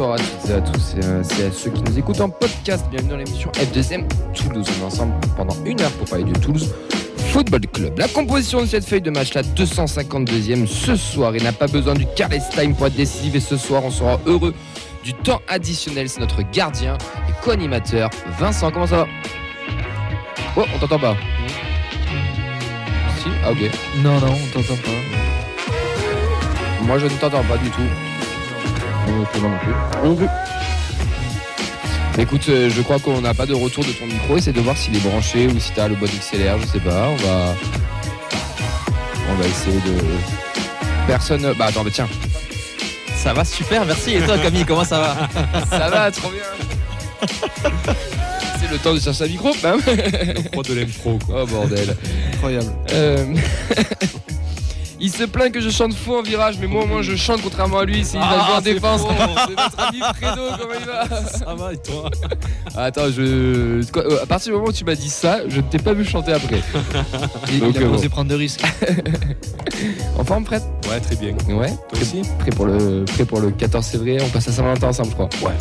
[0.00, 0.94] bonsoir à toutes et à tous
[1.40, 2.86] et à ceux qui nous écoutent en podcast.
[2.90, 4.66] Bienvenue dans l'émission F2M Toulouse.
[4.78, 6.72] On est ensemble pendant une heure pour parler du Toulouse
[7.30, 7.98] Football Club.
[7.98, 11.36] La composition de cette feuille de match, la 252e ce soir.
[11.36, 14.18] Il n'a pas besoin du careless time pour être décisif et ce soir on sera
[14.24, 14.54] heureux
[15.04, 16.08] du temps additionnel.
[16.08, 16.96] C'est notre gardien
[17.28, 18.08] et co-animateur
[18.38, 18.70] Vincent.
[18.70, 19.06] Comment ça va?
[20.56, 21.16] Oh, on t'entend pas.
[23.18, 23.70] Si Ah ok.
[24.02, 24.90] Non, non, on t'entend pas.
[26.86, 28.09] Moi je ne t'entends pas du tout.
[29.08, 30.08] Non, plus, moi non plus.
[30.08, 30.28] Non plus.
[32.18, 34.36] Écoute, euh, je crois qu'on n'a pas de retour de ton micro.
[34.36, 36.80] Essaie de voir s'il est branché ou si tu as le bon XLR, je sais
[36.80, 37.08] pas.
[37.08, 37.54] On va.
[39.30, 39.96] On va essayer de.
[41.06, 41.54] Personne.
[41.58, 42.08] Bah attends, mais tiens.
[43.16, 44.14] Ça va super, merci.
[44.14, 45.28] Et toi, Camille, comment ça va?
[45.70, 47.28] Ça va, trop bien.
[48.60, 49.74] C'est le temps de chercher un micro, bah.
[49.86, 51.42] Le pro de l'impro, quoi.
[51.42, 51.96] Oh bordel.
[52.34, 52.72] Incroyable.
[52.92, 53.34] Euh,
[55.00, 57.40] Il se plaint que je chante faux en virage, mais moi au moins je chante
[57.42, 58.04] contrairement à lui.
[58.04, 59.00] C'est il va Ah, jouer en c'est défense.
[59.00, 62.10] C'est notre ami Fredo, comment il va Ça va et toi
[62.76, 63.90] Ah, Attends, je.
[63.90, 65.92] quoi, euh, à partir du moment où tu m'as dit ça, je ne t'ai pas
[65.94, 66.60] vu chanter après.
[67.52, 68.62] Il, Donc, il a euh, osé prendre de risques.
[70.18, 71.32] En forme, prête Ouais, très bien.
[71.48, 71.70] Ouais.
[71.90, 74.18] Toi aussi Prêt pour le, prêt pour le 14 février.
[74.22, 75.52] On passe à Saint-Valentin ensemble, je crois.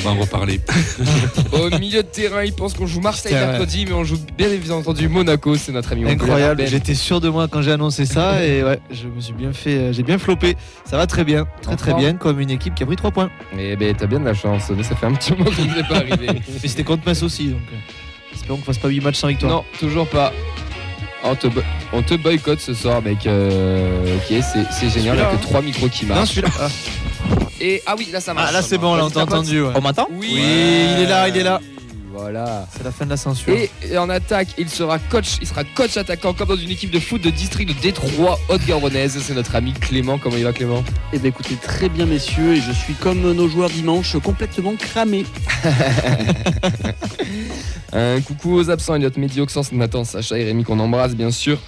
[0.00, 0.60] On va en reparler.
[1.52, 5.08] Au milieu de terrain, il pense qu'on joue Marseille mercredi, mais on joue bien entendu
[5.08, 5.56] Monaco.
[5.56, 6.08] C'est notre ami.
[6.08, 6.64] Incroyable.
[6.66, 9.74] J'étais sûr de moi quand j'ai annoncé ça et ouais, je me suis bien fait,
[9.74, 10.56] euh, j'ai bien floppé.
[10.84, 13.30] Ça va très bien, très très bien, comme une équipe qui a pris 3 points.
[13.58, 14.64] Eh ben, t'as bien de la chance.
[14.82, 16.26] Ça fait un petit moment que ça n'est pas arrivé.
[16.62, 19.52] Mais c'était contre Metz aussi, donc euh, espérons qu'on fasse pas 8 matchs sans victoire.
[19.52, 20.32] Non, toujours pas.
[21.24, 23.26] On te, bo- on te boycotte ce soir, mec.
[23.26, 24.36] Euh, ok,
[24.70, 25.16] c'est génial.
[25.16, 26.30] Il n'y a que trois micros qui Non, marchent.
[26.34, 26.48] celui-là.
[26.60, 26.68] Ah,
[27.60, 28.46] Et ah oui, là ça marche.
[28.50, 29.62] Ah, là c'est bon, là on t'a entendu.
[29.62, 29.72] ouais.
[29.74, 30.40] On m'entend Oui, Oui,
[30.96, 31.60] il est là, il est là.
[32.12, 32.66] Voilà.
[32.76, 33.52] C'est la fin de la censure.
[33.54, 36.90] Et, et en attaque, il sera coach, il sera coach attaquant comme dans une équipe
[36.90, 39.18] de foot de district de Détroit, Haute-Garonnaise.
[39.22, 40.18] C'est notre ami Clément.
[40.18, 40.82] Comment il va, Clément?
[41.12, 45.24] Eh bien écoutez, très bien messieurs, et je suis comme nos joueurs dimanche, complètement cramé.
[47.92, 51.58] Un coucou aux absents, Elliot Mehdi, Oxens, Nathan, Sacha et Rémi qu'on embrasse bien sûr.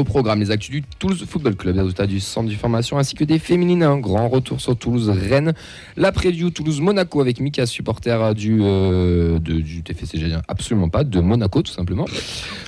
[0.00, 3.14] Au programme, les actus du Toulouse Football Club, les résultats du centre du formation ainsi
[3.14, 3.82] que des féminines.
[3.82, 5.52] Un grand retour sur Toulouse-Rennes.
[5.98, 10.18] La preview Toulouse-Monaco avec Mika, supporter du, euh, de- du TFC,
[10.48, 12.06] absolument pas, de Monaco tout simplement.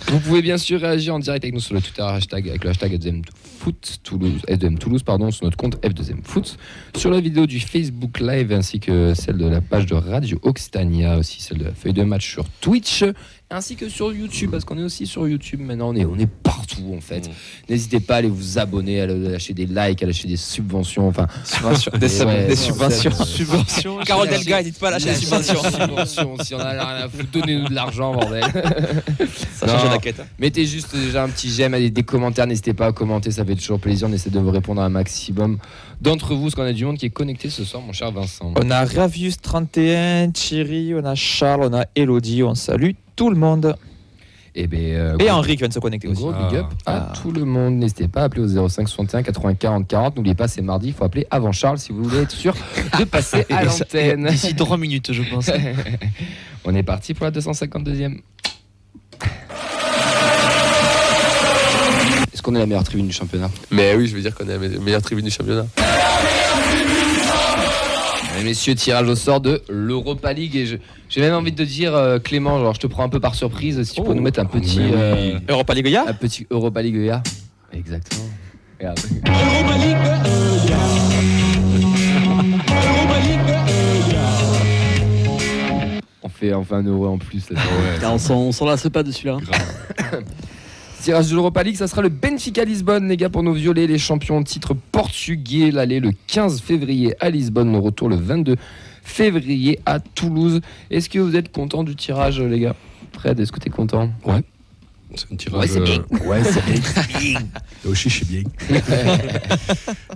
[0.08, 2.70] Vous pouvez bien sûr réagir en direct avec nous sur le Twitter hashtag, avec le
[2.70, 3.22] hashtag F2M
[3.60, 6.58] Foot, Toulouse, F2M Toulouse, pardon, sur notre compte F2M Foot,
[6.94, 11.16] sur la vidéo du Facebook Live ainsi que celle de la page de Radio Occitania,
[11.16, 13.04] aussi celle de la feuille de match sur Twitch
[13.52, 16.26] ainsi que sur YouTube, parce qu'on est aussi sur YouTube maintenant, on est, on est
[16.26, 17.30] partout en fait.
[17.68, 21.26] N'hésitez pas à aller vous abonner, à lâcher des likes, à lâcher des subventions, enfin...
[21.44, 21.92] Subventions.
[21.98, 23.10] Des, Et sub- ouais, des subventions.
[23.12, 23.98] c'est- Subvention.
[24.04, 25.62] Carole Delga, n'hésite pas à lâcher des subventions.
[25.62, 28.44] des subventions, si on a rien à foutre, donnez-nous de l'argent, bordel.
[29.54, 30.22] Ça change la quête.
[30.38, 33.54] Mettez juste déjà un petit j'aime, des, des commentaires, n'hésitez pas à commenter, ça fait
[33.54, 35.58] toujours plaisir, on essaie de vous répondre à un maximum
[36.02, 38.52] d'entre vous, parce qu'on a du monde qui est connecté ce soir, mon cher Vincent.
[38.56, 43.76] On a Ravius31, Thierry, on a Charles, on a Elodie, on salue tout le monde.
[44.54, 46.20] Et, ben, euh, Et gros- Henri qui vient de se connecter aussi.
[46.20, 46.48] Gros Ah.
[46.50, 47.12] big up à Ah.
[47.22, 47.74] tout le monde.
[47.76, 50.16] N'hésitez pas à appeler au 05 61 80 40 40.
[50.16, 50.88] N'oubliez pas, c'est mardi.
[50.88, 52.54] Il faut appeler avant Charles si vous voulez être sûr
[52.98, 54.26] de passer à Et l'antenne.
[54.26, 55.48] D'ici 3 minutes, je pense.
[56.66, 58.20] On est parti pour la 252e.
[62.34, 63.50] Est-ce qu'on est la meilleure tribune du championnat?
[63.70, 65.66] Mais oui, je veux dire qu'on est la me- meilleure tribune du championnat.
[68.40, 70.56] Et messieurs, tirage au sort de l'Europa League.
[70.56, 70.66] Et
[71.08, 73.82] j'ai même envie de dire, euh, Clément, genre, je te prends un peu par surprise.
[73.82, 74.90] Si tu peux nous mettre un petit, oui.
[74.94, 77.22] euh, Europa League, un petit Europa League EA.
[77.72, 78.24] Exactement.
[78.78, 78.98] Regarde.
[86.22, 87.50] On fait enfin un euro en plus.
[87.50, 87.60] Là.
[88.04, 89.38] On on s'en lasse pas dessus là.
[91.02, 93.98] Tirage de l'Europa League, ça sera le Benfica Lisbonne, les gars, pour nos violets, les
[93.98, 95.72] champions en titre portugais.
[95.72, 98.54] L'aller le 15 février à Lisbonne, le retour le 22
[99.02, 100.60] février à Toulouse.
[100.90, 102.76] Est-ce que vous êtes content du tirage, les gars?
[103.14, 104.10] Fred, est-ce que tu es content
[105.16, 105.60] C'est un tirage.
[105.60, 106.04] Ouais, c'est bien.
[106.12, 107.40] euh, Ouais, c'est bien.
[107.84, 108.42] Là aussi, je suis bien.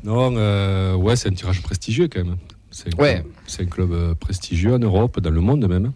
[0.05, 2.37] non, euh, ouais, c'est un tirage prestigieux quand même.
[2.71, 3.15] C'est un, Ouais.
[3.15, 5.93] club- c'est un club euh, prestigieux en Europe, dans le monde même.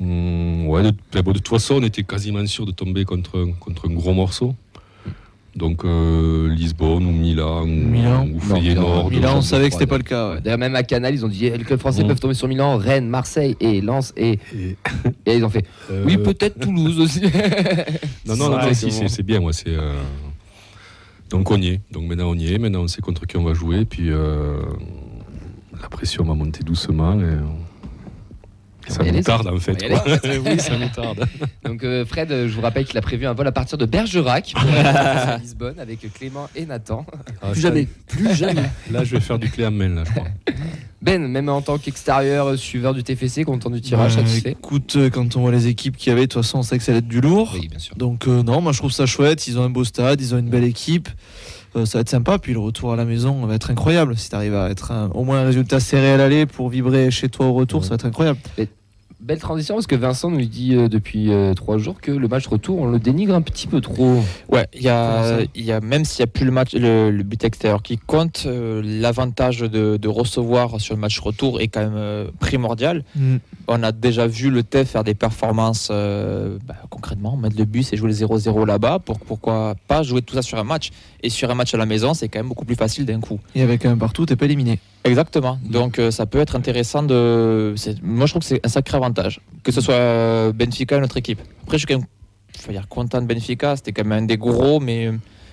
[0.00, 3.88] Hum, ouais, de, de toute façon, on était quasiment sûr de tomber contre, un- contre
[3.88, 4.54] un gros morceau.
[5.56, 8.26] Donc euh, Lisbonne ou Milan ou, Milan.
[8.28, 9.08] ou Feyenoord.
[9.08, 10.32] Milan, on ou- savait que c'était pas le cas.
[10.34, 10.40] ouais.
[10.40, 12.08] D'ailleurs, même à Canal, ils ont dit eh, les clubs français Bon.
[12.08, 14.12] peuvent tomber sur Milan, Rennes, Marseille et Lens.
[14.16, 14.76] Et, Et,
[15.26, 17.20] et ils ont fait euh, oui, peut-être Toulouse aussi.
[18.26, 19.68] Non, non, non, Ouais, non, c'est si, c'est bien, moi, c'est.
[19.68, 19.94] euh,
[21.30, 21.80] Donc on y est.
[21.92, 22.58] Donc maintenant on y est.
[22.58, 23.84] Maintenant on sait contre qui on va jouer.
[23.84, 24.60] Puis euh,
[25.80, 27.14] la pression va monter doucement.
[27.20, 27.26] Et...
[28.88, 29.82] Ça nous tarde en fait.
[29.82, 30.18] aller, quoi.
[30.52, 31.26] oui, ça nous tarde.
[31.64, 33.86] Donc euh, Fred, euh, je vous rappelle qu'il a prévu un vol à partir de
[33.86, 37.06] Bergerac pour à Lisbonne avec Clément et Nathan.
[37.42, 38.70] Ah, Plus jamais, plus jamais.
[38.90, 40.28] Là, je vais faire du clé à main, là, je crois.
[41.02, 44.96] Ben, même en tant qu'extérieur euh, suiveur du TFC, content du tirage, Ouais, satisfait écoute,
[45.12, 46.92] quand on voit les équipes qu'il y avait, de toute façon, on sait que ça
[46.92, 47.50] va être du lourd.
[47.54, 47.94] Oui, bien sûr.
[47.96, 49.46] Donc euh, non, moi je trouve ça chouette.
[49.46, 51.08] Ils ont un beau stade, ils ont une belle équipe.
[51.76, 52.38] Euh, ça va être sympa.
[52.38, 54.16] Puis le retour à la maison va être incroyable.
[54.16, 57.10] Si tu arrives à être un- au moins un résultat serré à l'aller pour vibrer
[57.10, 57.84] chez toi au retour, Ouais.
[57.84, 58.38] ça va être incroyable.
[59.20, 62.46] Belle transition parce que Vincent nous dit euh, depuis euh, trois jours que le match
[62.46, 64.22] retour, on le dénigre un petit peu trop.
[64.52, 67.42] Ouais, il y a, y même s'il n'y a plus le match, le, le but
[67.42, 71.94] extérieur qui compte, euh, l'avantage de, de recevoir sur le match retour est quand même
[71.96, 73.02] euh, primordial.
[73.66, 77.92] On a déjà vu le TEF faire des performances euh, bah, concrètement, mettre le bus
[77.92, 78.98] et jouer le 0-0 là-bas.
[78.98, 80.90] Pour, pourquoi pas jouer tout ça sur un match?
[81.22, 83.40] Et sur un match à la maison, c'est quand même beaucoup plus facile d'un coup.
[83.54, 84.80] Et avec un partout, t'es pas éliminé.
[85.04, 85.58] Exactement.
[85.64, 87.72] Donc euh, ça peut être intéressant de.
[87.76, 89.40] c'est- Moi je trouve que c'est un sacré avantage.
[89.62, 91.40] Que ce soit euh, Benfica ou notre équipe.
[91.62, 92.06] Après je suis quand même
[92.58, 93.76] faut dire, content de Benfica.
[93.76, 95.10] C'était quand même un des gros, mais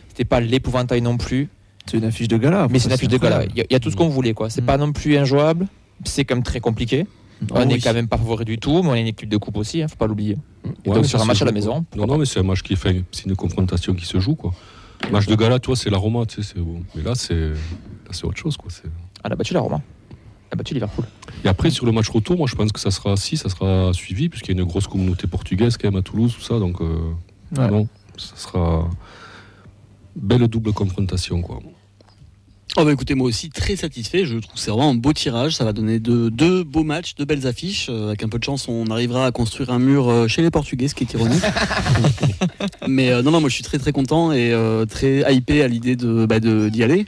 [0.09, 1.47] c'était pas l'épouvantail non plus.
[1.85, 2.67] C'est une affiche de gala.
[2.69, 3.43] Mais c'est une affiche de gala.
[3.45, 4.33] Il y, a- il y a tout ce qu'on voulait.
[4.33, 4.49] quoi.
[4.49, 4.65] C'est Mm.
[4.65, 5.67] pas non plus injouable.
[6.05, 7.07] C'est quand même très compliqué.
[7.51, 7.81] On n'est oui.
[7.81, 9.87] quand même pas favori du tout, mais on est une équipe de coupe aussi, hein,
[9.87, 10.37] faut pas l'oublier.
[10.85, 12.61] Et Ouais, donc sur un match à la maison, Non, non, mais c'est un match
[12.61, 14.53] qui fait, c'est une confrontation qui se joue, quoi.
[15.11, 16.83] Match de gala, toi, c'est la Roma, tu sais, c'est bon.
[16.95, 17.51] Mais là, c'est,
[18.11, 18.69] c'est autre chose, quoi.
[19.23, 19.81] Elle a battu la Roma.
[20.11, 20.17] Elle
[20.51, 21.05] a battu Liverpool.
[21.43, 23.91] Et après, sur le match retour, moi, je pense que ça sera, si, ça sera
[23.93, 26.79] suivi, puisqu'il y a une grosse communauté portugaise, quand même, à Toulouse, tout ça, donc,
[26.81, 27.11] euh,
[27.57, 27.69] Ouais.
[27.69, 27.87] non,
[28.17, 28.87] ça sera
[30.15, 31.59] belle double confrontation, quoi.
[32.77, 34.23] Oh bah écoutez, moi aussi très satisfait.
[34.25, 35.55] Je trouve que c'est vraiment un beau tirage.
[35.57, 37.87] Ça va donner deux, beaux matchs, deux belles affiches.
[37.89, 40.51] Euh, avec un peu de chance, on arrivera à construire un mur euh, chez les
[40.51, 41.43] Portugais, ce qui est ironique.
[42.87, 45.67] Mais euh, non, non, moi je suis très très content et euh, très hypé à
[45.67, 47.05] l'idée de bah, de- d'y aller.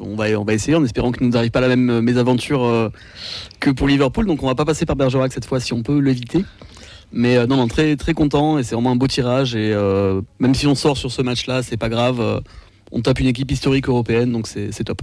[0.00, 2.90] On va, on va essayer en espérant qu'il ne nous arrive pas la même mésaventure
[3.60, 4.26] que pour Liverpool.
[4.26, 6.44] Donc on va pas passer par Bergerac cette fois si on peut l'éviter.
[7.12, 9.54] Mais non, non, très très content et c'est vraiment un beau tirage.
[9.54, 9.72] Et
[10.40, 12.42] même si on sort sur ce match-là, c'est pas grave.
[12.94, 15.02] On tape une équipe historique européenne, donc c'est top.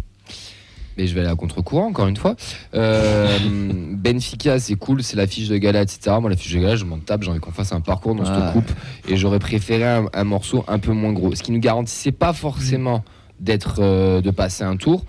[0.98, 2.36] Mais je vais aller à contre-courant encore une fois.
[2.74, 3.28] Euh,
[3.94, 6.16] Benfica, c'est cool, c'est la fiche de gala, etc.
[6.20, 8.24] Moi, la fiche de gala, je m'en tape, j'ai envie qu'on fasse un parcours dans
[8.26, 8.52] Ah.
[8.54, 8.72] cette coupe.
[9.10, 11.36] Et j'aurais préféré un, un morceau un peu moins gros.
[11.36, 13.04] Ce qui nous garantissait pas forcément
[13.40, 15.06] d'être, euh, de passer un tour.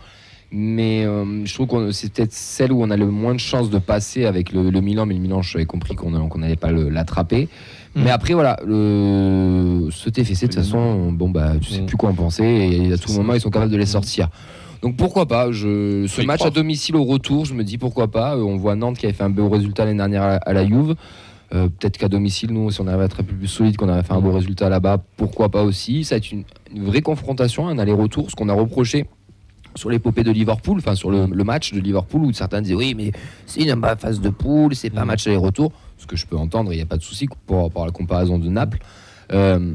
[0.54, 3.70] Mais euh, je trouve que c'est peut-être celle où on a le moins de chances
[3.70, 5.06] de passer avec le, le Milan.
[5.06, 7.48] Mais le Milan, j'avais compris qu'on n'allait pas l'attraper.
[7.94, 8.02] Mm.
[8.04, 11.86] Mais après, voilà, le, ce TFC, de toute façon, bon, bah, tu sais Mm.
[11.86, 12.44] plus quoi en penser.
[12.44, 14.28] Et à tout moment, ils sont capables de les sortir.
[14.82, 18.34] Donc pourquoi pas je, Ce match à domicile au retour, je me dis pourquoi pas.
[18.36, 20.96] Euh, On voit Nantes qui avait fait un beau résultat l'année dernière à, la Juve.
[21.54, 24.20] Euh, Peut-être qu'à domicile, nous, si on avait être plus solide, qu'on avait fait un
[24.20, 26.02] beau résultat là-bas, pourquoi pas aussi.
[26.02, 26.42] Ça va être une,
[26.74, 29.06] une vraie confrontation, un aller-retour, ce qu'on a reproché
[29.76, 32.94] sur l'épopée de Liverpool, enfin sur le, le match de Liverpool, où certains disaient oui,
[32.96, 33.12] mais
[33.46, 35.72] c'est une phase de poule, c'est pas un match aller-retour,
[36.02, 38.38] ce que je peux entendre, il n'y a pas de souci pour, pour la comparaison
[38.38, 38.78] de Naples.
[39.32, 39.74] Euh,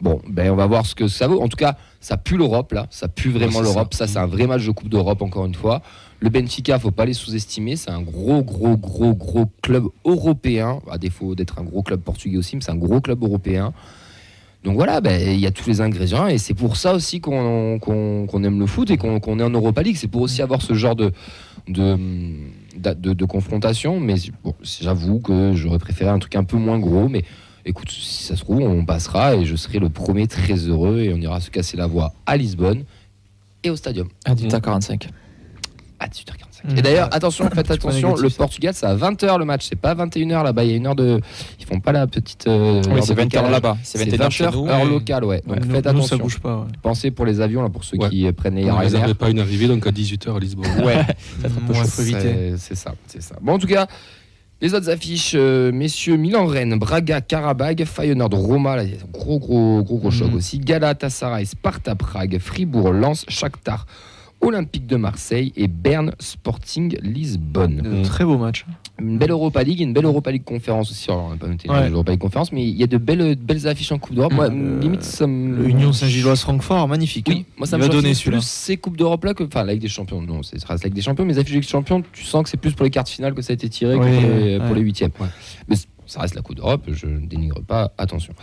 [0.00, 1.42] bon, ben on va voir ce que ça vaut.
[1.42, 3.92] En tout cas, ça pue l'Europe là, ça pue vraiment Ouais, l'Europe.
[3.94, 4.12] Ça, ça.
[4.12, 5.82] c'est un vrai match de Coupe d'Europe encore une fois.
[6.20, 10.80] Le Benfica, faut pas les sous-estimer, c'est un gros, gros, gros, gros club européen.
[10.90, 13.72] À défaut d'être un gros club portugais aussi, mais c'est un gros club européen.
[14.62, 17.78] Donc voilà, ben, il y a tous les ingrédients et c'est pour ça aussi qu'on
[18.42, 19.96] aime le foot et qu'on est en Europa League.
[19.98, 21.12] C'est pour aussi avoir ce genre de,
[21.68, 21.98] de,
[22.76, 24.00] de, de- confrontation.
[24.00, 24.14] Mais
[24.80, 27.08] j'avoue que j'aurais préféré un truc un peu moins gros.
[27.08, 27.24] Mais
[27.64, 31.12] écoute, si ça se trouve, on passera et je serai le premier très heureux et
[31.12, 32.84] on ira se casser la voix à Lisbonne
[33.62, 35.08] et au stadium À 18h45.
[36.04, 36.72] À 18h45.
[36.74, 36.78] Mmh.
[36.78, 38.36] Et d'ailleurs, attention, faites attention, le ça.
[38.38, 40.94] Portugal, c'est à 20h le match, c'est pas 21h là-bas, il y a une heure
[40.94, 41.20] de.
[41.60, 42.46] Ils font pas la petite.
[42.46, 43.50] euh, Oui, heure c'est de 20h décalage.
[43.50, 43.76] là-bas.
[43.82, 44.68] C'est 21h chez 20h nous.
[44.68, 45.42] heure locale, ouais.
[45.46, 46.16] Donc faites nous, attention.
[46.16, 46.58] ça bouge pas.
[46.60, 46.66] ouais.
[46.82, 48.08] Pensez pour les avions, là, pour ceux Ouais.
[48.08, 49.00] qui euh, prennent les Ryanair.
[49.00, 50.66] n'avait pas une arrivée, donc à 18h à Lisbonne.
[50.84, 51.04] Ouais,
[52.56, 53.36] c'est ça, c'est ça.
[53.40, 53.86] Bon, en tout cas,
[54.60, 59.10] les autres affiches, euh, messieurs, Milan-Rennes, Braga, Karabag, Feyenoord, Roma, là, il y a un
[59.12, 60.36] gros, gros, gros, gros choc Mhm.
[60.36, 60.58] aussi.
[60.58, 63.86] Galatasaray, Sparta Prague, Fribourg, Lens, Shakhtar,
[64.46, 68.00] Olympique de Marseille et Berne Sporting Lisbonne.
[68.00, 68.64] Un Très beau match.
[69.00, 71.10] Une belle Europa League, une belle Europa League conférence aussi.
[71.10, 71.88] Alors, on n'a pas noté Ouais.
[71.88, 74.32] l'Europa League conférence, mais il y a de belles, de belles affiches en Coupe d'Europe.
[74.32, 75.66] Moi, Euh, limite, ça me.
[75.68, 77.26] Union Saint-Gilloise-Francfort, magnifique.
[77.28, 77.52] Oui, hein.
[77.58, 78.40] moi ça Il me chauffe donner plus celui-là.
[78.42, 79.42] ces Coupes d'Europe là que.
[79.44, 81.38] Enfin, la Ligue des Champions, non, c'est ça reste la Ligue des Champions, mais les
[81.40, 83.52] affiches des Champions, tu sens que c'est plus pour les quarts de finale que ça
[83.52, 84.66] a été tiré Oui, que pour les, ouais.
[84.66, 85.10] pour les huitièmes.
[85.68, 88.34] Mais ça reste la Coupe d'Europe, je ne dénigre pas, attention.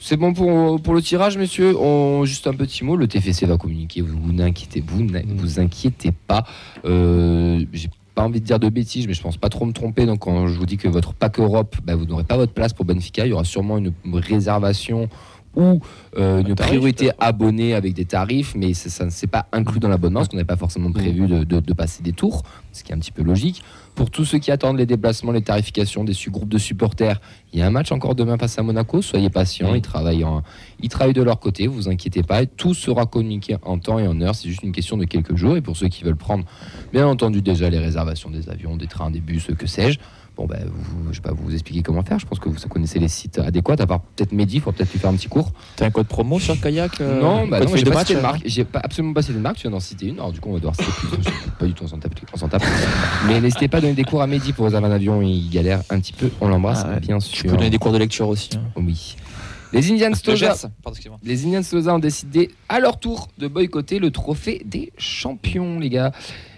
[0.00, 1.74] C'est bon pour, le tirage, messieurs.
[2.24, 4.02] Juste un petit mot, le TFC va communiquer.
[4.02, 6.44] Vous, n'inquiétez vous, vous inquiétez pas.
[6.84, 10.06] Euh, J'ai pas envie de dire de bêtises, mais je pense pas trop me tromper.
[10.06, 12.72] Donc quand je vous dis que votre pack Europe, bah, vous n'aurez pas votre place
[12.72, 13.26] pour Benfica.
[13.26, 15.08] Il y aura sûrement une réservation
[15.56, 15.80] ou
[16.18, 19.88] euh, une tarif, priorité abonnée avec des tarifs, mais ça ne s'est pas inclus dans
[19.88, 22.92] l'abonnement, parce qu'on n'avait pas forcément prévu de, de- de passer des tours, ce qui
[22.92, 23.62] est un petit peu logique.
[23.94, 27.18] Pour tous ceux qui attendent les déplacements, les tarifications des groupes de supporters,
[27.54, 29.00] il y a un match encore demain face à Monaco.
[29.00, 30.42] Soyez patients, ils, travaillent en-
[30.82, 32.42] ils travaillent de leur côté, vous inquiétez pas.
[32.42, 34.34] Et tout sera communiqué en temps et en heure.
[34.34, 35.56] C'est juste une question de quelques jours.
[35.56, 36.44] Et pour ceux qui veulent prendre,
[36.92, 39.98] bien entendu, déjà les réservations des avions, des trains, des bus, que sais-je.
[40.36, 42.18] Bon, ben, vous, je vais pas vous expliquer comment faire.
[42.18, 43.76] Je pense que vous connaissez les sites adéquats.
[43.78, 45.50] À part peut-être Mehdi, il faut peut-être lui faire un petit cours.
[45.76, 48.42] T'as un code promo sur Kayak euh, non, bah non, j'ai pas cité de marque.
[48.44, 49.56] J'ai pas absolument pas cité de marque.
[49.56, 50.16] Tu viens d'en citer une.
[50.16, 51.32] Alors du coup, on va devoir citer plus.
[51.58, 52.12] pas du tout, on s'en tape.
[52.34, 52.62] On s'en tape.
[53.26, 55.22] Mais n'hésitez pas à donner des cours à Mehdi pour réserver un avion.
[55.22, 56.30] Il galère un petit peu.
[56.42, 57.00] On l'embrasse, Ah ouais.
[57.00, 57.50] bien Tu sûr.
[57.50, 58.50] peux donner des cours de lecture aussi.
[58.56, 58.60] hein.
[58.76, 59.16] Oui.
[59.72, 61.18] Les Indians excusez-moi.
[61.24, 66.12] les Indians ont décidé à leur tour de boycotter le trophée des champions, les gars.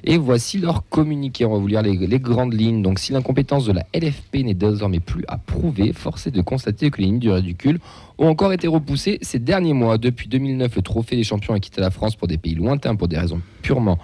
[0.05, 1.45] Et voici leur communiqué.
[1.45, 2.83] On va vous lire les, les grandes lignes.
[2.83, 6.91] Donc, si l'incompétence de la LFP n'est désormais plus à prouver, force est de constater
[6.91, 7.81] que les lignes du ridicule
[8.19, 9.99] ont encore été repoussées ces derniers mois.
[9.99, 13.09] Depuis 2009, le trophée des champions a quitté la France pour des pays lointains pour
[13.09, 13.99] des raisons purement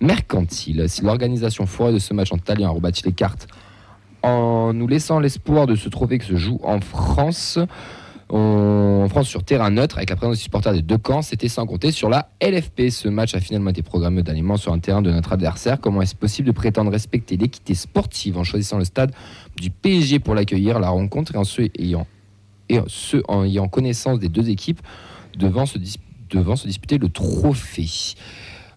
[0.00, 0.88] mercantiles.
[0.88, 3.46] Si l'organisation foireuse de ce match en talent a rebâti les cartes
[4.22, 7.58] en nous laissant l'espoir de ce trophée qui se joue en France,
[8.30, 11.66] en France sur terrain neutre avec la présence des supporters des deux camps, c'était sans
[11.66, 12.90] compter sur la LFP.
[12.90, 15.80] Ce match a finalement été programmé d'alignement sur un terrain de notre adversaire.
[15.80, 19.12] Comment est-ce possible de prétendre respecter l'équité sportive en choisissant le stade
[19.56, 22.06] du PSG pour l'accueillir, la rencontre et en ceux ayant,
[22.68, 24.82] et ceux en ayant connaissance des deux équipes
[25.38, 25.78] devant se,
[26.30, 27.88] devant se disputer le trophée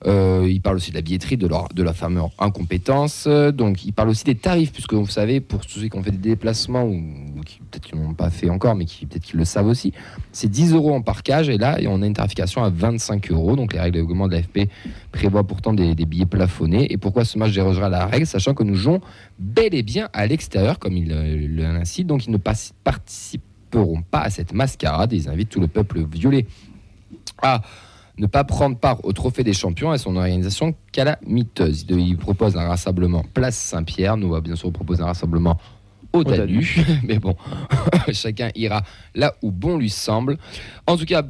[0.08, 3.26] Euh, il parle aussi de la billetterie, de leur, de la fameuse incompétence.
[3.28, 6.12] Euh, Donc, il parle aussi des tarifs, puisque vous savez, pour ceux qui ont fait
[6.12, 9.68] des déplacements, ou, ou qui peut-être pas fait encore, mais qui peut-être qu'ils le savent
[9.68, 9.94] aussi,
[10.32, 11.50] c'est 10 euros en parcage.
[11.50, 13.56] Et là, on a une tarification à 25 euros.
[13.56, 14.70] Donc, les règlements de l'AFP
[15.12, 16.92] prévoient pourtant des, billets plafonnés.
[16.92, 19.02] Et pourquoi ce match dérogera la règle, sachant que nous jouons
[19.38, 22.08] bel et bien à l'extérieur, comme il euh, l'incite.
[22.08, 25.14] Donc, ils ne participeront pas à cette mascarade.
[25.14, 26.48] Ils invitent tout le peuple violet
[27.42, 27.62] à
[28.22, 31.86] ne pas prendre part au trophée des champions et son organisation calamiteuse.
[31.90, 34.16] Il il propose un rassemblement place Saint-Pierre.
[34.16, 35.58] Nous, on va bien sûr proposer un rassemblement
[36.14, 36.64] au Danube.
[37.04, 37.36] Mais bon,
[38.14, 38.84] chacun ira
[39.16, 40.38] là où bon lui semble.
[40.86, 41.24] En tout cas,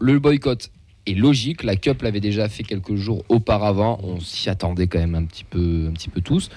[0.00, 0.70] le boycott
[1.06, 1.62] est logique.
[1.62, 4.00] La Cup l'avait déjà fait quelques jours auparavant.
[4.02, 6.48] On s'y attendait quand même un petit peu, un petit peu tous.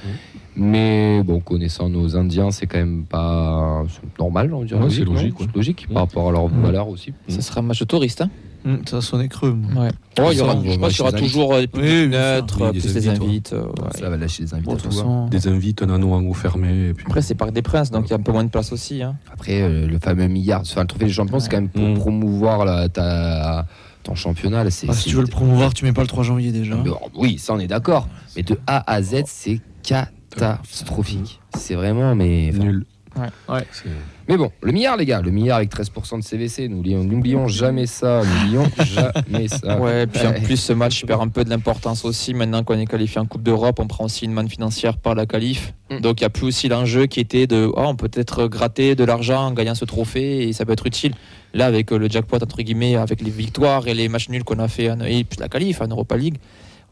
[0.55, 3.83] Mais bon, connaissant nos Indiens, c'est quand même pas
[4.17, 4.89] normal, on dirait.
[4.89, 5.47] C'est logique, ouais.
[5.53, 7.13] logique par rapport à leur valeur aussi.
[7.27, 8.21] Ce sera un match touriste.
[8.21, 8.29] Hein
[8.65, 9.57] Hum, ça sonnait creux.
[9.75, 9.89] ouais.
[10.21, 11.67] Oh, il y aura, Ça, on je pense qu'il y aura toujours euh, des
[12.13, 12.41] euh,
[12.71, 13.55] des plus les invites, invites.
[13.99, 16.93] Ça va lâcher les façon, Des invites, un anneau en fermé.
[17.05, 19.01] Après, c'est Parc des Princes, donc il y a un peu moins de place aussi.
[19.03, 19.17] Hein.
[19.31, 21.93] Après, euh, le fameux milliard, enfin, le trophée des champions, c'est quand même pour Mm.
[21.95, 23.65] promouvoir la- ta,
[24.03, 24.63] ton championnat.
[24.63, 26.75] là, ah, si tu veux le promouvoir, tu mets pas le 3 janvier déjà.
[26.75, 28.07] Mais, oh, Oui, ça on est d'accord.
[28.35, 31.39] Mais de A à Z, c'est catastrophique.
[31.57, 32.51] C'est vraiment, mais.
[32.53, 32.85] enfin, Nul.
[33.15, 33.27] Ouais.
[33.47, 33.63] Ouais.
[33.71, 33.89] C'est-
[34.27, 37.85] Mais bon, le milliard, les gars, le milliard avec 13% de CVC, n'oublions n'oublions jamais
[37.85, 39.79] ça, n'oublions jamais ça.
[39.79, 42.33] Ouais, puis en plus, ce match perd un peu de l'importance aussi.
[42.33, 45.25] Maintenant qu'on est qualifié en Coupe d'Europe, on prend aussi une manne financière par la
[45.25, 45.73] qualif.
[45.91, 45.99] Mm.
[45.99, 48.95] Donc il n'y a plus aussi l'enjeu qui était de oh, on peut peut-être gratter
[48.95, 51.13] de l'argent en gagnant ce trophée et ça peut être utile.
[51.53, 54.57] Là, avec euh, le jackpot, entre guillemets, avec les victoires et les matchs nuls qu'on
[54.57, 56.37] a fait, en- et la qualif en Europa League,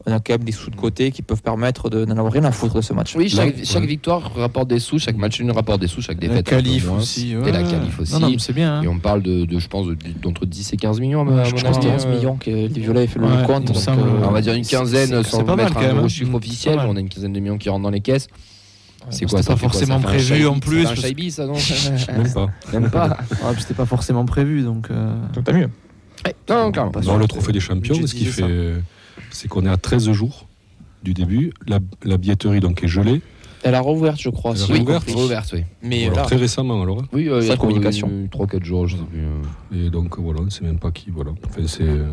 [0.06, 2.44] on a quand même des sous de côté qui peuvent permettre de n'en avoir rien
[2.44, 3.14] à foutre de ce match.
[3.16, 3.86] Oui, chaque, Là, chaque ouais.
[3.86, 6.46] victoire rapporte des sous, chaque match nul rapporte des sous, chaque La défaite.
[6.46, 7.32] peu qualif aussi.
[7.32, 8.12] Et la qualif aussi.
[8.14, 8.78] Non, non, mais c'est bien.
[8.78, 8.82] hein.
[8.82, 11.24] Et on parle de, de, je pense, de- d'entre 10 et 15 millions.
[11.24, 13.64] Ouais, je pense que crois, c'était 11 euh, millions que les Violets fait le compte.
[13.66, 14.02] donc, semble.
[14.02, 16.04] euh, On va dire une quinzaine sans c'est pas mal, mettre quand un même, gros
[16.06, 16.08] hein.
[16.08, 16.76] chiffre officiel.
[16.76, 16.86] mal.
[16.88, 18.28] On a une quinzaine de millions qui rentrent dans les caisses.
[19.10, 21.54] C'est quoi c'était pas quoi forcément prévu Shaibi, en plus, Un parce- Shaibi, ça non
[22.16, 22.46] Même pas.
[22.72, 23.16] Même pas.
[23.44, 24.88] Ah, c'était pas forcément prévu, donc.
[24.90, 25.68] euh, donc t'as mieux.
[26.48, 26.92] Non, clairement.
[26.92, 28.46] Pas Dans le trophée des champions, je ce qui disais ça.
[28.46, 28.74] fait,
[29.30, 30.46] c'est qu'on est à 13 jours
[31.02, 31.52] du début.
[31.66, 33.20] La, la billetterie donc est gelée.
[33.64, 34.54] Elle a rouvert, je crois.
[34.56, 34.80] Elle a Oui,
[35.14, 35.44] rouvert.
[35.84, 36.98] Mais Alors, là, très récemment alors.
[36.98, 37.06] hein.
[37.12, 38.10] Oui, euh, il y Sans a trois- communication.
[38.32, 39.20] 3-4 jours, je sais plus.
[39.20, 39.86] euh.
[39.86, 41.10] Et donc voilà, on ne sait même pas qui.
[41.10, 41.30] Voilà.
[41.46, 41.84] Enfin, c'est.
[41.84, 42.08] euh,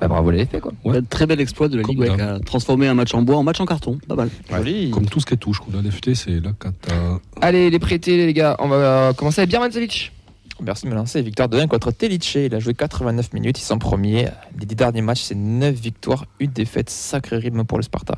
[0.00, 0.70] Bah, bravo les effets, quoi.
[0.84, 0.98] Ouais.
[0.98, 3.22] Un Très bel exploit de la Comme Ligue ouais, qui a transformé un match en
[3.22, 3.98] bois en match en carton.
[4.06, 4.30] Pas mal.
[4.48, 4.90] joli.
[4.92, 5.82] Comme tout ce qui touche, qu'on a
[6.14, 6.94] c'est la cata.
[7.40, 8.54] Allez, les prêtés, les gars.
[8.60, 10.12] On va commencer avec Birmancevic.
[10.64, 11.20] Merci de me lancer.
[11.22, 12.34] Victoire de 1 contre Telice.
[12.36, 13.58] Il a joué 89 minutes.
[13.58, 14.28] Ils sont premiers.
[14.58, 16.88] Les 10 derniers matchs, c'est 9 victoires, une défaite.
[16.90, 18.14] Sacré rythme pour le Sparta.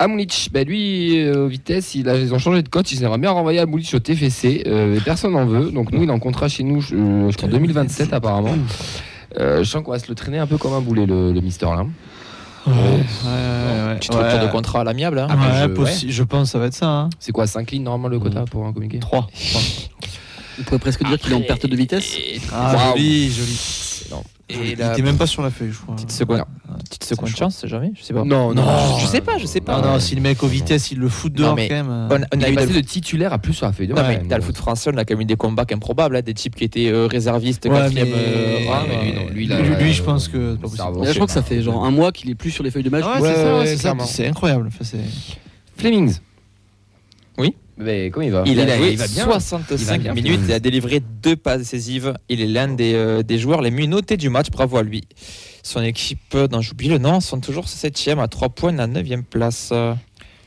[0.00, 2.92] Amulic, bah lui, euh, au vitesse, il a- ils ont changé de coach.
[2.92, 4.62] Ils aimeraient bien renvoyer Amulic au TFC.
[4.66, 5.72] euh, mais personne n'en veut.
[5.72, 6.94] Donc nous, il est en contrat chez nous, je,
[7.30, 8.54] je crois, 2027 apparemment.
[9.38, 11.40] Euh, je sens qu'on va se le traîner un peu comme un boulet, le, le
[11.40, 11.84] Mister là.
[12.66, 13.94] Ouais, ouais, ouais.
[13.96, 15.18] Petite rupture de contrat à l'amiable.
[15.18, 15.26] hein.
[15.30, 16.86] Ah, Ouais, je- pense que ça va être ça.
[16.88, 17.10] hein.
[17.18, 19.26] C'est quoi 5 lignes normalement le quota pour un communiqué 3.
[20.60, 22.12] On pourrait presque dire qu'il est en perte de vitesse.
[22.52, 22.96] Ah, Waouh.
[22.96, 23.58] joli, joli.
[24.50, 25.94] Et Il était même pas sur la feuille, je crois.
[25.94, 26.42] petite seconde,
[26.88, 28.24] petite seconde chance, c'est jamais, je sais pas.
[28.24, 28.64] Non, non,
[28.98, 29.78] je sais pas, je sais pas.
[29.82, 31.90] Non, non, si le mec aux vitesses, il le fout dehors mais quand même.
[31.90, 34.00] euh, On, a eu passé le, de titulaire à plus sur la feuille de non,
[34.00, 34.20] match.
[34.22, 36.32] mais dans le foot français, on a quand même eu des combats improbables, hein, des
[36.32, 38.64] types qui étaient euh, réservistes, Ouais, quatrième euh, lui,
[39.34, 42.10] lui, Lui, là, lui, je pense que je crois que ça fait genre un mois
[42.10, 43.04] qu'il est plus sur les feuilles de match.
[44.06, 44.70] C'est incroyable.
[45.76, 46.16] Flemings.
[47.78, 49.24] Mais comment il va Il, a joué il va bien.
[49.24, 52.14] 65 Il va bien, minutes et a délivré deux passes décisives.
[52.28, 54.50] Il est l'un des, euh, des joueurs les mieux notés du match.
[54.50, 55.04] Bravo à lui.
[55.62, 59.22] Son équipe, euh, dont j'oublie le nom, sont toujours 7ème à 3 points la 9ème
[59.22, 59.70] place.
[59.72, 59.94] Euh,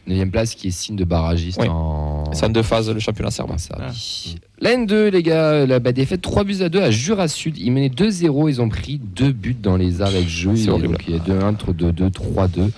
[0.07, 1.67] 9 place qui est signe de barragiste Oui.
[1.69, 2.33] en.
[2.33, 3.57] C'est en deux phases le championnat serbe.
[3.57, 4.37] Serbie.
[4.59, 7.57] La N2, les gars, la bah, défaite 3 buts à 2 à Jura Sud.
[7.57, 10.53] Ils menaient 2-0, ils ont pris 2 buts dans les arrêts de jeu.
[10.65, 12.71] Donc il y a 2-1 entre 2-2, 3-2.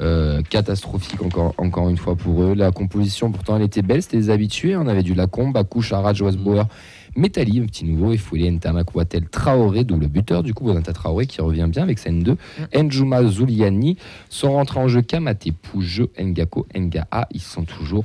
[0.00, 2.54] Euh, catastrophique encore, encore une fois pour eux.
[2.54, 4.76] La composition pourtant elle était belle, c'était des habitués.
[4.76, 6.68] On avait du Lacombe, Bakou, Arad, Wasbauer,
[7.16, 11.26] Metali, un petit nouveau, et Fouillet, Ntamak, Watel, Traoré, double buteur du coup, Bonata Traoré
[11.26, 12.36] qui revient bien avec sa N2.
[12.76, 13.96] Njuma, Zuliani
[14.28, 17.08] sont rentrés en jeu Kamate, Poujo, Ngako, Nga.
[17.32, 18.04] Ils sont toujours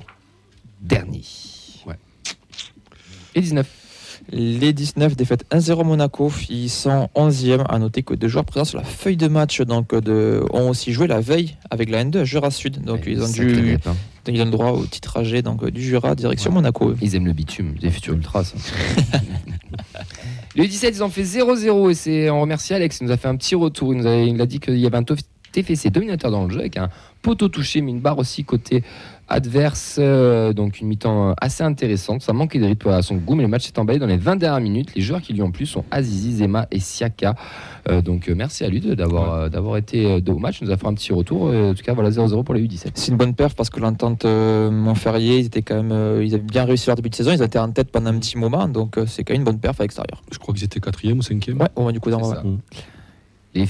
[0.82, 1.22] derniers.
[1.86, 1.98] Ouais.
[3.36, 3.83] Et 19.
[4.32, 7.66] Les 19 défaites 1-0 Monaco, ils sont 11e.
[7.70, 10.94] À noter que deux joueurs présents sur la feuille de match donc, de, ont aussi
[10.94, 12.82] joué la veille avec la N2 à Jura Sud.
[12.84, 13.96] Donc Ouais, ils, ont dû, hein.
[14.28, 16.94] ils ont le droit au titrage donc, du Jura direction Monaco.
[17.02, 18.54] Ils aiment le bitume, des futurs ultras.
[20.56, 23.28] Les 17, ils ont fait 0-0 et c'est on remercie Alex, il nous a fait
[23.28, 23.94] un petit retour.
[23.94, 26.60] Il nous a, il a dit qu'il y avait un TFC dominateur dans le jeu
[26.60, 26.90] avec un
[27.22, 28.84] poteau touché, mais une barre aussi côté
[29.28, 29.98] adverse.
[30.00, 32.22] euh, donc une mi-temps euh, assez intéressante.
[32.22, 34.36] Ça manquait de rythme à son goût, mais le match s'est emballé dans les 20
[34.38, 34.94] dernières minutes.
[34.96, 37.36] Les joueurs qui lui ont plu sont Azizi, Zema et Siaka.
[37.90, 40.60] Euh, donc merci à lui d'avoir d'avoir été au match.
[40.62, 41.44] Il nous a fait un petit retour.
[41.44, 42.92] En tout cas, voilà 0-0 pour les U17.
[42.96, 46.66] C'est une bonne perf parce que l'entente Montferrier, ils étaient quand même, ils avaient bien
[46.66, 49.24] réussi leur début de saison, ils étaient en tête pendant un petit moment, donc c'est
[49.24, 50.22] quand même une bonne perf à l'extérieur.
[50.32, 51.60] Je crois qu'ils étaient quatrième ou cinquième.
[51.62, 52.36] Ouais, au moins du coup, dans ouais.
[52.36, 52.44] ça.
[53.54, 53.68] Les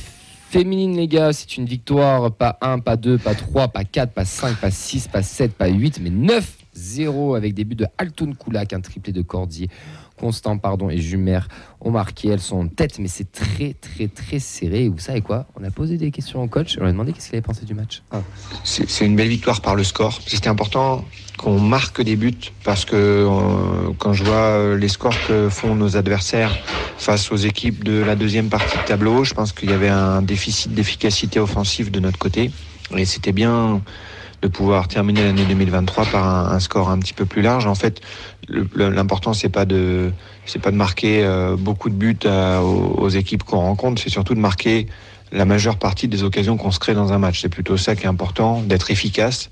[0.53, 2.31] féminines, les gars, c'est une victoire.
[2.31, 5.67] Pas 1, pas 2, pas 3, pas 4, pas 5, pas 6, pas 7, pas
[5.67, 9.69] 8, mais 9-0 avec des buts de Altoun Koulak, un triplé de Cordier.
[10.15, 11.39] Constant pardon, et Jumer
[11.81, 12.29] ont marqué.
[12.29, 14.87] Elles sont en tête, mais c'est très, très, très serré.
[14.89, 15.47] Vous savez quoi?
[15.59, 16.77] On a posé des questions au coach.
[16.79, 18.03] On a demandé qu'est-ce qu'il avait pensé du match.
[18.63, 20.19] C'est c'est une belle victoire par le score.
[20.27, 21.03] C'était important
[21.43, 25.75] qu'on marque des buts parce que euh, quand je vois euh, les scores que font
[25.75, 26.55] nos adversaires
[26.97, 30.21] face aux équipes de la deuxième partie de tableau, je pense qu'il y avait un
[30.21, 32.49] déficit d'efficacité offensive de notre côté.
[32.95, 33.81] Et c'était bien
[34.41, 37.65] de pouvoir terminer l'année 2023 par un, score un petit peu plus large.
[37.65, 38.01] En fait,
[38.75, 40.11] l'important c'est pas de
[40.45, 44.39] c'est pas de marquer euh, beaucoup de buts aux équipes qu'on rencontre, c'est surtout de
[44.39, 44.87] marquer
[45.33, 47.41] la majeure partie des occasions qu'on se crée dans un match.
[47.41, 49.49] C'est plutôt ça qui est important, d'être efficace.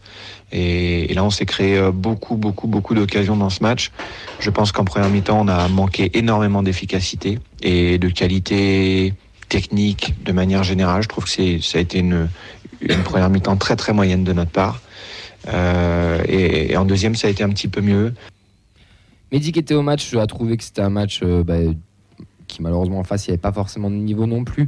[0.51, 3.91] Et, là, on s'est créé euh, beaucoup, beaucoup, beaucoup d'occasions dans ce match.
[4.39, 9.13] Je pense qu'en première mi-temps, on a manqué énormément d'efficacité et de qualité
[9.49, 11.01] technique de manière générale.
[11.01, 12.29] Je trouve que ça a été une,
[13.03, 14.81] première mi-temps très, très moyenne de notre part.
[15.47, 18.13] Euh, et, et en deuxième, ça a été un petit peu mieux.
[19.31, 21.55] Mehdi qui était au match, a trouvé que c'était un match euh, bah,
[22.47, 24.67] qui malheureusement en face, il n'y avait pas forcément de niveau non plus,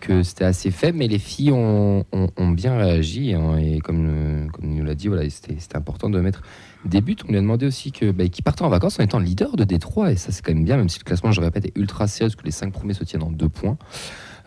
[0.00, 2.04] que c'était assez faible, mais les filles ont,
[2.52, 3.34] bien réagi.
[3.34, 6.42] hein, et comme, comme nous l'a dit, voilà, c'était important de mettre
[6.84, 7.16] des buts.
[7.26, 9.64] On lui a demandé aussi que, bah, qu'il partait en vacances en étant leader de
[9.64, 12.06] Détroit, et ça c'est quand même bien, même si le classement, je répète, est ultra
[12.06, 13.76] serré, parce que les cinq premiers se tiennent en deux points.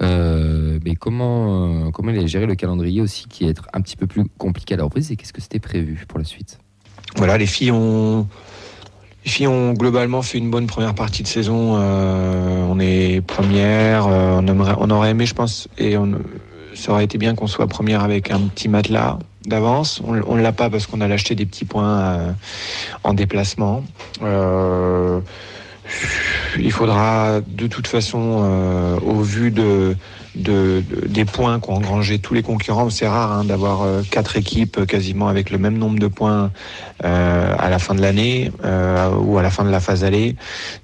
[0.02, 4.08] Euh, mais comment, euh, comment il a le calendrier aussi, qui est un petit peu
[4.08, 6.60] plus compliqué à la reprise, et qu'est-ce que c'était prévu pour la suite?
[7.18, 8.28] Voilà, les filles ont,
[9.26, 11.76] les filles ont globalement fait une bonne première partie de saison.
[11.76, 14.08] Euh, on est première.
[14.08, 16.14] euh, on, aimerait, on aurait aimé, je pense, et on,
[16.74, 20.02] ça aurait été bien qu'on soit première avec un petit matelas d'avance.
[20.06, 22.32] On, on l'a pas parce qu'on a acheté des petits points euh,
[23.04, 23.84] en déplacement.
[24.24, 25.20] Euh,
[26.58, 29.96] il faudra de toute façon, euh, au vu de,
[30.36, 34.38] de, de- des points qu'ont engrangé tous les concurrents, c'est rare hein, d'avoir euh, quatre
[34.38, 36.52] équipes euh, quasiment avec le même nombre de points
[37.04, 40.36] euh, à la fin de l'année euh, ou à la fin de la phase aller.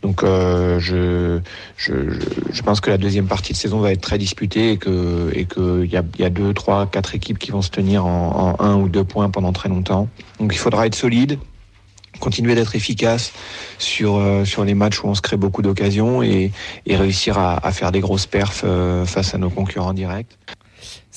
[0.01, 1.39] Donc euh, je,
[1.77, 1.93] je,
[2.51, 5.45] je, pense que la deuxième partie de saison va être très disputée et que et
[5.45, 8.63] que y a, y a deux, trois, quatre équipes qui vont se tenir en, en
[8.63, 10.09] un ou deux points pendant très longtemps.
[10.39, 11.39] Donc il faudra être solide
[12.19, 13.33] continuer d'être efficace
[13.77, 16.51] sur, euh, sur les matchs où on se crée beaucoup d'occasions et,
[16.85, 20.37] et réussir à, à faire des grosses perfs euh, face à nos concurrents directs.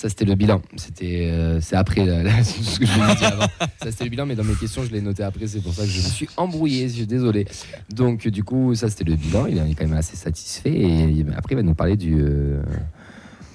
[0.01, 0.63] Ça, c'était le bilan.
[0.77, 3.47] C'était, euh, c'est après là, là, ce que je vous ai dit avant.
[3.83, 5.47] Ça, c'était le bilan, mais dans mes questions, je l'ai noté après.
[5.47, 6.89] C'est pour ça que je me suis embrouillé.
[6.89, 7.47] Je suis désolé.
[7.91, 9.45] Donc, du coup, ça, c'était le bilan.
[9.47, 10.73] Il est quand même assez satisfait.
[10.73, 12.63] Et après, il va nous parler du, euh,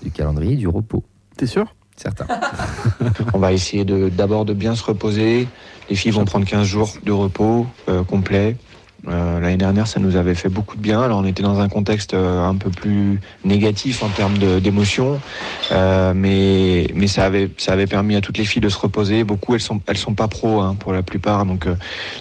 [0.04, 1.04] du calendrier, du repos.
[1.36, 1.74] T'es sûr?
[1.96, 2.28] Certains.
[3.34, 5.48] On va essayer de, d'abord de bien se reposer.
[5.89, 8.56] Les filles vont prendre 15 jours de repos euh, complet.
[9.08, 11.00] Euh, L'année dernière, ça nous avait fait beaucoup de bien.
[11.00, 15.19] Alors, on était dans un contexte euh, un peu plus négatif en termes de- d'émotion,
[15.71, 19.24] euh, mais mais ça avait ça avait permis à toutes les filles de se reposer.
[19.24, 21.76] Beaucoup, elles sont elles sont pas pros hein, pour la plupart, donc euh,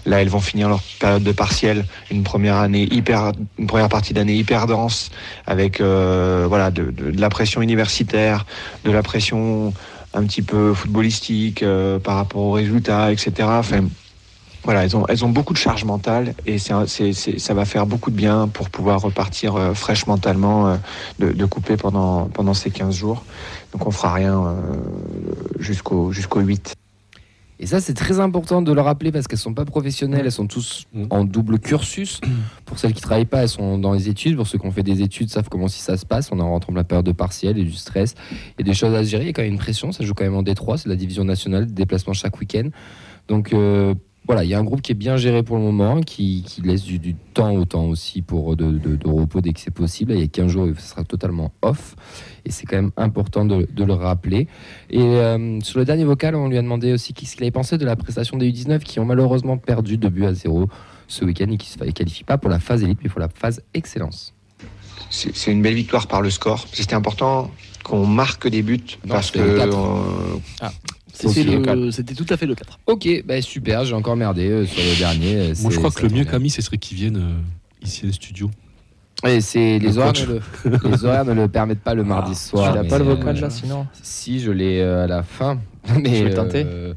[0.05, 4.13] là, elles vont finir leur période de partiel, une première année hyper, une première partie
[4.13, 5.11] d'année hyper dense,
[5.47, 8.45] avec voilà de- de la pression universitaire,
[8.85, 9.73] de la pression
[10.15, 13.33] un petit peu footballistique euh, par rapport aux résultats, etc.
[13.59, 13.85] Enfin,
[14.63, 17.65] voilà, elles ont, elles ont beaucoup de charge mentale et un- c'est, c'est- ça va
[17.67, 20.77] faire beaucoup de bien pour pouvoir repartir euh, fraîche mentalement euh,
[21.19, 23.25] de, de couper pendant, pendant ces 15 jours.
[23.73, 24.53] Donc on fera rien euh,
[25.59, 26.75] jusqu'au, jusqu'au 8.
[27.61, 30.47] Et ça, c'est très important de le rappeler parce qu'elles sont pas professionnelles, elles sont
[30.47, 31.07] tous Mm.
[31.11, 32.21] en double cursus.
[32.65, 34.37] Pour celles qui travaillent pas, elles sont dans les études.
[34.37, 36.31] Pour ceux qui ont fait des études, savent comment si ça se passe.
[36.33, 38.15] On en rentrant de la période de partiel et du stress.
[38.31, 39.25] Il y a des choses à gérer.
[39.25, 39.93] Il y a quand même une pression.
[39.93, 40.79] Ça joue quand même en Détroit.
[40.79, 42.69] C'est la division nationale, des déplacements chaque week-end.
[43.29, 43.95] Donc euh,
[44.27, 46.63] voilà, il y a un groupe qui est bien géré pour le moment, qui, qui
[46.63, 49.71] laisse du, du temps au temps aussi pour de, de- de repos dès que c'est
[49.71, 50.13] possible.
[50.13, 51.95] Il y a 15 jours, ce sera totalement off.
[52.47, 54.49] Et c'est quand même important de, de le rappeler.
[54.91, 57.77] Et euh, sur le dernier vocal, on lui a demandé aussi qu'est-ce qu'il avait pensé
[57.79, 60.69] de la prestation des U19 qui ont malheureusement perdu de but à zéro
[61.07, 63.29] ce week-end et qui ne se qualifient pas pour la phase élite mais pour la
[63.29, 64.33] phase excellence.
[65.11, 66.67] C'est, une belle victoire par le score.
[66.73, 67.51] C'était important
[67.85, 69.41] qu'on marque des buts Non, parce que.
[71.15, 72.79] C'était tout à fait le 4.
[72.87, 75.37] Ok, bah super, j'ai encore merdé euh, sur le dernier.
[75.37, 76.25] euh, Moi, je crois que le mieux.
[76.25, 78.51] Camille, ce serait qu'ils viennent euh, ici à les studios.
[79.27, 80.27] Et c'est les Le horaires, ne
[80.71, 82.73] le, les horaires ne le permettent pas le mardi soir.
[82.73, 85.61] tu n'as pas le euh, vocal là sinon Si, je l'ai euh, à la fin.
[86.03, 86.65] Mais, Je vais tenter.
[86.67, 86.95] euh,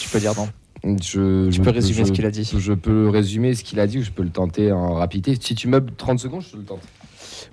[0.00, 0.48] Tu peux dire non.
[0.84, 2.50] je, Tu je peux résumer je- ce qu'il a dit.
[2.58, 5.38] Je peux résumer ce qu'il a dit ou je peux le tenter en rapidité.
[5.40, 6.80] Si tu meubles 30 secondes, je te le tente.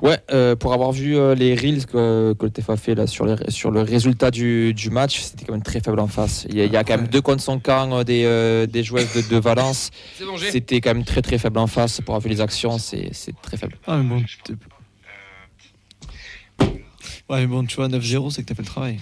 [0.02, 3.26] Ouais, euh, pour avoir vu euh, les reels que, que le TFA fait là, sur,
[3.26, 6.46] les, sur le résultat du, du match, c'était quand même très faible en face.
[6.50, 8.66] Il y a, il y a quand même deux contre son camp euh, des, euh,
[8.66, 9.92] des joueuses de, de Valence.
[10.52, 12.00] C'était quand même très très faible en face.
[12.02, 13.76] Pour avoir vu les actions, c'est très faible.
[13.88, 14.24] Ah, mais bon,
[17.30, 19.00] Ouais, mais bon, tu vois, 9-0, c'est que t'as fait le travail.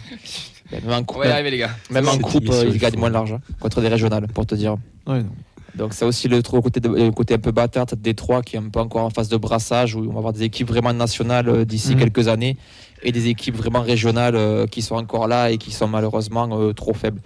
[0.71, 1.71] Même en coupe, les gars.
[1.89, 4.75] même en coupe, euh, ils gagnent moins de l'argent contre des régionales, pour te dire.
[5.05, 5.31] Ouais, non.
[5.77, 8.59] Donc c'est aussi le, côté, de- le côté un peu bâtard de Détroit qui est
[8.59, 11.49] un peu encore en phase de brassage où on va avoir des équipes vraiment nationales
[11.49, 11.99] euh, d'ici Mhm.
[11.99, 12.57] quelques années
[13.03, 16.73] et des équipes vraiment régionales euh, qui sont encore là et qui sont malheureusement euh,
[16.73, 17.21] trop faibles.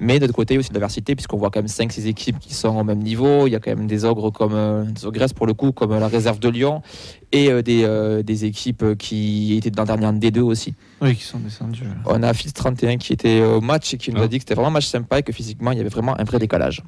[0.00, 1.68] Mais de l'autre côté, il y a aussi de la diversité puisqu'on voit quand même
[1.68, 3.46] 5-6 équipes qui sont au même niveau.
[3.46, 5.92] Il y a quand même des ogres comme euh, des ogresses pour le coup, comme
[5.96, 6.82] la réserve de Lyon
[7.30, 10.74] et euh, des, euh, des équipes qui étaient dans la dernière D2 aussi.
[11.00, 11.84] Oui, qui sont descendus.
[12.06, 14.28] On a Fils 31 qui était au match et qui nous a Ah.
[14.28, 16.24] dit que c'était vraiment un match sympa et que physiquement il y avait vraiment un
[16.24, 16.82] vrai décalage.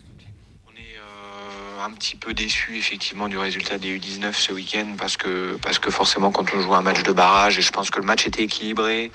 [1.87, 5.91] Un petit peu déçu effectivement du résultat des U19 ce week-end parce que parce que
[5.91, 8.43] forcément quand on joue un match de barrage et je pense que le match était
[8.43, 9.13] équilibré,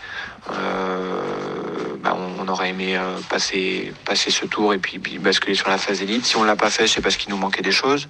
[0.51, 5.79] euh, bah, on, aurait aimé euh, passer passer ce tour et puis, basculer sur la
[5.79, 6.27] phase élite.
[6.27, 8.08] Si on l'a pas fait, c'est parce qu'il nous manquait des choses.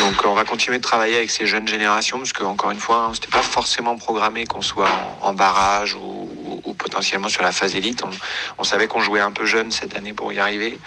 [0.00, 3.04] Donc on va continuer de travailler avec ces jeunes générations parce que encore une fois,
[3.04, 6.28] hein, c'était pas forcément programmé qu'on soit en, en barrage ou,
[6.64, 8.02] ou- potentiellement sur la phase élite.
[8.58, 10.78] On, savait qu'on jouait un peu jeune cette année pour y arriver.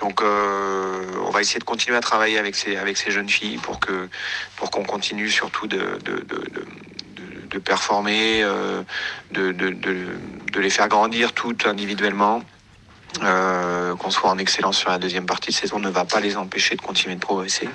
[0.00, 3.58] Donc euh, on va essayer de continuer à travailler avec ces, avec ces jeunes filles
[3.58, 4.08] pour que
[4.56, 6.44] pour qu'on continue surtout de, de, de,
[7.50, 8.82] de- performer, euh,
[9.32, 12.42] de, de les faire grandir toutes individuellement.
[13.24, 16.36] Euh, qu'on soit en excellence sur la deuxième partie de saison ne va pas les
[16.36, 17.66] empêcher de continuer de progresser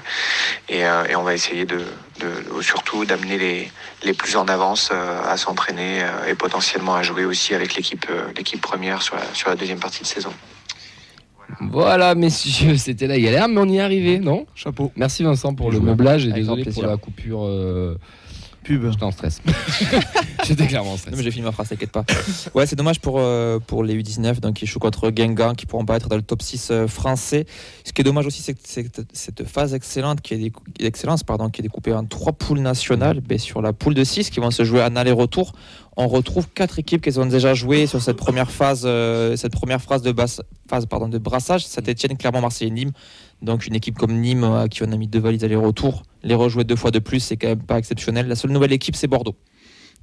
[0.69, 1.79] et, euh, et on va essayer de,
[2.19, 3.71] de- surtout d'amener les,
[4.03, 8.05] les plus en avance euh, à s'entraîner euh, et potentiellement à jouer aussi avec l'équipe
[8.11, 10.31] euh, l'équipe première sur la, sur la deuxième partie de saison.
[11.59, 14.45] Voilà, messieurs, c'était la galère, mais on y est arrivé, non?
[14.55, 14.91] Chapeau.
[14.95, 17.41] Merci Vincent pour le meublage et désolé pour la coupure.
[18.63, 18.89] Pub.
[18.91, 19.41] J'étais en stress.
[20.45, 21.11] J'étais clairement en stress.
[21.11, 22.03] Non, mais j'ai fini ma phrase, t'inquiète pas.
[22.53, 25.85] Ouais, c'est dommage pour, euh, pour les U19, donc qui jouent contre Guingamp, qui pourront
[25.85, 27.45] pas être dans le top 6 euh, français.
[27.85, 28.59] Ce qui est dommage aussi, c'est que
[29.13, 33.21] cette phase excellente qui est décou- excellence, pardon, qui est découpée en trois poules nationales.
[33.21, 35.53] Ben, sur la poule de 6 qui vont se jouer en aller-retour,
[35.95, 39.81] on retrouve quatre équipes qui ont déjà joué sur cette première phase, euh, cette première
[39.81, 41.65] phase de, basse, phase, pardon, de brassage.
[41.65, 42.91] Saint-Etienne, Clermont, Marseille et Nîmes.
[43.43, 46.63] Donc une équipe comme Nîmes, à qui on a mis deux valises aller-retour, les rejouer
[46.63, 48.27] deux fois de plus, c'est quand même pas exceptionnel.
[48.27, 49.35] La seule nouvelle équipe, c'est Bordeaux.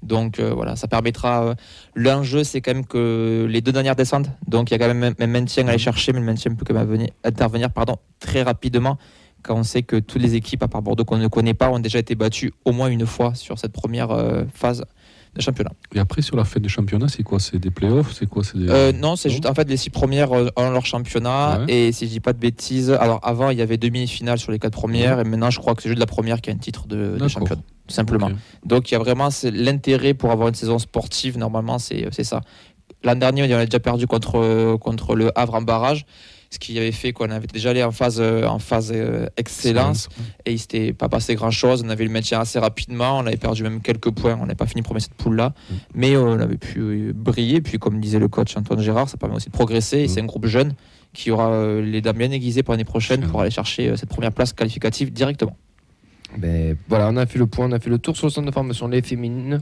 [0.03, 1.45] Donc euh, voilà, ça permettra.
[1.45, 1.55] euh,
[1.95, 4.29] L'enjeu, c'est quand même que les deux dernières descendent.
[4.47, 6.65] Donc il y a quand même un maintien à aller chercher, mais le maintien peut
[6.67, 8.99] quand même venir- intervenir pardon, très rapidement.
[9.43, 11.79] Quand on sait que toutes les équipes, à part Bordeaux qu'on ne connaît pas, ont
[11.79, 14.85] déjà été battues au moins une fois sur cette première euh, phase
[15.95, 17.39] Et après, sur la fête de championnat, c'est quoi?
[17.39, 18.13] C'est des playoffs?
[18.13, 18.43] C'est quoi?
[18.55, 18.69] Des...
[18.69, 21.61] Euh, non, c'est juste en fait les six premières euh, ont leur championnat.
[21.67, 21.73] Ouais.
[21.73, 24.59] Et si je dis pas de bêtises, alors avant il y avait demi-finale sur les
[24.59, 26.87] quatre premières, et maintenant je crois que c'est juste la première qui a un titre
[26.89, 28.31] de, de championnat, simplement.
[28.67, 32.25] Donc il y a vraiment c'est- l'intérêt pour avoir une saison sportive, normalement, c'est c'est
[32.25, 32.41] ça.
[33.05, 36.05] L'an dernier, on a déjà perdu contre, contre le Havre en barrage.
[36.53, 40.09] Ce qui avait fait qu'on avait déjà allé en phase, euh, en phase euh, excellence
[40.45, 41.83] et il s'était pas passé grand chose.
[41.87, 44.57] On avait eu le maintien assez rapidement, on avait perdu même quelques points, on n'avait
[44.57, 45.75] pas fini premier cette poule là, Mm.
[45.95, 47.61] mais on avait pu euh, briller.
[47.61, 50.09] Puis comme disait le coach Antoine Gérard, ça permet aussi de progresser et Mm.
[50.09, 50.75] c'est un groupe jeune
[51.13, 53.29] qui aura euh, les dames bien aiguisées pour l'année prochaine Mm.
[53.31, 55.57] pour aller chercher euh, cette première place qualificative directement.
[56.37, 58.47] Ben, voilà, on a fait le point, on a fait le tour sur le centre
[58.49, 59.61] de formation les féminines.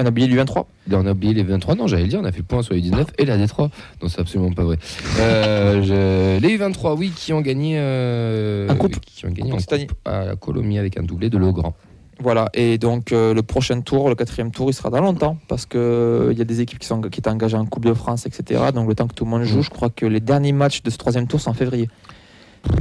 [0.00, 0.66] On a oublié du 23.
[0.90, 2.62] Et on a oublié les 23, non, j'allais le dire, on a fait le point
[2.62, 3.68] sur les 19 et la D3.
[4.02, 4.78] Non, c'est absolument pas vrai.
[5.18, 8.98] Euh, je- Les U23, oui, qui ont gagné, euh, En coupe.
[9.00, 11.74] Qui ont gagné En coupe à la Colombie avec un doublé de Legrand.
[12.22, 15.64] Voilà, et donc euh, le prochain tour, le quatrième tour, il sera dans longtemps parce
[15.64, 15.80] qu'il
[16.36, 18.60] y a des équipes qui, sont, qui engagées en Coupe de France, etc.
[18.74, 19.62] Donc le temps que tout le monde joue, Mhm.
[19.62, 21.88] je crois que les derniers matchs de ce troisième tour sont en février.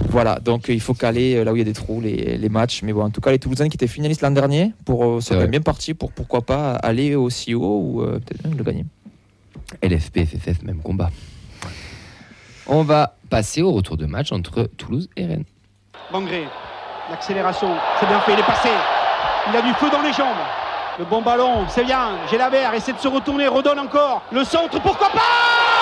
[0.09, 2.37] Voilà, donc euh, il faut caler euh, là où il y a des trous les,
[2.37, 2.81] les matchs.
[2.81, 5.47] Mais bon, en tout cas, les Toulousains qui étaient finalistes l'an dernier pour, euh, vrai.
[5.47, 8.85] bien partis pour pourquoi pas aller aussi haut ou euh, peut-être même le gagner.
[9.83, 11.11] LFP, FFF, même combat.
[12.65, 15.45] On va passer au retour de match entre Toulouse et Rennes.
[16.11, 16.43] Bangré,
[17.11, 18.69] l'accélération, c'est bien fait, il est passé.
[19.49, 20.37] Il a du feu dans les jambes.
[20.97, 22.17] Le bon ballon, c'est bien.
[22.29, 24.23] Gélabert essaie de se retourner, redonne encore.
[24.31, 25.78] Le centre, pourquoi pas?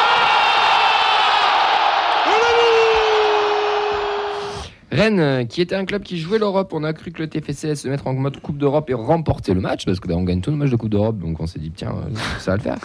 [4.92, 7.66] Rennes, euh, qui était un club qui jouait l'Europe, on a cru que le TFC
[7.66, 10.40] allait se mettre en mode Coupe d'Europe et remporter le match, parce que on gagne
[10.40, 12.64] tous nos matchs de Coupe d'Europe, donc on s'est dit, tiens, euh, ça va le
[12.64, 12.78] faire.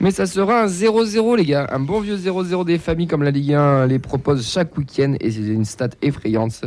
[0.00, 1.68] Mais ça sera un 0-0, les gars.
[1.70, 5.30] Un bon vieux 0-0 des familles comme la Ligue 1 les propose chaque week-end, et
[5.30, 6.62] c'est une stat effrayante.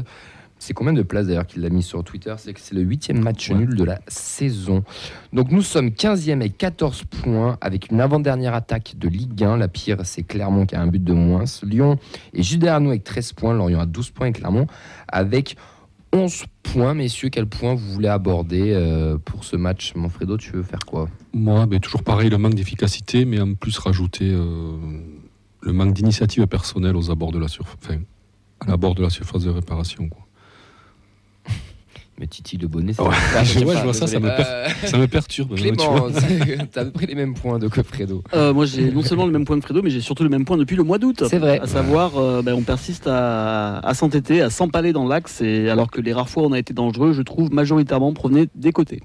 [0.65, 2.33] C'est combien de places d'ailleurs qu'il l'a mis sur Twitter?
[2.39, 3.55] C'est que c'est le huitième match Ouais.
[3.55, 4.83] nul de la saison.
[5.31, 9.57] Donc nous sommes 15e et 14 points avec une avant-dernière attaque de Ligue 1.
[9.57, 11.43] La pire, c'est Clermont qui a un but de moins.
[11.61, 11.99] Lyon
[12.33, 13.53] est juste derrière nous avec 13 points.
[13.53, 14.65] Lorient a 12 points et Clermont
[15.07, 15.55] avec
[16.11, 16.95] 11 points.
[16.95, 19.93] Messieurs, quel point vous voulez aborder euh, pour ce match?
[19.95, 21.07] Manfredo, tu veux faire quoi?
[21.31, 24.77] Moi, ben, toujours pareil, le manque d'efficacité, mais en plus rajouter euh,
[25.61, 27.99] le manque d'initiative personnelle aux abords de la surface, enfin,
[28.61, 30.09] à l'abord de la surface de réparation.
[30.09, 30.24] Quoi.
[32.17, 33.09] Mais Titi le bonnet, c'est Ouais,
[33.43, 34.45] je sais vois- pas, je vois ça, ça me désolé.
[34.47, 35.49] Euh, Ça me perturbe.
[35.51, 36.11] non, tu vois.
[36.11, 38.23] Clément, t'as à peu près les mêmes points de que Fredo.
[38.33, 40.45] Euh, moi, j'ai non seulement le même point de Fredo, mais j'ai surtout le même
[40.45, 41.23] point depuis le mois d'août.
[41.29, 41.59] C'est vrai.
[41.59, 45.91] À savoir, euh, ben, on persiste à, à s'entêter, à s'empaler dans l'axe, et alors
[45.91, 49.01] que les rares fois où on a été dangereux, je trouve majoritairement provenaient des côtés.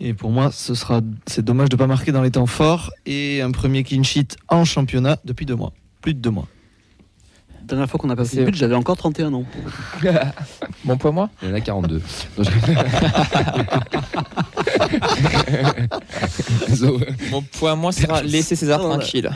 [0.00, 2.90] Et pour moi, ce sera, c'est dommage de ne pas marquer dans les temps forts.
[3.06, 5.72] Et un premier clean sheet en championnat depuis deux mois.
[6.00, 6.46] Plus de deux mois.
[7.72, 9.44] La dernière fois qu'on a passé le but, j'avais encore 31 ans.
[10.84, 11.30] Mon point, moi?
[11.42, 12.02] Il y en a 42.
[12.36, 12.46] Donc,
[16.68, 17.00] je- Zo.
[17.30, 19.30] Mon point, moi, sera laisser César tranquille.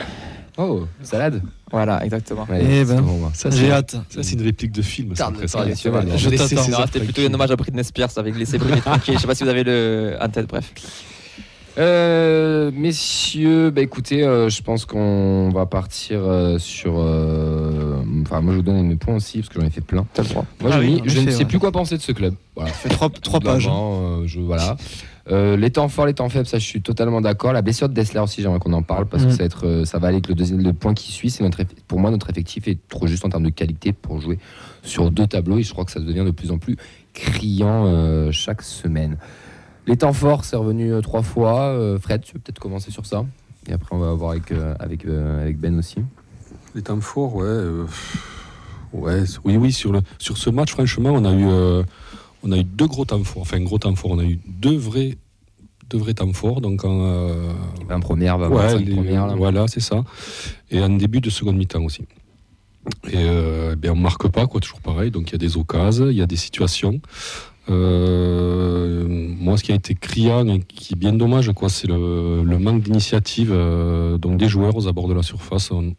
[0.57, 2.45] oh, salade Voilà, exactement.
[2.47, 3.01] Ouais, Eh c'est ben.
[3.01, 3.31] bon, moi.
[3.33, 3.91] Ça, J'ai c'est- hâte.
[4.09, 5.15] ça, c'est une réplique de film.
[5.15, 5.53] ça, Tarde, presque.
[5.55, 6.17] tarde, c'est.
[6.17, 6.47] Je t'attends.
[6.47, 7.31] César Non, C'était plutôt tranquille.
[7.31, 9.15] un hommage à Britney Spears avec laisser Britney tranquille.
[9.15, 10.71] Je sais pas si vous avez le en tête, bref.
[11.77, 16.95] Euh, messieurs, bah écoutez, euh, je pense qu'on va partir euh, sur.
[16.97, 20.05] euh, Enfin, moi je vous donne mes points aussi parce que j'en ai fait plein.
[20.13, 20.45] T'as le droit.
[20.61, 21.45] Moi Ah j'ai oui, mis, en je ne effet, sais ouais.
[21.45, 22.33] plus quoi penser de ce club.
[22.55, 22.71] Voilà.
[22.71, 23.69] fait trois, trois pages.
[23.71, 24.75] Euh, je, voilà.
[25.29, 27.53] Euh, les temps forts, les temps faibles, ça je suis totalement d'accord.
[27.53, 29.31] La blessure de Dessler aussi, j'aimerais qu'on en parle parce que Mm.
[29.31, 31.29] ça va, être, ça va aller avec le deuxième le point qui suit.
[31.29, 34.19] C'est notre, eff- pour moi, notre effectif est trop juste en termes de qualité pour
[34.19, 34.39] jouer
[34.83, 36.75] sur deux tableaux et je crois que ça devient de plus en plus
[37.13, 39.17] criant euh, chaque semaine.
[39.87, 41.61] Les temps forts, c'est revenu euh, trois fois.
[41.69, 43.25] Euh, Fred, tu veux peut-être commencer sur ça
[43.69, 45.97] et après on va voir avec, euh, avec, avec Ben aussi.
[46.75, 47.47] Les temps forts, ouais.
[48.93, 51.83] oui, oui, sur, le, sur ce match, franchement, on a eu,
[52.43, 53.41] on a eu deux gros temps forts.
[53.41, 55.17] Enfin, gros temps forts, on a eu deux vrais,
[55.89, 56.61] deux vrais temps forts.
[56.61, 57.33] Donc, en,
[57.87, 59.33] 20 premières, 20 ouais, 25 les- là.
[59.37, 60.03] voilà, c'est ça.
[60.69, 62.03] Et en début de seconde mi-temps aussi.
[63.09, 65.11] Et euh, ben, on marque pas, quoi, toujours pareil.
[65.11, 67.01] Donc, il y a des occasions, il y a des situations.
[67.69, 72.57] Euh, moi, ce qui a été criant et qui est bien dommage, quoi, c'est le,
[72.59, 75.71] manque d'initiative euh, donc des joueurs aux abords de la surface.
[75.71, 75.93] On,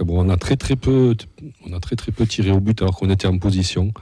[0.00, 1.14] bon, on a très très peu,
[1.66, 3.92] on a très très peu tiré au but alors qu'on était en position.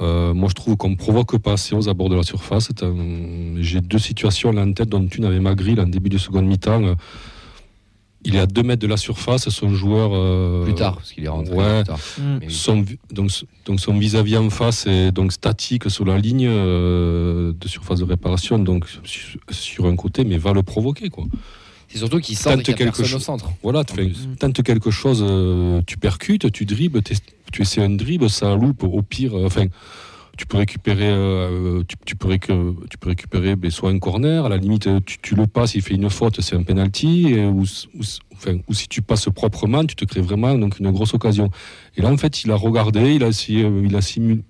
[0.00, 2.70] Euh, moi, je trouve qu'on provoque pas assez aux abords de la surface.
[3.58, 6.96] J'ai deux situations là en tête, dont une avec Magritte en début de seconde mi-temps.
[8.26, 10.10] Il est à 2 mètres de la surface, son joueur.
[10.14, 11.82] euh, Plus tard, parce qu'il est rentré ouais.
[11.82, 11.98] plus tard.
[12.18, 12.38] Mm.
[12.48, 13.30] Son, donc,
[13.66, 18.04] donc son vis-à-vis en face est donc statique sur la ligne euh, de surface de
[18.04, 21.10] réparation, donc sur, sur un côté, mais va le provoquer.
[21.10, 21.24] Quoi.
[21.88, 23.22] C'est surtout qu'il sent Tente quelque personne au chose.
[23.22, 23.50] centre.
[23.62, 24.28] Voilà, tu En fais, plus.
[24.38, 27.02] tentes quelque chose, euh, tu percutes, tu dribbles,
[27.52, 29.66] tu essaies un dribble, ça loupe, au pire, euh, enfin,
[30.36, 32.36] tu peux récupérer, euh, tu, tu peux
[32.90, 35.82] tu peux récupérer ben, soit un corner, à la limite, euh, tu, le passes, il
[35.82, 40.54] fait une faute, c'est un penalty, ou, si tu passes proprement, tu te crées vraiment
[40.54, 41.50] donc, une grosse occasion.
[41.96, 44.42] Et là, en fait, il a regardé, il a, euh, simulé,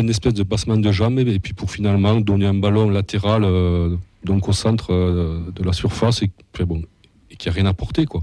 [0.00, 3.96] une espèce de passement de jambes, et puis pour finalement donner un ballon latéral euh,
[4.28, 6.30] au centre euh, de la surface, et,
[7.30, 8.22] et qui a rien apporté, quoi.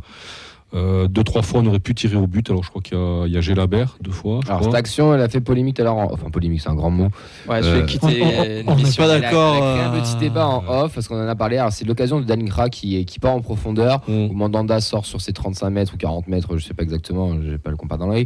[0.74, 2.50] Euh, deux, trois fois, on aurait pu tirer au but.
[2.50, 4.40] Alors, je crois qu'il y a, il y a Gélabert deux fois.
[4.44, 4.72] je Alors, crois.
[4.72, 5.98] cette action, elle a fait polémique tout à l'heure.
[5.98, 7.10] en- Enfin, polémique, c'est un grand mot.
[7.48, 8.24] Ouais, je Euh, vais quitter
[8.66, 9.56] on- on- on n'est pas d'accord.
[9.56, 11.58] Elle a créé un euh, petit débat en off parce qu'on en a parlé.
[11.60, 14.02] Alors, c'est l'occasion de Dalingra qui, qui part en profondeur.
[14.08, 14.26] Mm.
[14.32, 17.58] Où Mandanda sort sur ses 35 mètres ou 40 mètres, je sais pas exactement, j'ai
[17.60, 18.26] pas le compas dans l'œil.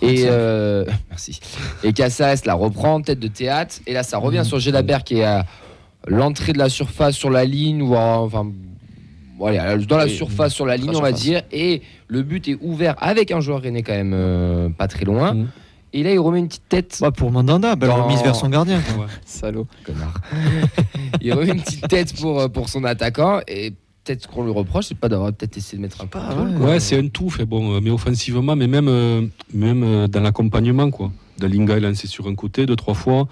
[0.00, 0.28] Et 35.
[0.30, 1.40] euh, merci.
[1.84, 3.76] Et Cassares la reprend, tête de théâtre.
[3.86, 4.44] Et là, ça revient Mhm.
[4.44, 5.44] sur Gélabert qui est à
[6.06, 8.46] l'entrée de la surface sur la ligne, ou en- enfin,
[9.42, 11.42] voilà, dans la surface sur la ligne, La on va dire.
[11.50, 15.34] Et le but est ouvert avec un joueur rennais quand même euh, pas très loin.
[15.34, 15.48] Mhm.
[15.94, 16.98] Et là, il remet une petite tête.
[17.00, 18.80] bah, pour Mandanda, belle Dans- remise vers son gardien.
[19.26, 19.66] Salaud.
[19.84, 20.14] Connard.
[21.20, 23.40] il remet une petite tête pour, euh, pour son attaquant.
[23.48, 23.72] Et
[24.04, 26.66] peut-être qu'on lui reproche, c'est pas d'avoir peut-être essayé de mettre un contrôle, ouais.
[26.74, 30.88] Ouais, c'est un tout, fait bon, mais offensivement, mais même, euh, même euh, dans l'accompagnement,
[30.90, 31.10] quoi.
[31.38, 33.26] Dalinga est lancé sur un côté deux, trois fois.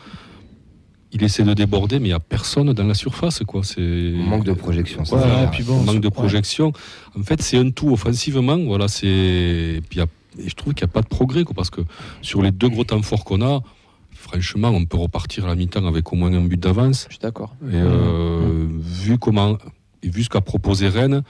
[1.12, 3.62] Il essaie de déborder, mais il n'y a personne dans la surface, quoi.
[3.64, 3.80] C'est
[4.14, 5.04] Manque de projection.
[5.04, 6.10] ça, puis bon, manque de ouais.
[6.12, 6.72] projection.
[7.18, 8.56] En fait, c'est un tout offensivement.
[8.58, 9.06] Voilà, c'est.
[9.08, 10.06] et Puis il y a-
[10.44, 11.80] et je trouve qu'il n'y a pas de progrès, quoi, parce que
[12.22, 13.60] sur les deux gros temps forts qu'on a,
[14.12, 17.06] franchement, on peut repartir à la mi-temps avec au moins un but d'avance.
[17.08, 17.56] Je suis d'accord.
[17.64, 19.58] Et euh, vu comment,
[20.04, 21.22] et vu ce qu'a proposé Rennes,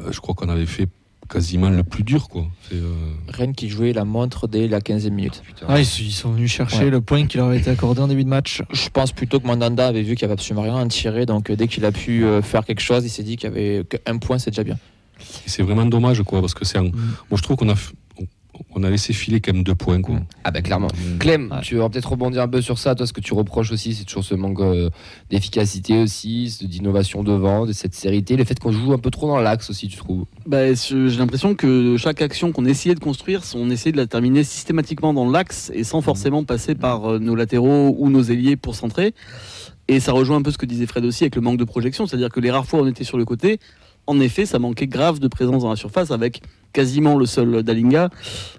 [0.00, 0.88] euh, je crois qu'on avait fait
[1.26, 2.46] quasiment le plus dur, quoi.
[2.72, 2.92] Euh,
[3.28, 5.42] Rennes qui jouait la montre dès la 15e minute.
[5.44, 5.66] Putain.
[5.68, 6.90] Ah, ils, ils sont venus chercher Ouais.
[6.90, 8.62] le point qui leur avait été accordé en début de match.
[8.72, 11.50] Je pense plutôt que Mandanda avait vu qu'il n'y avait absolument rien à tirer, donc
[11.50, 13.84] euh, dès qu'il a pu euh, faire quelque chose, il s'est dit qu'il y avait
[13.84, 14.78] qu'un point, c'est déjà bien.
[15.46, 16.84] c'est vraiment dommage, quoi, parce que c'est un.
[16.84, 16.92] Mm.
[17.30, 17.74] Moi, je trouve qu'on a,
[18.74, 20.20] on- a laissé filer quand même deux points, quoi.
[20.44, 20.88] Ah bah clairement.
[21.18, 21.60] Clem, Ouais.
[21.62, 22.94] tu vas peut-être rebondir un peu sur ça.
[22.94, 24.90] Toi, ce que tu reproches aussi, c'est toujours ce manque euh,
[25.30, 29.26] d'efficacité aussi, ce- d'innovation devant, de cette sérité, le fait qu'on joue un peu trop
[29.28, 30.24] dans l'axe aussi, tu trouves?
[30.46, 34.44] Bah, j'ai l'impression que chaque action qu'on essayait de construire, on essayait de la terminer
[34.44, 38.74] systématiquement dans l'axe et sans forcément passer par euh, nos latéraux ou nos ailiers pour
[38.74, 39.14] centrer.
[39.88, 42.06] Et ça rejoint un peu ce que disait Fred aussi avec le manque de projection,
[42.06, 43.60] c'est-à-dire que les rares fois où on était sur le côté,
[44.06, 46.42] en effet, ça manquait grave de présence dans la surface avec
[46.72, 48.10] quasiment le seul Dalinga.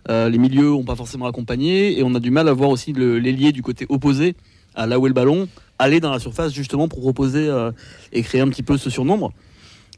[0.10, 2.94] Euh, les milieux n'ont pas forcément accompagné et on a du mal à voir aussi
[2.94, 4.36] l'ailier du côté opposé
[4.76, 5.48] à là où est le ballon
[5.80, 7.72] aller dans la surface justement pour proposer euh,
[8.12, 9.32] et créer un petit peu ce surnombre.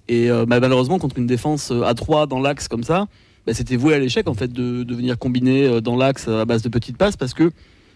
[0.08, 3.08] Et euh, bah, malheureusement, contre une défense à 3 dans l'axe comme ça,
[3.48, 6.70] bah, c'était voué à l'échec en fait de, venir combiner dans l'axe à base de
[6.70, 7.52] petites passes parce que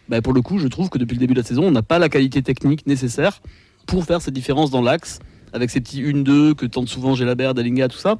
[0.09, 1.83] bah, pour le coup, je trouve que depuis le début de la saison, on n'a
[1.83, 3.41] pas la qualité technique nécessaire
[3.85, 5.19] pour faire cette différence dans l'axe
[5.53, 8.17] avec ces petits 1-2 que tente souvent Gélabert, Dalinga, tout ça.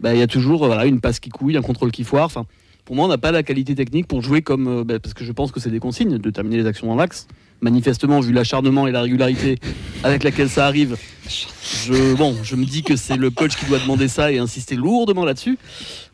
[0.00, 2.26] Bah, Il y a toujours euh, voilà, une passe qui couille, un contrôle qui foire.
[2.26, 2.44] Enfin,
[2.84, 4.68] pour moi, on n'a pas la qualité technique pour jouer comme.
[4.68, 6.96] euh, bah, parce que je pense que c'est des consignes de terminer les actions dans
[6.96, 7.28] l'axe.
[7.62, 9.58] Manifestement, vu l'acharnement et la régularité
[10.04, 14.30] avec laquelle ça arrive, je, me dis que c'est le coach qui doit demander ça
[14.30, 15.58] et insister lourdement là-dessus.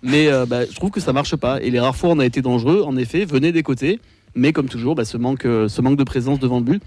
[0.03, 1.61] Mais euh, bah, je trouve que ça marche pas.
[1.61, 3.99] Et les rares fois on a été dangereux, en effet, venez des côtés.
[4.35, 6.83] Mais comme toujours, bah, ce manque de présence devant le but.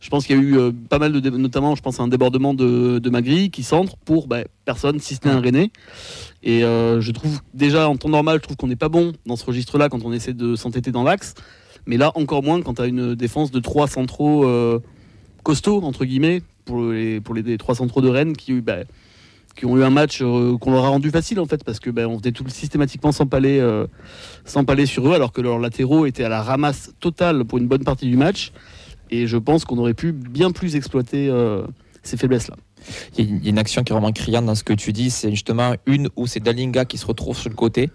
[0.00, 1.30] Je pense qu'il y a eu euh, pas mal de.
[1.30, 5.16] Notamment, je pense à un débordement de, de Magri qui centre pour bah, personne, si
[5.16, 5.72] ce n'est un René.
[6.42, 9.36] Et euh, je trouve déjà en temps normal, je trouve qu'on n'est pas bon dans
[9.36, 11.34] ce registre-là quand on essaie de s'entêter dans l'axe.
[11.86, 14.78] Mais là, encore moins quand tu as une défense de trois centraux euh,
[15.42, 18.84] costauds, entre guillemets, pour les, pour les, les trois centraux de Rennes qui, bah,
[19.58, 21.90] qui ont eu un match euh, qu'on leur a rendu facile en fait, parce que
[21.90, 23.86] bah, on faisait tout systématiquement s'empaler euh,
[24.86, 28.06] sur eux, alors que leurs latéraux étaient à la ramasse totale pour une bonne partie
[28.06, 28.52] du match.
[29.10, 31.66] Et je pense qu'on aurait pu bien plus exploiter euh,
[32.02, 32.56] ces faiblesses-là.
[33.16, 35.30] Il y a une- action qui est vraiment criante dans ce que tu dis, c'est
[35.30, 37.90] justement une où c'est Dalinga qui se retrouve sur le côté.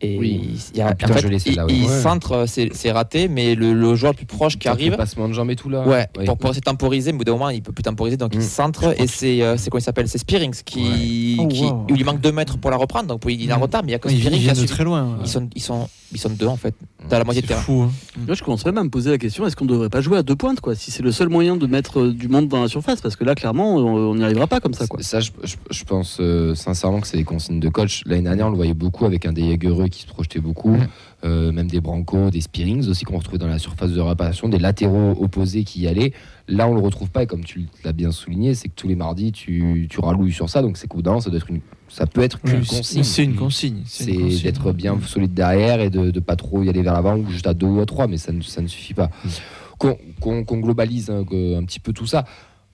[0.00, 0.58] Et Oui.
[0.72, 1.66] il y a, Ah, putain, en fait, il, ouais.
[1.70, 2.00] il Ouais.
[2.02, 5.32] centre, c'est raté, mais le, le joueur le plus proche qui arrive, Le passement de
[5.32, 5.86] jambes et tout là.
[5.86, 8.16] Ouais, pour, pour essayer de temporiser, mais au bout d'un moment, il peut plus temporiser,
[8.16, 8.38] donc Mm.
[8.40, 10.08] il centre et c'est euh, c'est quoi il s'appelle?
[10.08, 11.36] C'est Spearings qui, Ouais.
[11.44, 11.86] Oh, qui- wow.
[11.88, 13.62] il lui manque 2 mètres pour la reprendre, donc il est en Mm.
[13.62, 15.18] retard, mais il y a que Ils Spearings qui viennent a de très loin.
[15.22, 16.74] Ils sont, ils sont, ils sont deux en fait,
[17.08, 17.62] dans la moitié de C'est terrain.
[17.62, 17.82] fou.
[17.82, 17.90] hein.
[18.26, 20.18] Moi, je commencerais même à me poser la question est-ce qu'on ne devrait pas jouer
[20.18, 22.60] à deux pointes, quoi Si c'est le seul moyen de mettre euh, du monde dans
[22.62, 25.02] la surface, parce que là, clairement, on on n'y arrivera pas comme ça, quoi.
[25.02, 28.02] Ça, je, je- je pense euh, sincèrement que c'est des consignes de coach.
[28.06, 30.76] L'année dernière, on le voyait beaucoup avec un des Jagereux qui se projetait beaucoup,
[31.24, 34.58] euh, même des Branco, des Spearings aussi qu'on retrouvait dans la surface de réparation, des
[34.58, 36.12] latéraux opposés qui y allaient.
[36.48, 38.96] Là, on le retrouve pas et comme tu l'as bien souligné, c'est que tous les
[38.96, 40.60] mardis, tu, tu rallouilles sur ça.
[40.62, 43.02] Donc c'est d'un moment, ça, doit être une, ça peut être Oui, consigne.
[43.02, 43.82] C'est une consigne.
[43.86, 47.16] C'est une d'être bien solide derrière et de, de pas trop y aller vers l'avant
[47.16, 49.10] ou juste à deux ou à trois, mais ça ne, ça ne suffit pas.
[49.78, 51.24] Qu'on globalise un
[51.64, 52.24] petit peu tout ça,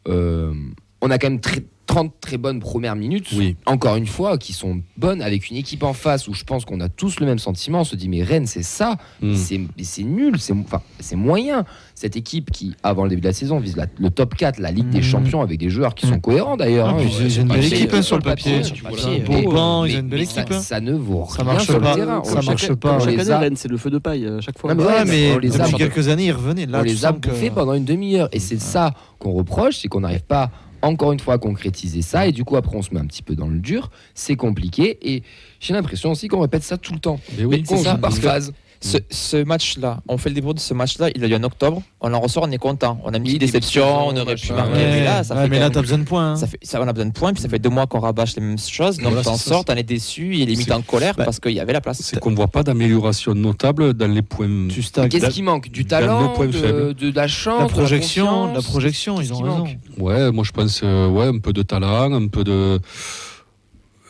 [0.08, 0.52] euh,
[1.00, 3.56] on a quand même très- 30 très bonnes premières minutes, Oui.
[3.66, 6.80] encore une fois, qui sont bonnes avec une équipe en face où je pense qu'on
[6.80, 7.80] a tous le même sentiment.
[7.80, 9.34] On se dit, mais Rennes, c'est ça, Mm.
[9.34, 10.80] c'est mais c'est nul, c'est enfin,
[11.16, 11.64] moyen.
[11.96, 14.70] Cette équipe qui, avant le début de la saison, vise la- le top 4, la
[14.70, 15.02] Ligue des Mm.
[15.02, 16.10] Champions avec des joueurs qui Mm.
[16.10, 16.88] sont cohérents d'ailleurs.
[16.90, 17.02] Ah, hein.
[17.04, 18.62] ils ont une belle équipe, hein, sur le papier.
[18.62, 20.60] sur le Bon banc, mais- ils ont une belle mais équipe, Ça, hein.
[20.60, 22.22] ça ne vaut Ça rien marche sur pas, le terrain.
[22.24, 22.98] ça On- marche chaque- pas.
[23.00, 24.72] Chaque les année, a- Rennes, c'est le feu de paille à chaque fois.
[24.74, 26.66] Non, mais Ouais, ouais, mais on les a- depuis quelques années, ils revenaient.
[26.66, 28.28] Là, on les a bouffés pendant une demi-heure.
[28.32, 30.50] Et c'est ça qu'on reproche, c'est qu'on n'arrive pas
[30.82, 32.26] encore une fois concrétiser ça.
[32.26, 33.90] Et du coup, après, on se met un petit peu dans le dur.
[34.14, 34.98] C'est compliqué.
[35.02, 35.22] Et
[35.60, 37.20] j'ai l'impression aussi qu'on répète ça tout le temps.
[37.36, 38.52] Mais oui, Mais c'est ça par phase.
[38.82, 41.82] Ce, ce match-là, on fait le débrief de ce match-là, il a eu en octobre,
[42.00, 42.98] on en ressort, on est content.
[43.04, 44.72] On a mis Oui, une début de déception, on aurait pu marquer.
[44.72, 46.32] Ouais, mais là, ça ouais, fait mais là, t'as besoin de points.
[46.32, 46.36] hein.
[46.36, 48.34] ça fait, ça, on a besoin de points, puis ça fait deux mois qu'on rabâche
[48.36, 48.96] les mêmes choses.
[48.96, 51.38] Donc t'en c'est sors, t'en es déçu, il est limite C'est- en colère Bah, parce
[51.40, 52.00] qu'il y avait la place.
[52.02, 54.48] C'est qu'on ne voit pas d'amélioration notable dans les points.
[54.70, 55.10] Tu stagnes.
[55.10, 55.68] Qu'est-ce qui manque?
[55.70, 56.94] Du dans nos talent, points de, faibles.
[56.94, 58.64] de, la chance, La de projection, de la confiance?
[58.66, 59.58] projection, Qu'est-ce ils ont qui raison.
[59.58, 59.76] manque?
[59.98, 62.80] Ouais, moi je pense euh, ouais, un peu de talent, un peu de.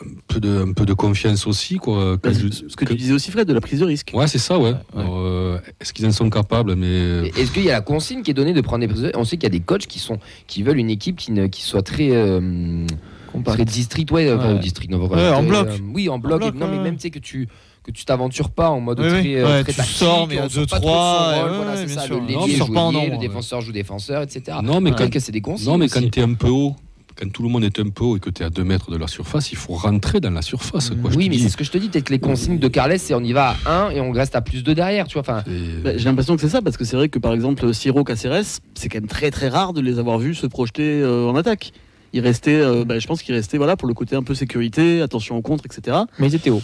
[0.03, 1.77] Un peu, de, un peu de confiance aussi.
[1.77, 2.17] Quoi.
[2.23, 4.13] Bah, je- ce que tu que- disais aussi, Fred, de la prise de risque.
[4.15, 4.71] Ouais, c'est ça, ouais.
[4.95, 5.03] Ouais.
[5.03, 6.87] Alors, euh, Est-ce qu'ils en sont capables Mais
[7.29, 9.25] Et Est-ce qu'il y a la consigne qui est donnée de prendre des prisonniers On
[9.25, 11.63] sait qu'il y a des coachs qui, sont, qui veulent une équipe qui, ne, qui
[11.63, 12.87] soit très, euh,
[13.33, 13.57] Compact.
[13.59, 14.59] très district, ouais, enfin, Ouais.
[14.61, 15.69] district, non, Ouais, en bloc.
[15.69, 16.41] euh, oui, en bloc.
[16.41, 16.83] bloc, et- non, mais ouais.
[16.83, 17.49] même tu sais que tu
[17.83, 19.35] que tu t'aventures pas en mode Oui, très, oui.
[19.37, 20.99] euh, Ouais, très tu tactique, sors, mais à on sort deux, pas trop de son
[20.99, 22.21] trois, rôle, ouais, voilà, ouais, c'est ça, sûr.
[22.21, 23.19] le Non, tu joue pas en le ouais.
[23.19, 24.59] défenseur joue défenseur, etc.
[24.63, 25.67] non, mais Peut-être quand, c'est des consignes.
[25.67, 25.95] non, mais aussi.
[25.95, 26.77] quand tu es un peu haut,
[27.17, 28.91] quand tout le monde est un peu haut et que tu es à 2 mètres
[28.91, 30.91] de la surface, il faut rentrer dans la surface.
[30.91, 31.89] Quoi, Oui, mais c'est ce que je te dis.
[31.89, 34.37] Peut-être que les consignes de Carles, c'est on y va à 1 et on reste
[34.37, 35.07] à plus 2 derrière.
[35.07, 35.43] Tu vois, enfin,
[35.85, 38.61] Bah, J'ai l'impression que c'est ça, parce que c'est vrai que par exemple, Siro Caceres,
[38.75, 41.73] c'est quand même très très rare de les avoir vus se projeter euh, en attaque.
[42.13, 45.01] Ils restaient, euh, bah, je pense qu'ils restaient voilà, pour le côté un peu sécurité,
[45.01, 45.97] attention au contre, etc.
[46.19, 46.63] Mais ils étaient hauts.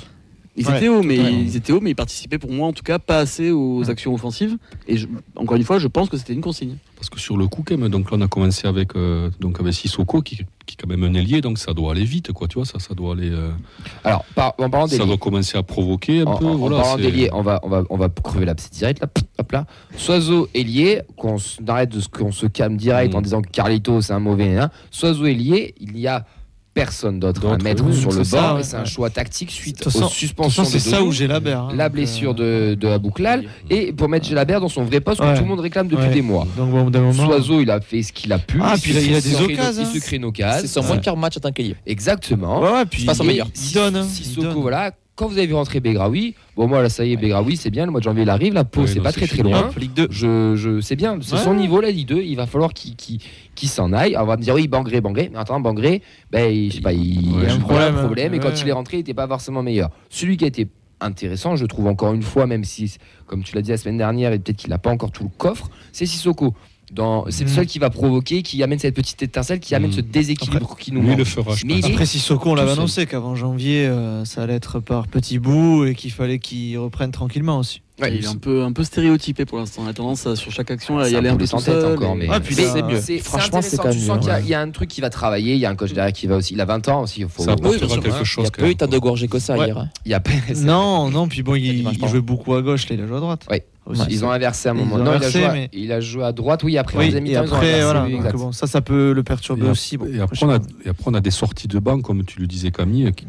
[0.58, 1.32] Ils Ouais, étaient hauts, mais ouais.
[1.34, 4.14] ils étaient hauts, mais ils participaient pour moi en tout cas pas assez aux actions
[4.14, 4.56] offensives.
[4.88, 6.76] Et je- encore une fois, je pense que c'était une consigne.
[6.96, 9.60] Parce que sur le coup, quand même, donc là, on a commencé avec, euh, donc
[9.60, 12.48] avec Sissoko, qui, qui est quand même un ailier, donc ça doit aller vite, quoi,
[12.48, 13.28] tu vois, ça, ça doit aller.
[13.30, 13.50] euh,
[14.02, 16.46] alors, par- en parlant des ça doit commencer à provoquer un En, peu.
[16.46, 19.08] en- parlant d'ailier, on va, on, va, on va crever l'abcès direct là.
[19.38, 19.66] Hop là.
[19.98, 21.36] Soiseau ailier, qu'on
[21.68, 23.16] arrête de ce qu'on se calme direct Mm.
[23.18, 24.56] en disant que Carlito c'est un mauvais.
[24.56, 24.70] Hein.
[24.90, 26.24] Soiseau ailier, il y a
[26.76, 30.04] personne d'autre à mettre sur le ça, ouais, et c'est un choix tactique suite façon-
[30.04, 31.62] aux suspensions c'est de ça où j'ai la berre.
[31.62, 35.36] hein, la blessure de, de Abouklal et pour mettre Gelabert dans son vrai poste que
[35.36, 36.12] tout le monde réclame depuis Ouais.
[36.14, 36.46] des mois.
[36.56, 37.12] Donc, bon, moment.
[37.26, 38.58] Soiseau, il a fait ce qu'il a pu.
[38.62, 40.60] Ah, il puis il a des occasions, Il se crée nos cases.
[40.60, 41.76] C'est son moins pire match en tant qu'ailier.
[41.86, 42.60] Exactement.
[42.60, 43.48] Ouais, puis C'est pas son Et meilleur.
[43.54, 43.96] Il donne.
[43.96, 44.54] hein, il Sissoko, donne.
[44.60, 44.92] voilà.
[45.16, 47.86] Quand vous avez vu rentrer Begraoui, bon moi là ça y est, Begraoui c'est bien,
[47.86, 49.60] le mois de janvier il arrive, la peau Ouais, c'est pas très très loin.
[49.68, 50.08] Hop, Ligue 2.
[50.10, 51.40] Je, je c'est bien, c'est Ouais.
[51.42, 53.20] son niveau la Ligue 2, il va falloir qu'il
[53.68, 54.14] s'en aille.
[54.14, 56.82] Alors, on va me dire oui, Bangré, Bangré, mais attends, Bangré, ben il- je sais
[56.82, 58.02] pas, il, Ouais, a un problème, problème, hein.
[58.04, 59.88] problème et quand il est rentré, il était pas forcément meilleur.
[60.10, 60.68] Celui qui a été
[61.00, 62.94] intéressant, je trouve encore une fois, même si
[63.26, 65.30] comme tu l'as dit la semaine dernière et peut-être qu'il n'a pas encore tout le
[65.38, 66.52] coffre, c'est Sissoko.
[66.96, 67.54] Dans- C'est le Mm.
[67.54, 69.94] seul qui va provoquer, qui amène cette petite étincelle, qui amène Mm.
[69.94, 71.18] ce déséquilibre qui nous Lui, il manque.
[71.18, 71.90] le fera, je Mais pense.
[71.90, 75.84] Après, Sissoko, on tout l'avait annoncé qu'avant janvier, euh, ça allait être par petits bouts
[75.84, 77.82] et qu'il fallait qu'il reprenne tranquillement aussi.
[78.00, 79.82] Ouais, il est un peu, un peu stéréotypé pour l'instant.
[79.84, 81.94] Il a tendance à, sur chaque action à y aller un peu tout seul.
[81.94, 84.48] encore, mais, là, c'est c'est- c'est franchement, c'est Tu sens mieux, qu'il y a- il
[84.48, 86.36] y, a un truc qui va travailler, il y a un coach derrière qui va
[86.36, 86.52] aussi.
[86.54, 87.20] Il a 20 ans aussi.
[87.22, 88.16] Il faut, Ça apportera faut- quelque hein.
[88.20, 88.46] Il chose.
[88.46, 89.66] a quand pas eu même, tant de gorgées que ça Ouais.
[89.66, 89.78] hier.
[89.78, 89.88] hein.
[90.04, 92.88] Il y a pas- c'est- Non, non, puis bon, il, il jouait beaucoup à gauche,
[92.88, 93.46] là, il a joué à droite.
[93.50, 93.64] Ouais.
[93.86, 94.02] Aussi.
[94.10, 94.98] Ils ont inversé à un moment.
[94.98, 97.26] Non, il a, joué à, mais- il a joué à droite, oui, après Oui, deuxième
[97.26, 98.32] et après, voilà.
[98.32, 99.96] bon, ça, ça peut le perturber Et aussi.
[99.96, 100.66] Bon, Et après, on a, pas.
[100.84, 103.26] et après, on a des sorties de banc, comme tu le disais, Camille, qui,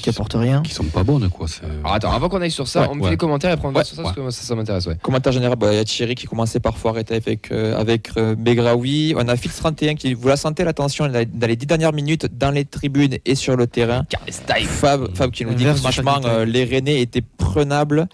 [0.00, 0.62] qui apporte rien.
[0.62, 1.28] qui sont pas bonnes.
[1.28, 1.46] Quoi.
[1.84, 3.68] Alors attends, avant qu'on aille sur ça, Ouais, on me fait les commentaires et après
[3.68, 4.10] on va Ouais, sur ça, ouais.
[4.14, 4.96] parce que ça, ça m'intéresse, ouais.
[5.02, 8.08] Commentaire général, bah, il y a Thierry qui commençait parfois à arrêter avec, euh, avec
[8.16, 9.14] euh, Begraoui.
[9.16, 11.66] On a Fix 31 qui vous la sentez la tension dans les- dans les dix
[11.66, 14.04] dernières minutes dans les tribunes et sur le terrain.
[14.66, 18.08] Fab, Fab qui nous dit que franchement euh, les Rennais étaient prenables.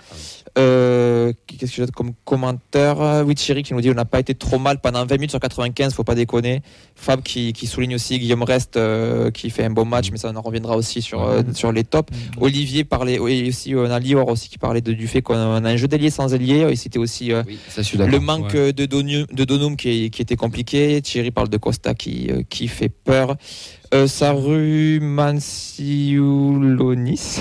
[0.57, 4.20] Euh, Qu'est-ce que j'ai comme commentaire Euh, Oui, Thierry qui nous dit on n'a pas
[4.20, 6.62] été trop mal pendant 20 minutes sur 95, faut pas déconner.
[6.94, 10.30] Fab qui, qui souligne aussi Guillaume Rest euh, qui fait un bon match, mais ça
[10.32, 12.12] on en reviendra aussi sur, euh, sur les tops.
[12.40, 15.76] Olivier parlait, aussi on a Lior aussi qui parlait de- du fait qu'on a un
[15.76, 16.66] jeu d'ailier sans ailier.
[16.70, 18.72] Et c'était aussi Oui, ça, le manque ouais.
[18.72, 21.01] de, Donu- de Donum qui, qui était compliqué.
[21.03, 23.36] Thierry parle de Costa qui, qui fait peur.
[23.95, 24.97] Euh, Saru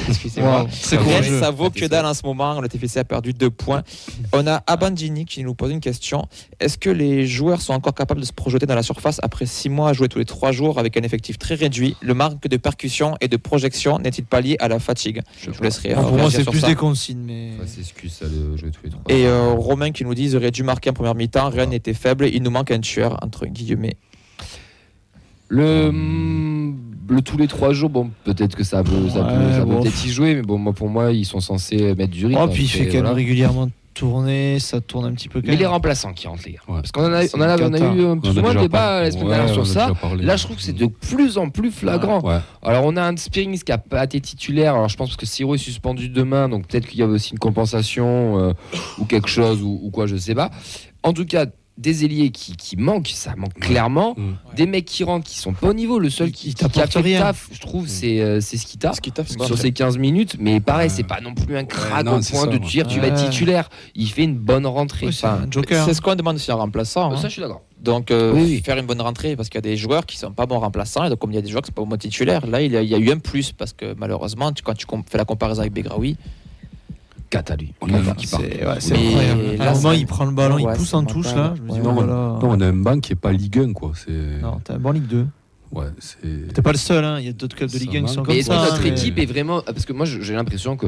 [0.09, 0.61] excusez-moi.
[0.61, 0.97] Wow, c'est
[1.39, 2.61] ça vaut que dalle en ce moment.
[2.61, 3.83] Le TFC a perdu deux points.
[4.31, 6.27] On a Abandini qui nous pose une question.
[6.59, 9.69] Est-ce que les joueurs sont encore capables de se projeter dans la surface après six
[9.69, 11.95] mois à jouer tous les trois jours avec un effectif très réduit?
[12.01, 15.21] Le manque de percussion et de projection n'est-il pas lié à la fatigue?
[15.41, 16.67] Je vous laisserai euh, pour moi, c'est plus ça.
[16.67, 17.51] des consignes, mais.
[17.59, 19.01] Ça, c'est excuse, ça, de jouer tous les trois.
[19.09, 21.49] Et euh, Romain qui nous dit ils auraient dû marquer en première mi-temps.
[21.49, 22.27] Rennes était faible.
[22.27, 23.97] Il nous manque un tueur entre guillemets.
[25.49, 26.75] Le, mm,
[27.09, 29.65] le tous les trois jours, bon, peut-être que ça peut, ça peut, Ouais, ça peut
[29.65, 29.81] bon.
[29.81, 32.41] peut-être y jouer, mais bon, moi, pour moi, ils sont censés mettre du rythme.
[32.43, 33.15] Oh, puis il fait quand même voilà.
[33.15, 36.59] régulièrement tourner, ça tourne un petit peu quand Mais les remplaçants qui rentrent, les gars.
[36.67, 36.75] Ouais.
[36.75, 39.11] Parce qu'on en a, on en a, on eu un plus ou moins débat la
[39.11, 39.91] semaine dernière sur ça.
[39.99, 40.23] parlé.
[40.23, 42.21] Là, je trouve que c'est de plus en plus flagrant.
[42.21, 42.37] Ouais.
[42.61, 44.75] Alors, on a un Spearings qui a pas été titulaire.
[44.75, 47.39] Alors, je pense que Siro est suspendu demain, donc peut-être qu'il y a aussi une
[47.39, 48.53] compensation euh,
[48.99, 50.51] ou quelque chose ou, ou quoi, je sais pas.
[51.01, 51.47] En tout cas,
[51.77, 54.15] des ailiers qui, manquent, ça manque clairement.
[54.55, 55.99] Des mecs qui rentrent, qui sont pas au niveau.
[55.99, 57.19] Le seul qui, qui, fait rien.
[57.19, 58.93] taf, je trouve, c'est euh, c'est Skita,
[59.39, 60.37] sur ses 15 minutes.
[60.39, 63.29] Mais pareil, c'est pas non plus un crack au point de dire tu vas être
[63.29, 63.69] titulaire.
[63.95, 65.11] Il fait une bonne rentrée.
[65.11, 67.11] C'est ce qu'on demande sur un remplaçant.
[67.11, 67.29] Euh, ça, hein.
[67.29, 67.61] je suis d'accord.
[67.79, 70.31] Donc, euh, faire une bonne rentrée parce qu'il y a des joueurs qui ne sont
[70.31, 71.05] pas bons remplaçants.
[71.05, 72.71] Et donc, comme il y a des joueurs qui sont pas bons titulaires, là, il
[72.71, 76.17] y, a, eu un plus parce que malheureusement, quand tu fais la comparaison avec Begraoui,
[77.29, 77.53] 4.
[77.81, 78.41] On a vu qu'il part.
[78.41, 81.27] À il prend le ballon, il pousse en touche.
[81.33, 81.53] Oh là.
[81.67, 83.73] Non, on a un banc qui n'est pas Ligue 1.
[83.73, 83.91] Quoi.
[84.41, 85.27] Non, t'as un banc Ligue 2.
[85.71, 85.87] Ouais,
[86.53, 87.19] T'es pas le seul, hein.
[87.19, 88.39] il y a d'autres clubs de Ligue 1 qui sont comme ça.
[88.39, 88.95] Est-ce que notre hein.
[88.95, 89.61] équipe est vraiment.
[89.61, 90.87] Parce que moi, j'ai l'impression que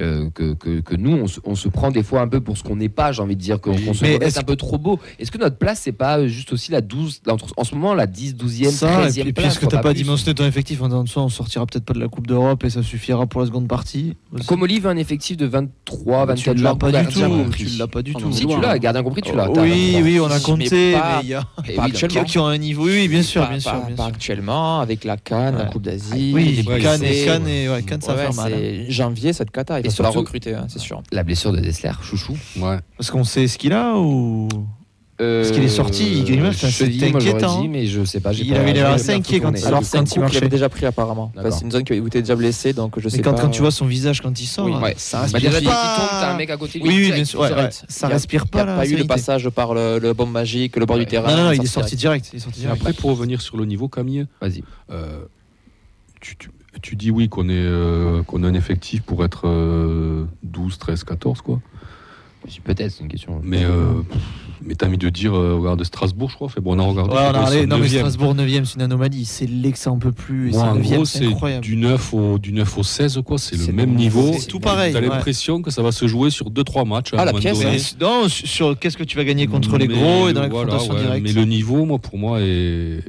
[0.00, 2.56] euh, que, que, que, nous, on se, on, se prend des fois un peu pour
[2.56, 4.98] ce qu'on n'est pas, j'ai envie de dire, qu'on se est un peu trop beau.
[5.18, 8.06] Est-ce que notre place, c'est pas euh, juste aussi la 12, en ce moment, la
[8.06, 11.10] 10, 12e, et puis, place Est-ce que t'as pas dimensionné ton effectif en disant de
[11.10, 13.68] ça, on sortira peut-être pas de la Coupe d'Europe et ça suffira pour la seconde
[13.68, 14.46] partie aussi.
[14.46, 17.50] Comme Olive a un effectif de 23, 24 tu l'as pas, du tout.
[17.54, 18.32] Tu l'as pas du tout.
[18.32, 19.50] Si tu l'as, gardien compris, tu l'as.
[19.50, 22.24] Oui, oui, on a compté, mais il y a.
[22.24, 23.74] Qui ont un niveau, oui, bien sûr, bien sûr.
[23.98, 26.32] Actuellement, avec la Cannes, la Coupe d'Asie.
[26.34, 28.52] Oui, Cannes et Cannes, ça fait mal.
[28.54, 28.84] Hein.
[28.88, 31.02] Janvier, cette cata il va falloir recruter, c'est sûr.
[31.12, 32.36] La blessure de Dessler, chouchou.
[32.58, 32.78] Ouais.
[32.96, 34.48] Parce qu'on sait ce qu'il a ou.
[35.20, 37.64] Euh, Parce qu'il est sorti, il grimace, c'est inquiétant.
[37.64, 38.32] mais je sais pas.
[38.32, 40.48] Il avait l'air assez inquiet quand, alors quand il marchait.
[40.48, 41.32] déjà pris apparemment.
[41.50, 43.42] C'est une zone qui était déjà blessé, donc je sais mais quand, pas.
[43.42, 44.72] Quand tu vois son visage quand il sort, oui.
[44.72, 45.96] ouais, ça bah, respire bah, déjà, pas.
[45.96, 46.90] Tombe, t'as un mec à côté de lui.
[46.90, 47.40] Oui, oui, bien sûr.
[47.40, 47.50] Ouais.
[47.88, 48.62] Ça respire pas.
[48.62, 51.36] Il n'y a pas eu le passage par le, bombe magique, le bord du terrain.
[51.36, 52.32] Non, non, il est sorti direct.
[52.70, 54.26] Après, pour revenir sur le niveau, Camille.
[54.40, 54.64] Vas-y.
[54.90, 55.24] Euh,
[56.20, 56.36] tu,
[56.80, 59.46] tu dis oui qu'on est euh, qu'on a un effectif pour être
[60.42, 61.60] 12, 13, 14 quoi.
[62.64, 63.40] Peut-être, c'est une question.
[63.42, 64.02] Mais, euh,
[64.62, 66.48] mais t'as mis de dire, euh, regarde, Strasbourg, je crois.
[66.64, 67.14] On a regardé.
[67.14, 69.24] Ouais, on a non, mais Strasbourg 9ème, c'est une anomalie.
[69.24, 70.52] C'est l'excellent peu plus.
[71.04, 73.38] C'est du 9 au, du 9 au 16, quoi.
[73.38, 74.32] C'est le même niveau.
[74.38, 74.92] C'est tout pareil.
[74.92, 77.12] T'as l'impression que ça va se jouer sur 2-3 matchs.
[77.16, 77.64] Ah, la pièce.
[77.64, 77.96] Hein.
[78.00, 81.20] Non, sur qu'est-ce que tu vas gagner contre les gros et dans la voilà, ouais,
[81.20, 83.02] Mais le niveau, moi, pour moi, est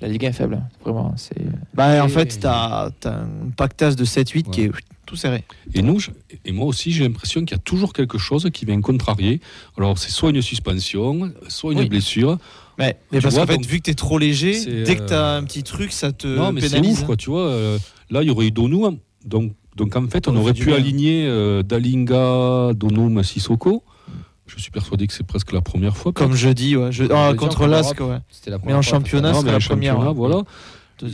[0.00, 1.12] la Ligue 1 est faible, vraiment.
[1.16, 1.36] C'est...
[1.74, 4.70] Bah, en fait, tu as, un pactage de 7-8 qui est
[5.06, 5.42] tout serré.
[5.74, 6.00] Et nous,
[6.44, 9.40] et moi aussi, j'ai l'impression qu'il y a toujours quelque chose qui vient contrarier.
[9.76, 12.38] Alors, c'est soit une suspension, soit une blessure.
[12.78, 15.38] Mais, parce qu'en fait, vu que tu es trop léger, dès que tu as euh,
[15.38, 17.00] un petit truc, ça te non, mais pénalise.
[17.00, 17.06] Hein.
[17.06, 17.48] Quoi, tu vois.
[17.48, 17.78] Euh,
[18.10, 18.86] là, il y aurait eu Donou.
[18.86, 18.98] Hein.
[19.24, 23.82] Donc, donc en fait, on, aurait pu aligner euh, Dalinga, Donoum, Sissoko.
[24.48, 26.12] Je suis persuadé que c'est presque la première fois.
[26.12, 26.90] Comme je dis, ouais.
[27.10, 28.18] Ah, contre l'Asque, ouais.
[28.64, 29.98] Mais en championnat, c'est la première.
[29.98, 30.08] Ouais.
[30.08, 30.12] Hein.
[30.12, 30.42] Voilà.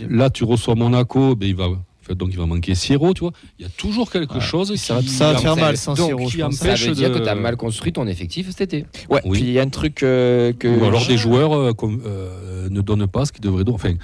[0.08, 1.68] Là, tu reçois Monaco, ben, il va
[2.12, 3.32] donc il va manquer Siro, tu vois.
[3.58, 6.26] Il y a toujours quelque chose qui ça, ça va faire mal sans Siro.
[6.26, 7.18] Qui empêche ça veut dire de...
[7.18, 8.86] que tu as mal construit ton effectif cet été.
[9.08, 9.20] Ouais.
[9.24, 9.38] Oui.
[9.38, 10.68] Puis il y a un truc euh, que.
[10.68, 13.76] Ou alors des joueurs euh, euh, ne donnent pas ce qu'ils devraient donner.
[13.76, 13.94] Enfin,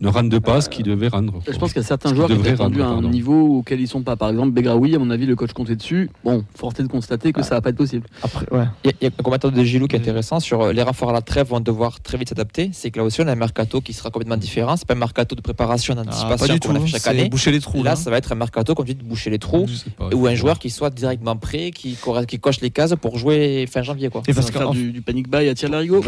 [0.00, 1.40] ne rendent pas ce qu'ils devaient rendre.
[1.46, 3.88] Je pense qu'il y a certains joueurs qui ont rendu à un niveau auquel ils
[3.88, 4.16] sont pas.
[4.16, 6.10] Par exemple, Begraoui, à mon avis, le coach comptait dessus.
[6.24, 7.44] Bon, force est de constater que ah.
[7.44, 8.06] ça va pas être possible.
[8.22, 8.46] Après,
[8.84, 11.10] il, y a, y, un commentateur de Gilou qui est intéressant sur euh, les renforts
[11.10, 12.70] à la trêve vont devoir très vite s'adapter.
[12.72, 14.76] C'est que là aussi, on a un mercato qui sera complètement différent.
[14.76, 17.28] C'est pas un mercato de préparation, ah, d'anticipation ah, qu'on chaque année.
[17.28, 17.82] Boucher les trous.
[17.82, 19.66] Là, ça va être un mercato, comme tu de boucher les trous,
[20.14, 21.96] ou un joueur qui soit directement prêt, qui,
[22.40, 24.22] coche les cases pour jouer fin janvier, quoi.
[24.26, 26.00] Et parce faire du, du, panic buy à Thierry Larigot.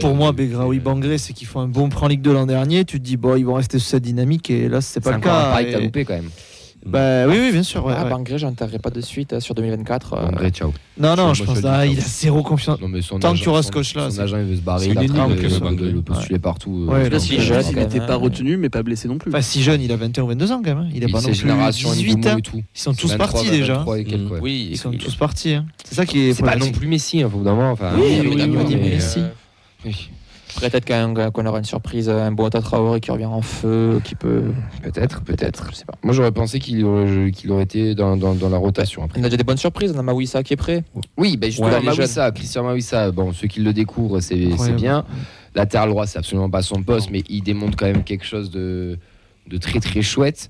[0.00, 2.77] Pour, moi, Begraoui, Bangré, c'est qu'ils font un bon prêt en Ligue de l'an dernier
[2.84, 5.20] tu te dis, bon, ils vont rester sur cette dynamique, et là, c'est pas le
[5.20, 5.56] cas.
[5.60, 6.30] C'est un loupé quand même.
[6.86, 7.84] Bah, oui, oui, bien sûr.
[7.84, 8.10] Ouais, ah, ouais.
[8.10, 8.36] Bangré,
[8.82, 10.14] pas de suite euh, sur 2024.
[10.14, 10.26] Euh...
[10.26, 10.72] Bangré, ciao.
[10.98, 12.78] Non, non, je, pense là, il a zéro confiance.
[12.78, 14.10] Tant agent, que tu restes coach là.
[14.10, 14.86] Son agent, il veut se barrer.
[14.86, 15.92] Il, est nul, que Bangré,
[16.30, 16.86] il partout.
[16.88, 19.30] Euh, ouais, là, si jeune, il n'était pas retenu, mais pas blessé non plus.
[19.30, 20.78] Enfin, si jeune, il a 21 ou 22 ans quand même.
[20.78, 20.90] Hein.
[20.94, 22.36] Il a pas non plus 18 ans.
[22.54, 23.84] Ils sont tous partis déjà.
[24.40, 25.56] Oui, ils sont tous partis.
[25.84, 26.34] C'est ça qui est.
[26.34, 27.76] C'est pas non plus Messi, hein, faut d'abord.
[27.98, 29.20] Oui, Messi.
[30.60, 34.44] Peut-être qu'on aura une surprise, un Boata Traoré qui revient en feu, qui peut.
[34.82, 35.66] Peut-être, peut-être.
[35.66, 39.08] Peut Moi j'aurais pensé qu'il aurait, été dans, dans, la rotation.
[39.16, 40.84] On a déjà des bonnes surprises, on a Mawissa qui est prêt.
[41.16, 45.04] Oui, ben justement, ouais, Mawissa, Christian Mawissa, bon, ceux qui le découvrent, c'est bien.
[45.54, 48.98] Latéral droit, c'est absolument pas son poste, mais il démontre quand même quelque chose de,
[49.46, 50.48] de très très chouette.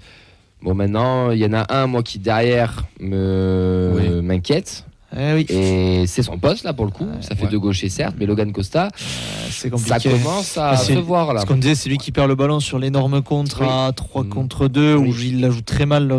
[0.61, 4.85] Bon, maintenant, il y en a un, moi, qui derrière m'inquiète.
[5.17, 7.09] Eh Et c'est son poste là pour le coup.
[7.21, 7.51] Ça fait ouais.
[7.51, 11.41] deux gauchers certes, mais Logan Costa, euh, ça commence à se voir là.
[11.41, 14.29] Ce qu'on disait, c'est lui qui perd le ballon sur l'énorme contre à 3 mm.
[14.29, 16.15] contre 2 où il la joue très mal le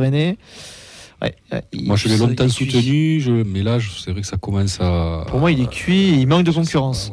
[1.84, 3.32] moi je l'ai longtemps soutenu, je...
[3.32, 5.26] mais là c'est vrai que ça commence à.
[5.28, 7.12] Pour moi il est cuit, il manque de concurrence.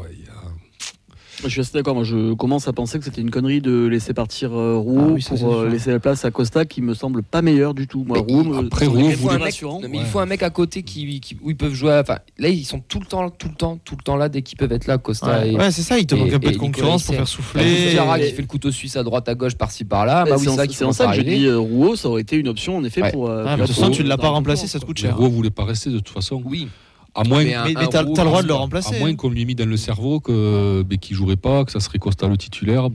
[1.42, 1.94] Je suis assez d'accord.
[1.94, 5.34] Moi, je commence à penser que c'était une connerie de laisser partir euh, Roux ah
[5.34, 8.06] pour euh, laisser la place à Costa, qui me semble pas meilleur du tout.
[8.10, 9.54] Après Roux, il faut, un mec,
[9.90, 12.02] mais il faut un mec à côté qui, où ils peuvent jouer.
[12.38, 14.58] Là, ils sont tout le temps, tout le temps, tout le temps là dès qu'ils
[14.58, 14.98] peuvent être là.
[14.98, 15.46] Costa.
[15.46, 15.98] Ouais, c'est ça.
[15.98, 17.62] Il te manque un peu de concurrence pour faire souffler.
[17.62, 20.24] Bah, Jara qui fait le couteau suisse à droite, à gauche, par-ci, par-là.
[20.24, 22.76] Bah, oui, c'est en ça que je dis euh, Roux, ça aurait été une option
[22.76, 23.28] en effet pour.
[23.28, 25.16] Euh, ah, de toute façon, tu ne l'as pas remplacé, ça te coûte cher.
[25.16, 26.42] Roux voulait pas rester de toute façon.
[26.44, 26.68] Oui.
[27.28, 28.98] Mais, mais t'as le droit de le à remplacer.
[28.98, 29.14] moins hein.
[29.16, 32.26] qu'on lui ait mis dans le cerveau que qu'il jouerait pas, que ça serait Costa
[32.28, 32.88] le titulaire.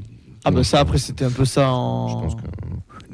[0.44, 2.08] Ah bah ça après c'était un peu ça en.
[2.08, 2.42] Je pense que.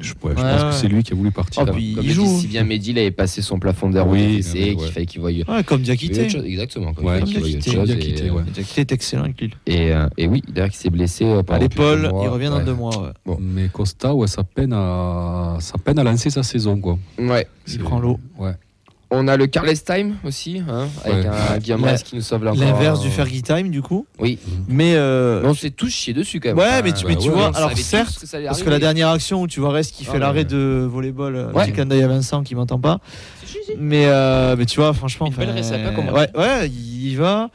[0.00, 0.68] Je, ouais, je Ouais, pense ouais.
[0.68, 1.60] que c'est lui qui a voulu partir.
[1.62, 2.22] Ah, Comme, puis comme il joue.
[2.24, 5.20] dit si bien Mehdi, il avait passé son plafond d'air Oui, qu'il fallait qu'il.
[5.20, 6.28] Ouais, comme Diakité.
[6.46, 6.94] Exactement.
[6.94, 7.70] Comme Ouais, il Diakité.
[7.84, 9.50] Diakité, est excellent avec Lille.
[9.66, 12.64] Et, euh, et oui, d'ailleurs, qui s'est blessé euh, À pendant l'épaule, il revient dans
[12.64, 12.96] deux mois.
[13.02, 13.08] ouais.
[13.26, 13.38] Bon.
[13.40, 16.96] Mais Costa, ouais, ça peine à, ça peine à lancer sa saison, quoi.
[17.18, 17.46] Ouais.
[17.66, 18.20] Il prend l'eau.
[18.38, 18.52] Ouais.
[19.10, 21.30] On a le Carles Time aussi, hein, avec Ouais.
[21.54, 22.56] un Guillaume La- qui nous sauve encore.
[22.62, 24.06] L'inverse du Fergie Time du coup.
[24.18, 24.38] Oui.
[24.68, 26.58] Mais euh, Mais on s'est tous chiés dessus quand même.
[26.58, 29.46] Ouais, mais tu- tu ouais, vois, alors certes, que parce que la dernière action où
[29.46, 30.44] tu vois Rest qui Ah, fait l'arrêt ouais.
[30.44, 31.72] de volleyball, euh, Ouais.
[31.72, 33.00] clin d'œil à Vincent qui m'entend pas.
[33.78, 36.68] Mais euh, mais tu vois, franchement, Une belle enfin, récepte, hein, comme on ouais, ouais,
[36.68, 37.48] il y va.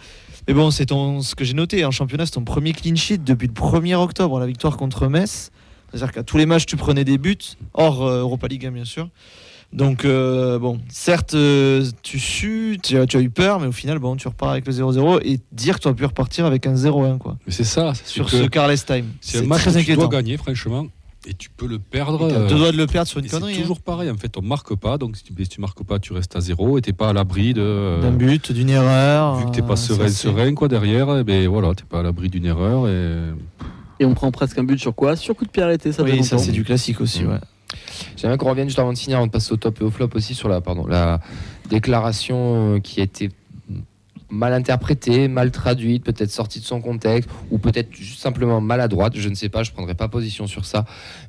[0.48, 3.20] Mais bon, c'est ton ce que j'ai noté en championnat, c'est ton premier clean sheet
[3.24, 5.52] depuis le 1er octobre, la victoire contre Metz.
[5.92, 7.38] C'est-à-dire qu'à tous les matchs, tu prenais des buts,
[7.76, 9.10] hors euh, Europa League, hein, bien sûr.
[9.74, 13.72] Donc, euh, bon, certes, euh, tu sues, tu as, tu as eu peur, mais au
[13.72, 16.68] final, bon, tu repars avec le 0-0 et dire que tu aurais pu repartir avec
[16.68, 17.38] un 0-1, quoi.
[17.48, 17.94] Mais c'est ça.
[17.96, 19.08] c'est Sur ce Carles Time.
[19.20, 20.86] C'est un match très que tu dois gagner, franchement,
[21.26, 22.28] et tu peux le perdre.
[22.28, 23.54] Et t'as euh, deux doigts de le perdre sur une et connerie.
[23.54, 23.62] C'est hein.
[23.64, 26.14] toujours pareil, en fait, on marque pas, donc si tu, si tu marques pas, tu
[26.14, 27.62] restes à zéro, et t'es pas à l'abri de.
[27.62, 29.38] euh, D'un but, d'une erreur.
[29.38, 32.04] Vu que t'es euh, pas serein, serein quoi derrière, eh ben voilà, t'es pas à
[32.04, 33.32] l'abri d'une erreur et
[34.00, 35.16] Et on prend presque un but sur quoi?
[35.16, 37.40] Sur coup de pied arrêté, ça Oui, ça c'est du classique aussi, ouais.
[38.16, 40.10] J'aimerais qu'on revienne juste avant de finir, avant de passer au top et au flop
[40.16, 41.20] aussi sur la,
[41.70, 43.30] déclaration euh, qui a été
[44.30, 49.36] mal interprétée, mal traduite, peut-être sortie de son contexte, ou peut-être simplement maladroite, je ne
[49.36, 50.86] sais pas, je ne prendrai pas position sur ça,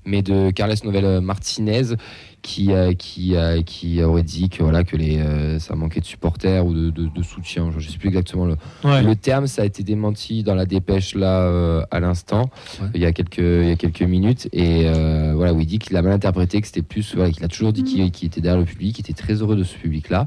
[0.06, 1.96] mais de Carles Novel Martinez
[2.44, 2.68] qui,
[2.98, 3.34] qui,
[3.64, 7.08] qui aurait dit que, voilà, que les, euh, ça manquait de supporters ou de, de-
[7.08, 9.02] de soutien, je ne sais plus exactement le, Ouais.
[9.02, 12.50] le terme, ça a été démenti dans la dépêche là euh, à l'instant,
[12.82, 12.88] Ouais.
[12.94, 15.78] il, y a quelques, il y a quelques minutes, et euh, voilà, où il dit
[15.78, 18.42] qu'il a mal interprété, que c'était plus, voilà, qu'il a toujours dit qu'il qu'il était
[18.42, 20.26] derrière le public, qu'il était très heureux de ce public-là,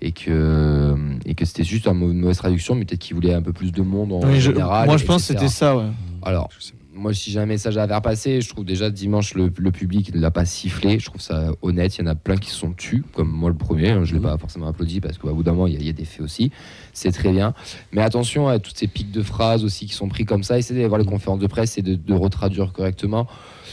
[0.00, 0.96] et que,
[1.26, 3.82] et que c'était juste une mauvaise traduction, mais peut-être qu'il voulait un peu plus de
[3.82, 4.86] monde en Oui, je- général.
[4.86, 5.84] moi je pense que c'était ça, ouais.
[6.22, 9.34] Alors, je sais moi, si j'ai un message à faire passer, je trouve déjà dimanche
[9.34, 10.98] le, le public ne l'a pas sifflé.
[10.98, 11.96] Je trouve ça honnête.
[11.96, 13.90] Il y en a plein qui se sont tus, comme moi le premier.
[13.90, 14.30] hein, Je ne l'ai Mhm.
[14.32, 16.04] pas forcément applaudi parce qu'au bout d'un moment, il y, a- il y a des
[16.04, 16.50] faits aussi.
[16.92, 17.54] C'est très bien.
[17.92, 20.58] Mais attention à toutes ces pics de phrases aussi qui sont pris comme ça.
[20.58, 23.26] Essayez d'aller voir les conférences de presse et de, de retraduire correctement.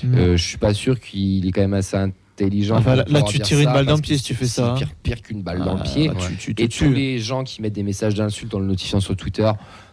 [0.03, 0.13] Mm.
[0.15, 2.75] Euh, je suis pas sûr qu'il est quand même assez intelligent.
[2.77, 4.75] Enfin, là- tu tires une balle dans le pied si tu fais ça, hein.
[4.75, 6.11] Pire, pire qu'une balle dans le Ah, pied.
[6.37, 9.15] tu- tu Et tous les gens qui mettent des messages d'insultes en le notifiant sur
[9.15, 9.49] Twitter,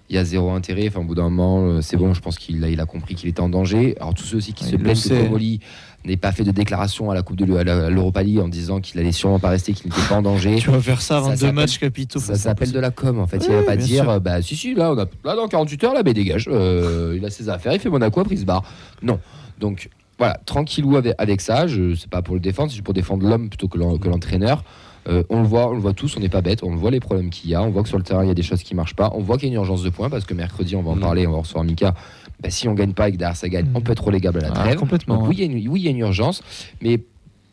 [0.08, 0.88] il y a zéro intérêt.
[0.88, 3.14] Enfin, au bout d'un moment, euh, c'est bon, je pense qu'il a, il a compris
[3.14, 3.96] qu'il était en danger.
[4.00, 5.60] Alors, tous ceux aussi qui Il se plaignent que Comoli
[6.04, 8.80] n'ait pas fait de déclaration à la Coupe de à à l'Europa League en disant
[8.80, 10.56] qu'il allait sûrement pas rester, qu'il n'était pas en danger.
[10.56, 12.18] Tu vas faire ça avant deux matchs capitaux.
[12.18, 13.44] Ça s'appelle de la com en fait.
[13.46, 14.20] il va pas dire sûr.
[14.20, 16.48] bah si si là on a là dans 48 heures là mais dégage.
[16.50, 18.64] Euh, il a ses affaires, il fait Monaco après il se barre.
[19.02, 19.20] Non.
[19.58, 23.26] Donc voilà, tranquillou avec, avec ça, je c'est pas pour le défendre, c'est pour défendre
[23.28, 24.64] l'homme plutôt que l'entraîneur.
[25.08, 27.00] Euh, on le voit, on le voit tous, on n'est pas bête, on voit les
[27.00, 28.62] problèmes qu'il y a, on voit que sur le terrain il y a des choses
[28.62, 30.76] qui marchent pas, on voit qu'il y a une urgence de points parce que mercredi
[30.76, 31.00] on va en Mm.
[31.00, 31.94] parler, on va recevoir Mika.
[32.40, 34.42] Bah, si on gagne pas et que derrière ça gagne, on peut être relégable à
[34.42, 34.76] la Ah, trêve.
[34.76, 36.42] complètement, Donc, oui, il y a une, oui, il y a une urgence,
[36.80, 37.00] mais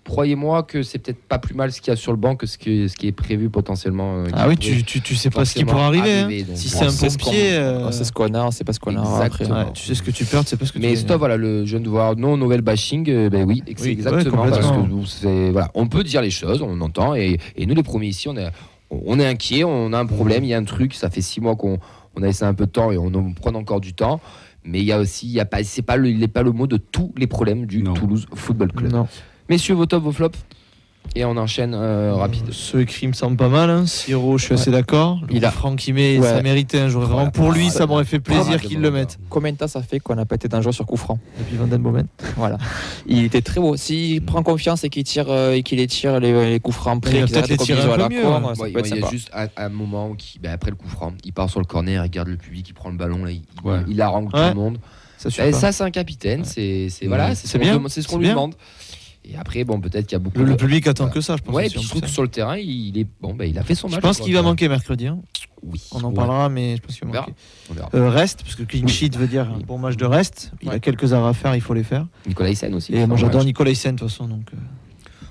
[0.09, 2.47] croyez-moi que c'est peut-être pas plus mal ce qu'il y a sur le banc que
[2.47, 4.17] ce, qui est prévu potentiellement.
[4.17, 6.41] euh, Ah oui, pourrait tu, tu, tu sais pas ce qui forcément pourra arriver.
[6.43, 6.55] hein.
[6.55, 7.53] Si c'est un pompier.
[7.53, 9.25] euh, on sait ce qu'on a, sait pas ce qu'on a après.
[9.45, 9.59] Exactement.
[9.65, 11.19] ouais, tu sais ce que tu perds, tu sais pas ce que Mais tu stop,
[11.19, 14.67] voilà, le jeune devoir non nouvelle bashing, euh, ben oui, c'est Oui, exactement ouais, parce
[14.67, 14.95] que complètement.
[14.97, 18.07] vous, c'est- voilà, on peut dire les choses, on entend, et, et nous les premiers
[18.07, 18.49] ici, on est,
[18.89, 21.39] on est inquiet, on a un problème, il y a un truc, ça fait six
[21.39, 21.77] mois qu'on
[22.15, 24.19] on a essayé un peu de temps et on en prend encore du temps,
[24.65, 26.41] mais il y a aussi, il y a pas, c'est pas le, il n'est pas
[26.41, 27.93] le mot de tous les problèmes du Non.
[27.93, 28.91] Toulouse Football Club.
[28.91, 29.07] Non.
[29.49, 30.37] Messieurs, vos tops, vos flops,
[31.15, 32.51] et on enchaîne euh, rapide.
[32.51, 33.69] Ce écrit me semble pas mal.
[33.71, 33.87] Hein.
[33.87, 35.21] Siro, je suis assez d'accord.
[35.31, 36.27] Il Il a- Franck qui met, Ouais.
[36.27, 37.01] ça méritait un jour.
[37.01, 37.15] Voilà.
[37.15, 39.17] Vraiment, pour lui, Ah, ça m'aurait fait plaisir qu'il le mette.
[39.29, 41.65] Combien de temps ça fait qu'on n'a pas été dangereux sur coup franc Depuis Van
[41.65, 42.05] Den Bomen.
[42.37, 42.59] Voilà.
[43.07, 43.75] Il était très beau.
[43.75, 46.97] S'il prend confiance et qu'il tire, euh, et qu'il les tire les, les coups francs
[46.97, 47.13] Il près,
[47.47, 49.47] les tirer à la peu mieux, ça peut être ouais, il y a juste un,
[49.57, 52.07] un moment où, qui, ben, après le coup franc, il part sur le corner, il
[52.07, 53.79] regarde le public, il prend le ballon, là, il, Ouais.
[53.87, 54.77] il harangue tout le monde.
[55.17, 58.53] Ça ça, c'est un capitaine, c'est voilà, ce qu'on lui demande.
[59.31, 60.57] Et après, bon, peut-être qu'il y a beaucoup Le, le de.
[60.57, 61.13] public attend Voilà.
[61.13, 61.53] que ça, je pense.
[61.55, 63.75] Ouais, puis je trouve que sur le terrain, il est bon, ben, il a fait
[63.75, 63.97] son match.
[63.97, 64.49] Je pense qu'il va terrain.
[64.51, 65.07] manquer mercredi.
[65.07, 65.19] hein.
[65.61, 65.81] Oui.
[65.91, 66.13] On en Ouais.
[66.15, 67.33] parlera, mais je pense qu'il va manquer.
[67.69, 67.89] On verra.
[67.93, 70.51] Euh, reste, parce que clean sheet veut dire un bon match de reste.
[70.61, 70.79] Il a Ouais.
[70.79, 72.07] quelques arrêts à faire, il faut les faire.
[72.25, 72.95] Nicolas Hyssen aussi.
[72.95, 73.43] Et moi j'adore.
[73.43, 74.27] Nicolas Hyssen de toute façon.
[74.27, 74.57] Donc, euh,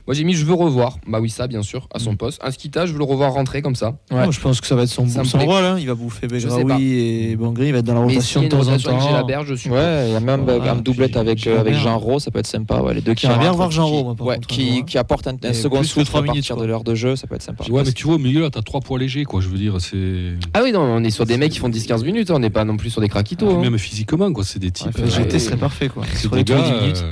[0.08, 0.96] Moi, j'ai mis je veux revoir.
[1.06, 2.16] Bah oui, ça, bien sûr, à son Mm.
[2.16, 2.40] poste.
[2.42, 3.88] Un skita, je veux le revoir rentrer comme ça.
[4.10, 4.22] Ouais.
[4.22, 5.62] moi, je pense que ça va être son, son rôle.
[5.62, 5.76] hein.
[5.78, 6.56] Il va bouffer sais pas.
[6.56, 6.94] Begraoui
[7.32, 7.66] et Bangri.
[7.66, 9.00] Il va être dans la rotation de temps en temps.
[9.00, 9.68] Gélabert, je suis.
[9.68, 11.74] Ouais, il y a même Voilà, euh, un doublette avec, euh, avec.
[11.74, 12.80] Jean Rau, ça peut être sympa.
[12.80, 14.82] Ouais, les deux qui J'aimerais bien voir Jean qui- Rau, moi, par ouais, contre, qui,
[14.86, 16.64] qui apporte un, un second souffle trois à minutes, partir quoi.
[16.64, 17.64] de l'heure de jeu, ça peut être sympa.
[17.70, 19.42] Ouais, mais tu vois, au milieu, là, t'as trois poids légers, quoi.
[19.42, 20.32] Je veux dire, c'est.
[20.54, 22.64] Ah oui, non, on est sur des mecs qui font 10-15 minutes, on n'est pas
[22.64, 23.46] non plus sur des craquitos.
[23.46, 23.60] Puis hein.
[23.60, 24.42] Même physiquement, quoi.
[24.42, 24.96] C'est des types.
[24.96, 25.88] FGT euh, serait parfait.
[25.90, 26.04] quoi.
[26.10, 27.04] c'est Sur des les gars, 15 minutes.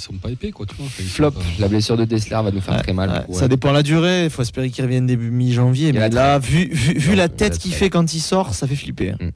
[0.00, 0.66] Ils sont pas épais, quoi.
[0.66, 0.86] Tu vois.
[0.86, 3.26] Enfin, ils sont Flop, pas- la blessure de Dessler va nous faire Ouais, très mal.
[3.28, 4.24] ouais, Ça dépend de la durée.
[4.24, 5.92] Il faut espérer qu'il revienne début mi-janvier.
[5.92, 8.76] Mais là, vu, vu, vu Non, la tête qu'il fait quand il sort, ça fait
[8.76, 9.10] flipper.
[9.10, 9.16] hein.
[9.20, 9.30] Mm.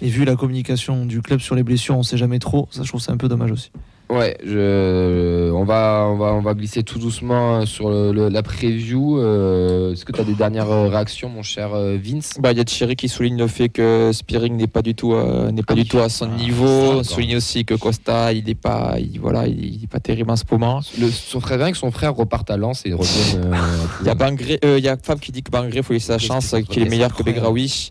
[0.00, 2.68] Et vu la communication du club sur les blessures, on sait jamais trop.
[2.70, 3.70] Ça, je trouve c'est un peu dommage aussi.
[4.10, 5.50] Ouais, je...
[5.50, 9.18] on, va, on, va, on va glisser tout doucement sur le- le- la preview.
[9.18, 12.34] Euh, Est-ce que tu as des dernières euh, réactions, mon cher euh, Vince?
[12.40, 15.12] Bah, il y a Thierry qui souligne le fait que Spearing n'est pas du tout,
[15.12, 17.02] euh, n'est pas Ah du tout à son Ah, niveau.
[17.02, 20.36] souligne aussi que Costa, il n'est pas, il, voilà, il, il est pas terrible en
[20.36, 20.80] ce moment.
[20.98, 23.52] le, Son frère, bien que son frère reparte à Lens et revienne.
[23.52, 23.56] euh,
[24.00, 25.98] Il y a Bangré, euh, il y a Fab qui dit que Bangré, faut lui
[25.98, 27.22] laisser la Qu'est-ce chance, qu'il faut est meilleur que.
[27.22, 27.90] Begraoui.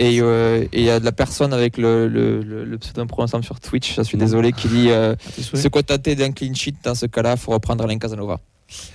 [0.00, 3.04] Et euh, et il y a de la personne avec le, le, le, le pseudo
[3.42, 7.06] sur Twitch, je suis désolé, qui dit euh, se contenter d'un clean sheet dans ce
[7.06, 8.34] cas-là, faut reprendre Alain Casanova.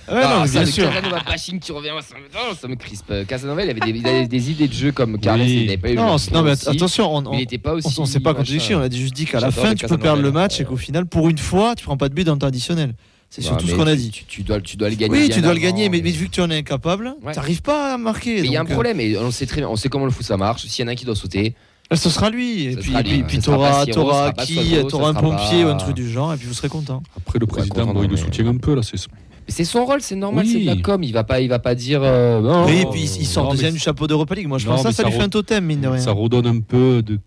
[0.08, 0.90] Ouais, Ah, non, mais ça, bien le sûr.
[0.90, 3.12] Casanova bashing qui revient, ça me, non, ça me crispe.
[3.26, 5.52] Casanova, il avait des, il avait des idées de jeu comme Carles, Oui.
[5.62, 8.00] il n'avait pas eu Non, non, mais aussi, attention, on, on, il n'était pas aussi.
[8.00, 8.74] on, s'est pas contradicté.
[8.74, 11.04] On a juste dit qu'à la fin, tu peux perdre le match et qu'au final,
[11.06, 12.94] pour une fois, tu prends pas de but dans le temps additionnel.
[13.36, 14.10] C'est Ouais, surtout ce qu'on a dit.
[14.12, 15.12] Tu, tu dois, tu dois le gagner.
[15.22, 17.32] Oui, tu dois le gagner, mais, et- mais vu que tu en es incapable, Ouais.
[17.32, 18.42] tu n'arrives pas à marquer.
[18.42, 20.04] Mais il y a un euh, problème, et on sait très bien, on sait comment
[20.04, 20.64] le foot ça marche.
[20.66, 21.54] S'il y en a un qui doit sauter,
[21.92, 22.66] euh, Ce sera lui.
[22.66, 25.76] Et puis, sera puis, lui, puis sera pas t'auras qui un pompier pas- ou un
[25.76, 27.02] truc du genre, et puis vous serez content.
[27.16, 28.82] Après, le président, content, il le soutient un peu, là.
[28.84, 28.98] C'est
[29.46, 30.52] Mais c'est son rôle, c'est normal, Oui.
[30.52, 31.02] c'est de la com.
[31.02, 32.00] Il va pas, il va pas dire.
[32.04, 34.46] euh, non, Oui, et puis il, sort non, deuxième c'est- du chapeau d'Europa League.
[34.46, 36.00] Moi, je Non, pense que ça, ça ça lui fait un totem, mine de rien.
[36.00, 37.18] Ça redonne un peu de.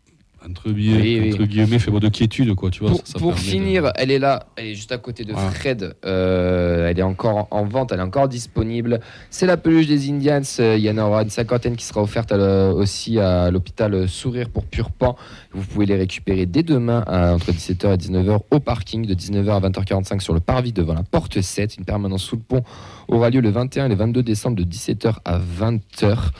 [0.49, 1.33] Entre, guillemets, Oui, oui.
[1.33, 2.89] entre guillemets, fait de quiétude, quoi, tu vois.
[2.91, 5.23] Pour, ça- ça pour permet de- finir, elle est là, elle est juste à côté
[5.23, 5.49] de Voilà.
[5.51, 5.95] Fred.
[6.05, 8.99] Euh, elle est encore en vente, elle est encore disponible.
[9.29, 10.41] C'est la peluche des Indians.
[10.59, 14.07] Euh, Il y en aura une cinquantaine qui sera offerte à le- aussi à l'hôpital
[14.07, 15.15] Sourire pour Purpan.
[15.53, 19.55] Vous pouvez les récupérer dès demain à- entre 17h et 19h au parking de 19h
[19.55, 21.77] à 20h45 sur le parvis devant la porte 7.
[21.77, 22.63] Une permanence sous le pont
[23.07, 26.31] aura lieu le 21 et le 22 décembre de 17h à 20h.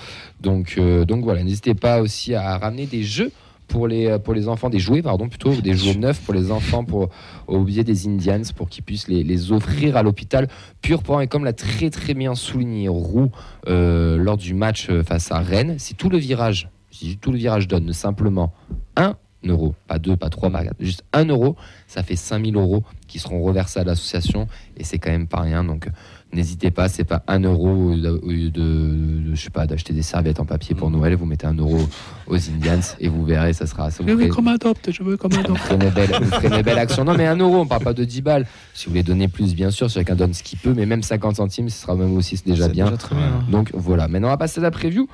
[0.41, 3.31] Donc, euh, donc voilà, n'hésitez pas aussi à ramener des jeux
[3.67, 6.51] pour les, euh, pour les enfants, des jouets, pardon, plutôt, des jouets neufs pour les
[6.51, 7.09] enfants pour,
[7.47, 10.47] au biais des Indians pour qu'ils puissent les, les offrir à l'hôpital
[10.81, 11.19] Purpan.
[11.21, 13.31] Et comme l'a très très bien souligné Roux
[13.67, 17.37] euh, lors du match euh, face à Rennes, si tout le virage, si tout le
[17.37, 18.53] virage donne simplement
[18.95, 19.15] 1
[19.45, 21.55] euro, pas 2, pas 3, pas 4, juste 1 euro,
[21.87, 24.47] ça fait 5000 euros qui seront reversés à l'association
[24.77, 25.63] et c'est quand même pas rien.
[25.63, 25.89] Donc
[26.33, 30.39] n'hésitez pas, c'est pas 1 euro au lieu de, je sais pas, d'acheter des serviettes
[30.39, 31.79] en papier pour Noël, vous mettez 1 euro
[32.27, 33.89] aux Indians et vous verrez, ça sera.
[33.91, 35.57] Ça vous Je veux comme adopte, je veux comme adopte.
[35.59, 37.03] ferez une belle, vous une belle action.
[37.03, 38.45] Non, mais un euro, on parle pas de 10 balles.
[38.73, 41.37] Si vous voulez donner plus, bien sûr, chacun donne ce qu'il peut, mais même 50
[41.37, 42.91] centimes, ce sera même aussi déjà C'est bien.
[42.91, 43.43] très bien.
[43.49, 45.07] Donc voilà, maintenant on va passer à la preview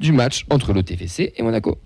[0.00, 1.78] du match entre le TFC et Monaco.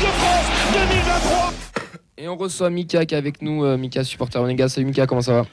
[0.00, 1.52] De France 2023
[2.16, 4.70] Et on reçoit Mika qui est avec nous, euh, Mika supporter Monégas.
[4.70, 5.46] Salut Mika, comment ça va?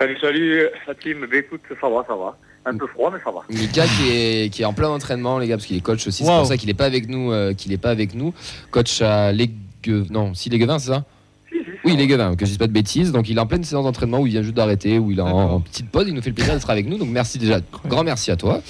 [0.00, 1.20] Salut, salut, la team.
[1.30, 2.36] Bah, écoute, ça va, ça va.
[2.66, 3.40] Un peu froid, mais ça va.
[3.48, 6.24] Mika qui est, qui est en plein entraînement, les gars, parce qu'il est coach aussi.
[6.24, 8.34] C'est pour ça qu'il n'est pas avec nous, euh, qu'il est pas avec nous.
[8.72, 11.04] Coach à Léguevin, non, si Léguevin, c'est ça?
[11.48, 11.96] Si, si, Oui.
[11.96, 13.12] Léguevin, que je dise pas de bêtises.
[13.12, 15.22] Donc il est en pleine séance d'entraînement où il vient juste d'arrêter, où il est
[15.22, 16.06] en, en petite pause.
[16.08, 16.98] Il nous fait le plaisir d'être avec nous.
[16.98, 18.60] Donc merci déjà, grand merci à toi.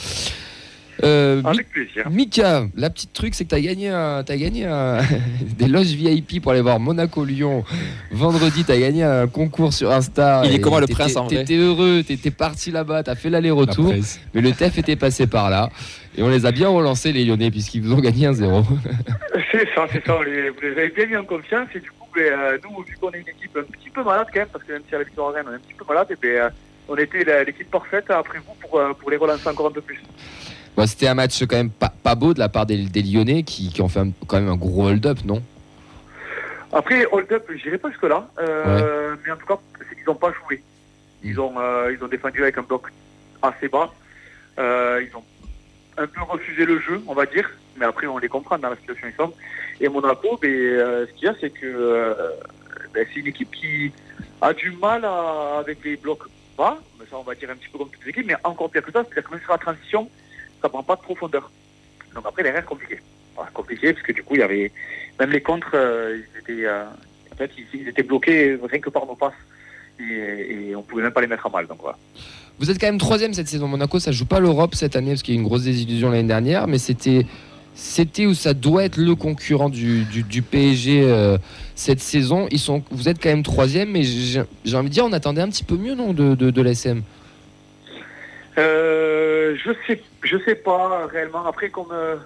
[1.04, 2.08] Euh, Avec plaisir.
[2.10, 4.98] Mika, la petite truc, c'est que tu as gagné, un- t'as gagné un-
[5.58, 7.64] des loges VIP pour aller voir Monaco-Lyon.
[8.10, 10.42] Vendredi, tu as gagné un concours sur Insta.
[10.44, 13.30] Il est comment, le t'étais- prince, en vrai T'étais heureux, t'étais parti là-bas, t'as fait
[13.30, 13.94] La l'aller-retour.
[14.34, 15.70] Mais le TEF était passé par là.
[16.16, 18.62] Et on les a bien relancés, les Lyonnais, puisqu'ils vous ont gagné un 0
[19.52, 20.16] C'est ça, c'est ça.
[20.18, 21.68] on les- vous les avez bien mis en confiance.
[21.76, 24.26] Et du coup, ben, euh, nous, vu qu'on est une équipe un petit peu malade
[24.32, 26.08] quand même, parce que même si à la victoire on est un petit peu malade,
[26.10, 26.48] et ben, euh,
[26.88, 30.00] on était l'équipe parfaite après vous pour, pour les relancer encore un peu plus.
[30.78, 33.42] Bon, C'était un match quand même pas, pas beau de la part des, des Lyonnais
[33.42, 35.42] qui, qui ont fait un- quand même un gros hold-up, non?
[36.72, 38.28] Après, hold-up, j'irai pas jusque-là.
[38.38, 39.58] euh, Mais en tout cas,
[39.92, 40.62] qu'ils n'ont pas joué.
[41.24, 42.82] Ils ont, euh, ils ont défendu avec un bloc
[43.42, 43.92] assez bas.
[44.60, 45.24] Euh, ils ont
[45.96, 47.50] un peu refusé le jeu, on va dire.
[47.76, 49.34] Mais après, on les comprend dans la situation ils sont.
[49.80, 50.48] Et Monaco, ben,
[51.08, 52.14] ce qu'il y a, c'est que
[52.94, 53.90] ben, c'est une équipe qui
[54.40, 56.22] a du mal à- avec les blocs
[56.56, 56.78] bas.
[57.00, 58.26] Mais ça, on va dire un petit peu comme toutes les équipes.
[58.28, 60.08] Mais encore pire que ça, c'est-à-dire que même sur la transition,
[60.60, 61.50] ça prend pas de profondeur.
[62.14, 63.00] Donc après, les restes compliqués.
[63.34, 64.72] Voilà, compliqué, parce que du coup, il y avait
[65.20, 66.84] même les contres, euh, ils étaient, euh,
[67.32, 69.32] en fait, ils, étaient bloqués rien que par nos passes.
[70.00, 71.66] Et, et on pouvait même pas les mettre à mal.
[71.66, 71.96] Donc voilà.
[72.58, 73.68] Vous êtes quand même troisième cette saison.
[73.68, 76.10] Monaco, ça joue pas l'Europe cette année parce qu'il y a eu une grosse désillusion
[76.10, 77.26] l'année dernière, mais c'était
[77.78, 80.04] c'était où ça doit être le concurrent du,
[80.50, 81.38] PSG euh,
[81.76, 82.48] cette saison.
[82.90, 84.42] Vous êtes quand même troisième, mais j'ai
[84.74, 87.02] envie de dire, on attendait un petit peu mieux, non, de, de, de l'SM.
[88.58, 91.46] Euh, je sais, je sais pas réellement.
[91.46, 92.16] Après, comme euh,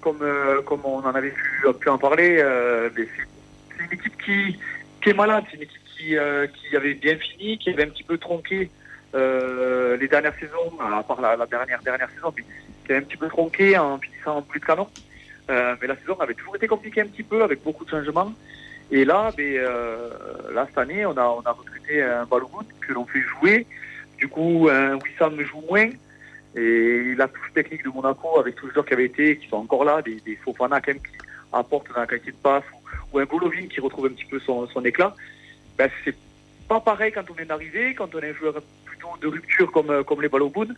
[0.00, 2.42] comme euh, comme on en avait pu, en parler,
[2.96, 5.44] c'est une équipe qui est malade.
[5.50, 8.70] C'est une équipe qui avait bien fini, qui avait un petit peu tronqué
[9.14, 12.48] les dernières saisons, à part la, dernière dernière saison, mais qui
[12.84, 14.88] était un petit peu tronqué en finissant en boulet de canon.
[15.48, 18.32] Mais la saison avait toujours été compliquée un petit peu avec beaucoup de changements.
[18.90, 23.20] Et là, ben, cette année, on a, on a recruté un Balogun que l'on fait
[23.20, 23.66] jouer.
[24.20, 25.88] Du coup, un Wissam joue moins.
[26.56, 29.56] Et la touche technique de Monaco, avec tous les joueurs qui avaient été, qui sont
[29.58, 31.12] encore là, des, des Fofana quand même qui
[31.52, 34.40] apportent dans la qualité de passe, ou, ou un Golovin qui retrouve un petit peu
[34.40, 35.14] son, son éclat,
[35.78, 36.14] ben, c'est
[36.68, 38.54] pas pareil quand on vient d'arriver, quand on est un joueur
[38.84, 40.74] plutôt de rupture comme, comme les Balogun,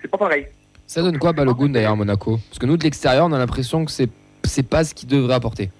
[0.00, 0.46] c'est pas pareil.
[0.88, 2.38] Ça donne quoi Balogun d'ailleurs à Monaco?
[2.48, 4.08] Parce que nous de l'extérieur, on a l'impression que c'est
[4.44, 5.70] c'est pas ce qu'il devrait apporter.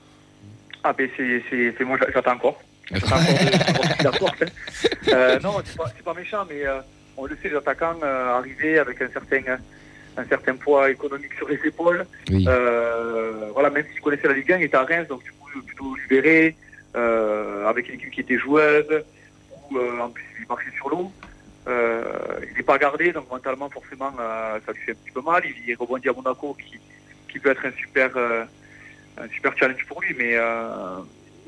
[0.84, 2.62] Ah ben c'est, c'est, c'est moi j'a- j'attends encore.
[2.92, 4.48] J'attends encore de- de hein.
[5.08, 6.80] Euh, non, c'est pas, c'est pas méchant, mais euh,
[7.16, 9.58] on le sait, les attaquants euh, arrivés avec un certain,
[10.16, 12.04] un certain poids économique sur les épaules.
[12.30, 12.44] Oui.
[12.48, 15.48] Euh, voilà, même s'il connaissait la Ligue 1, il était à Reims, donc du coup
[15.60, 16.56] plutôt libéré,
[16.96, 19.02] euh, avec une équipe qui était joueuse,
[19.70, 21.12] où euh, en plus il marchait sur l'eau.
[21.68, 22.02] Euh,
[22.50, 25.42] il n'est pas gardé, donc mentalement forcément euh, ça lui fait un petit peu mal.
[25.44, 26.78] Il, il rebondit à Monaco, qui,
[27.28, 28.44] qui peut être un super, euh,
[29.18, 30.98] un super challenge pour lui, mais, euh,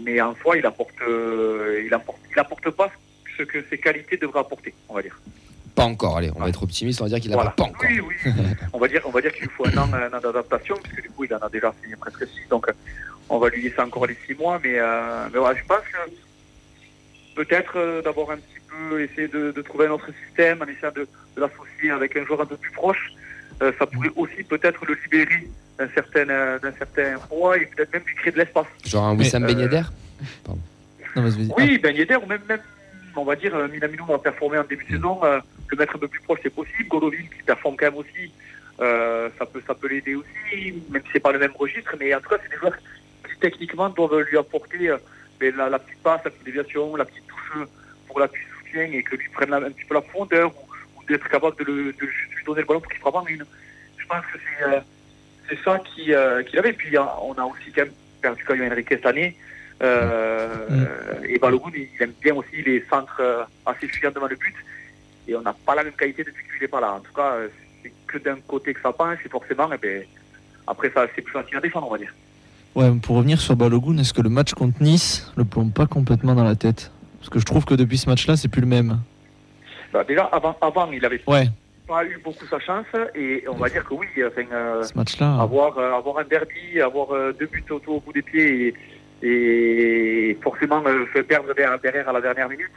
[0.00, 2.90] mais en soi il apporte, euh, il apporte, il apporte pas
[3.36, 5.18] ce que ses qualités devraient apporter, on va dire.
[5.74, 7.50] Pas encore, allez, on va être optimiste, on va dire qu'il a Voilà.
[7.50, 7.82] pas encore.
[7.88, 8.14] Oui, oui.
[8.72, 11.02] on va dire, on va dire qu'il lui faut un an, un an d'adaptation, puisque
[11.02, 12.66] du coup, il en a déjà fait presque six, donc
[13.28, 14.60] on va lui laisser encore les six mois.
[14.62, 16.10] Mais, euh, mais voilà, je pense que
[17.42, 20.92] peut-être euh, d'avoir un petit peu essayé de, de trouver un autre système, en essayant
[20.94, 23.12] de, de l'associer avec un joueur un peu plus proche,
[23.62, 25.48] euh, ça pourrait aussi peut-être le libérer
[25.78, 28.66] d'un certain, euh, d'un certain poids et peut-être même lui créer de l'espace.
[28.84, 29.82] Genre un Wissam Euh, Ben Yedder.
[31.56, 32.60] Oui, Ben Yedder, ou même, même,
[33.16, 35.40] on va dire, Minamino a performé en début de saison, euh,
[35.70, 36.88] le mettre un peu plus proche, c'est possible.
[36.88, 38.32] Golovin, qui performe quand même aussi,
[38.80, 42.14] euh, ça peut, ça peut l'aider aussi, même si c'est pas le même registre, mais
[42.14, 44.96] en tout cas, c'est des joueurs qui techniquement doivent lui apporter euh,
[45.40, 47.66] ben, la, la petite passe, la petite déviation, la petite touche
[48.06, 51.04] pour l'appui soutien et que lui prenne la- un petit peu la profondeur ou, ou
[51.06, 53.44] d'être capable de, le, de juste lui donner le ballon pour qu'il frappe en une.
[53.98, 54.80] Je pense que c'est euh,
[55.48, 56.04] c'est ça qui,
[56.48, 56.72] qu'il avait.
[56.72, 57.92] Puis euh, on a aussi quand même
[58.22, 59.36] perdu Caio Henrique cette année.
[59.82, 60.68] Euh,
[61.28, 64.54] Et Balogun, il aime bien aussi les centres assez fuyants devant le but.
[65.28, 66.94] Et on n'a pas la même qualité depuis qu'il n'est pas là.
[66.94, 67.34] En tout cas,
[67.82, 70.02] c'est que d'un côté que ça penche, et forcément, eh ben,
[70.66, 72.12] après, ça, c'est plus facile à défendre, on va dire.
[72.74, 76.34] Ouais, pour revenir sur Balogun, est-ce que le match contre Nice le plombe pas complètement
[76.34, 76.90] dans la tête?
[77.20, 78.98] Parce que je trouve que depuis ce match-là, c'est plus le même.
[79.92, 81.48] Bah, déjà, avant, avant, il n'avait Ouais,
[81.86, 82.86] pas eu beaucoup sa chance.
[83.14, 85.40] Et on va dire que oui, enfin, euh, ce match-là.
[85.40, 88.74] avoir, euh, avoir un derby, avoir euh, deux buts auto au bout des pieds
[89.22, 92.72] et, et forcément fait perdre derrière, derrière à la dernière minute,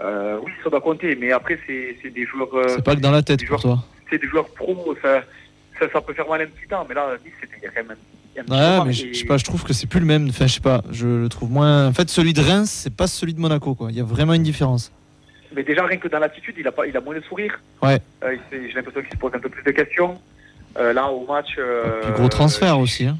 [0.00, 1.14] euh, oui, ça doit compter.
[1.16, 3.76] Mais après, c'est c'est des joueurs, euh, C'est pas que dans la tête pour joueurs-
[3.78, 3.84] toi.
[4.10, 5.22] c'est des joueurs pro, ça,
[5.78, 6.84] ça, ça peut faire mal un petit temps.
[6.88, 9.24] Mais là, Nice, c'était il y a quand même un, petit Ouais, mais je sais
[9.26, 10.28] pas, je trouve que c'est plus le même.
[10.28, 11.86] Enfin, je sais pas, je le trouve moins.
[11.88, 13.88] En fait, celui de Reims, c'est pas celui de Monaco, quoi.
[13.90, 14.92] Il y a vraiment une différence.
[15.54, 17.60] Mais déjà, rien que dans l'attitude, il a, pas, il a moins de sourire.
[17.82, 17.98] Ouais.
[18.22, 20.20] Euh, J'ai l'impression qu'il se pose un peu plus de questions.
[20.78, 21.56] Euh, là, au match.
[21.58, 23.04] euh, Puis gros transfert aussi.
[23.06, 23.18] Hein.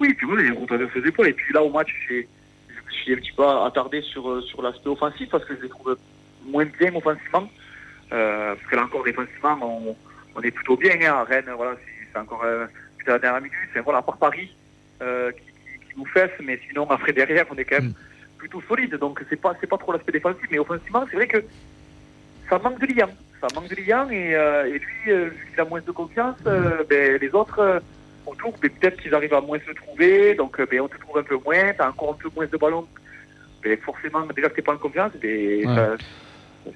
[0.00, 1.28] Oui, puis voilà, il y a un gros transfert sur les épaules.
[1.28, 2.24] Et puis là, au match, me
[3.02, 5.96] suis un petit peu attardé sur, euh, sur l'aspect offensif parce que je les trouve
[6.46, 7.48] moins bien offensivement.
[8.12, 9.96] Euh, parce que là encore, défensivement, on,
[10.34, 10.94] on est plutôt bien.
[11.00, 11.76] Hein, à Rennes, voilà,
[12.12, 12.66] c'est encore euh,
[13.06, 13.58] la dernière minute.
[13.72, 14.54] C'est voilà, à part Paris
[15.02, 18.38] euh, qui, qui, qui nous fesse, mais sinon, après derrière, on est quand même Mm.
[18.38, 18.94] plutôt solide.
[18.96, 20.46] Donc, c'est pas, c'est pas trop l'aspect défensif.
[20.50, 21.42] Mais offensivement, c'est vrai que
[22.48, 23.10] ça manque de liant.
[23.40, 24.32] Ça manque de liant et,
[24.68, 27.80] et lui, vu qu'il a moins de confiance, ben, les autres
[28.26, 31.18] autour, ben, peut-être qu'ils arrivent à moins se trouver, donc euh, ben, on te trouve
[31.18, 32.86] un peu moins, t'as encore un peu moins de ballons.
[33.62, 35.62] Ben, forcément, déjà que t'es pas en confiance, Ouais.
[35.66, 35.96] ça-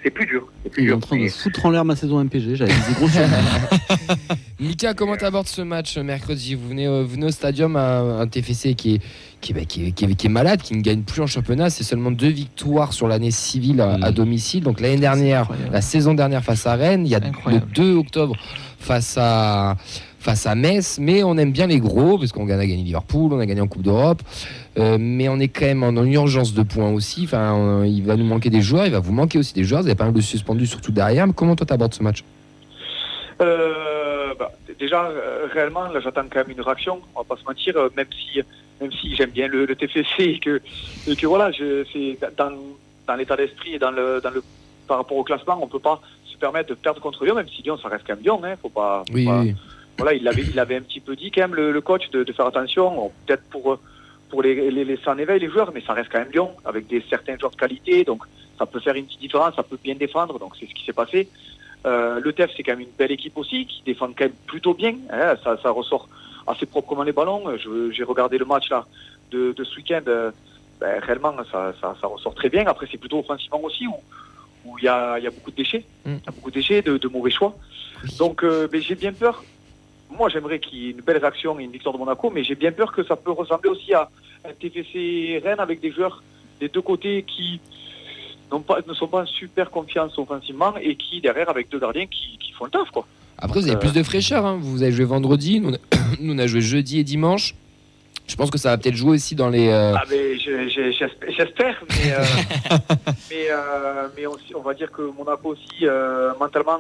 [0.03, 0.49] c'est plus dur.
[0.65, 0.97] C'est plus Il est dur.
[0.97, 2.57] en train de foutre en l'air ma saison MPG.
[2.57, 3.07] J'avais des gros
[4.61, 6.55] Mika, comment t'abordes ce match mercredi?
[6.55, 9.01] Vous venez, euh, venez au stadium à un TFC qui est,
[9.41, 11.27] qui, est, bah, qui, est, qui est- qui est malade, qui ne gagne plus en
[11.27, 11.71] championnat.
[11.71, 14.15] C'est seulement deux victoires sur l'année civile à, à Mm.
[14.15, 14.63] domicile.
[14.65, 17.67] Donc l'année dernière, la saison dernière face à Rennes, il y a le Incroyable.
[17.75, 18.35] 2 octobre
[18.79, 19.77] face à,
[20.27, 20.99] face à Metz.
[21.01, 23.69] Mais on aime bien les gros, parce qu'on a gagné Liverpool, on a gagné en
[23.69, 24.21] Coupe d'Europe.
[24.79, 27.23] Euh, mais on est quand même en, en urgence de points aussi.
[27.25, 29.81] Enfin, on- il va nous manquer des joueurs, il va vous manquer aussi des joueurs.
[29.83, 31.27] Vous avez pas mal de suspendus, surtout derrière.
[31.27, 32.25] Mais comment toi t'abordes ce match?
[33.41, 37.01] Euh, bah, déjà, euh, réellement, là, j'attends quand même une réaction.
[37.15, 38.41] On va pas se mentir, même si,
[38.81, 40.61] même si j'aime bien le, le TFC et que,
[41.09, 41.51] et que voilà,
[41.93, 42.51] c'est dans,
[43.07, 44.43] dans l'état d'esprit et dans le, dans le,
[44.89, 46.01] par rapport au classement, on peut pas
[46.31, 48.55] se permettre de perdre contre Lyon, même si Lyon, ça reste quand même Lyon, hein.
[48.61, 49.55] Faut pas, faut Oui, pas- oui.
[49.99, 52.23] Voilà, il avait, il avait un petit peu dit quand même le, le coach de,
[52.25, 53.79] de faire attention, peut-être pour euh,
[54.29, 56.87] pour les, les laisser en éveil les joueurs, mais ça reste quand même Lyon avec
[56.89, 58.23] des certains joueurs de qualité, donc
[58.59, 60.93] ça peut faire une petite différence, ça peut bien défendre, donc c'est ce qui s'est
[60.93, 61.29] passé.
[61.87, 64.75] Euh, le TEF c'est quand même une belle équipe aussi qui défend quand même plutôt
[64.75, 66.09] bien, hein, ça, ça ressort
[66.47, 67.45] assez proprement les ballons.
[67.93, 68.85] J'ai regardé le match là
[69.31, 70.31] de, de ce week-end, euh,
[70.81, 72.67] ben, réellement ça, ça, ça ressort très bien.
[72.67, 73.95] Après c'est plutôt offensivement aussi où
[74.65, 76.15] où il y a, y a beaucoup de déchets, Mm.
[76.15, 77.55] y a beaucoup de déchets, de, de mauvais choix.
[78.19, 79.45] Donc euh, ben, j'ai bien peur
[80.11, 82.55] moi, j'aimerais qu'il y ait une belle réaction et une victoire de Monaco, mais j'ai
[82.55, 84.09] bien peur que ça peut ressembler aussi à
[84.45, 86.23] un TFC Rennes avec des joueurs
[86.61, 87.61] des deux côtés qui
[88.67, 92.39] pas, ne sont pas en super confiance offensivement et qui, derrière, avec deux gardiens qui,
[92.39, 92.91] qui font le taf.
[92.91, 93.07] Quoi.
[93.39, 93.81] Après, vous avez Euh.
[93.81, 94.47] plus de fraîcheur.
[94.47, 94.59] hein.
[94.61, 95.79] Vous avez joué vendredi, nous on, a,
[96.21, 97.55] nous, on a joué jeudi et dimanche.
[98.29, 99.69] Je pense que ça va peut-être jouer aussi dans les.
[99.69, 102.25] euh, Ah, mais je- je- j'espère, mais, euh,
[103.31, 106.79] mais, euh, mais on, on va dire que Monaco aussi, euh, mentalement,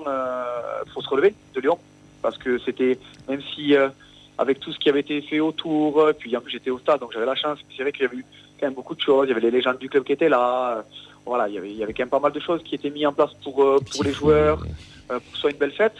[0.86, 1.78] il faut se relever de Lyon.
[2.26, 2.98] Parce que c'était,
[3.28, 3.88] même si euh,
[4.36, 6.98] avec tout ce qui avait été fait autour, euh, puis en plus j'étais au stade,
[6.98, 7.60] donc j'avais la chance.
[7.76, 8.24] C'est vrai qu'il y avait eu
[8.58, 9.26] quand même beaucoup de choses.
[9.26, 10.78] Il y avait les légendes du club qui étaient là.
[10.78, 10.82] euh,
[11.24, 12.90] voilà, il y avait, il y avait quand même pas mal de choses qui étaient
[12.90, 14.58] mises en place pour, euh, pour les joueurs,
[15.10, 15.94] euh, pour que ce soit une belle fête.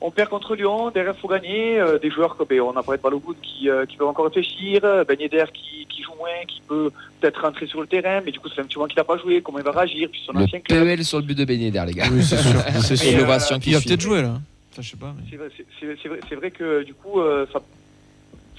[0.00, 1.78] On perd contre Lyon, derrière il faut gagner.
[1.80, 4.26] euh, des joueurs comme ben, on a parlé de Balogun qui, euh, qui peuvent encore
[4.26, 8.30] réfléchir, Ben Yedder qui, qui joue moins, qui peut peut-être rentrer sur le terrain, mais
[8.30, 10.20] du coup fait un petit moment qu'il n'a pas joué, comment il va réagir, puis
[10.26, 10.84] son le ancien club.
[10.84, 12.04] PEL sur le but de Ben Yedder, les gars.
[12.12, 12.60] Oui, c'est sûr.
[12.82, 13.88] c'est euh, Il suit.
[13.88, 14.34] peut-être jouer là.
[14.76, 15.14] Je sais pas.
[15.16, 15.38] mais-
[15.80, 17.60] C'est vrai, que du coup, euh, ça,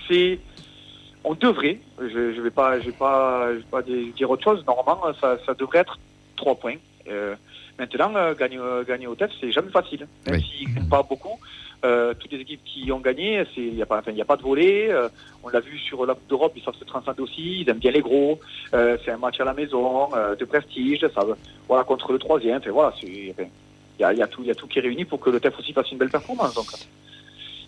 [0.07, 0.39] c'est,
[1.24, 4.43] on devrait, je, je vais pas, je vais pas, je vais pas di- dire autre
[4.43, 4.63] chose.
[4.66, 5.97] Normalement, ça, ça devrait être
[6.36, 6.76] trois points.
[7.07, 7.36] Euh,
[7.78, 10.41] maintenant, euh, gagner, euh, gagner au tête, c'est jamais facile, même Oui.
[10.43, 11.39] s'ils gagnent pas beaucoup.
[11.84, 14.38] Euh, toutes les équipes qui ont gagné, c'est, il y a pas, enfin, a pas
[14.38, 14.89] de volet.
[14.91, 15.07] euh,
[15.43, 17.61] on l'a vu sur la Coupe d'Europe, ils savent se transcender aussi.
[17.61, 18.39] Ils aiment bien les gros.
[18.74, 21.05] Euh, c'est un match à la maison, euh, de prestige.
[21.13, 21.24] Ça,
[21.68, 22.57] voilà, contre le troisième.
[22.57, 23.47] Enfin, voilà, c'est, enfin,
[24.00, 25.58] il y a, y a y a tout qui est réuni pour que le TEF
[25.60, 26.54] aussi fasse une belle performance.
[26.54, 26.68] Donc,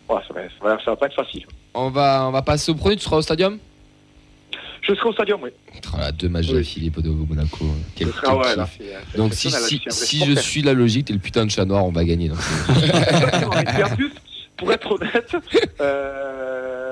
[0.08, 1.46] voilà, ça va, ça va, pas être facile.
[1.74, 2.96] On va, on va passer au premier.
[2.96, 3.60] Tu seras au stadium?
[4.82, 5.50] Je serai au stadium, oui.
[5.94, 6.56] Oh là, deux matchs Oui.
[6.56, 7.66] d'affilée de Monaco.
[7.96, 11.20] Quel, quel ouais, là, c'est Donc si, si, si je suis la logique, t'es le
[11.20, 12.30] putain de chat noir, on va gagner.
[12.30, 12.38] donc
[13.84, 14.12] en plus,
[14.56, 15.36] pour être honnête,
[15.82, 16.87] euh,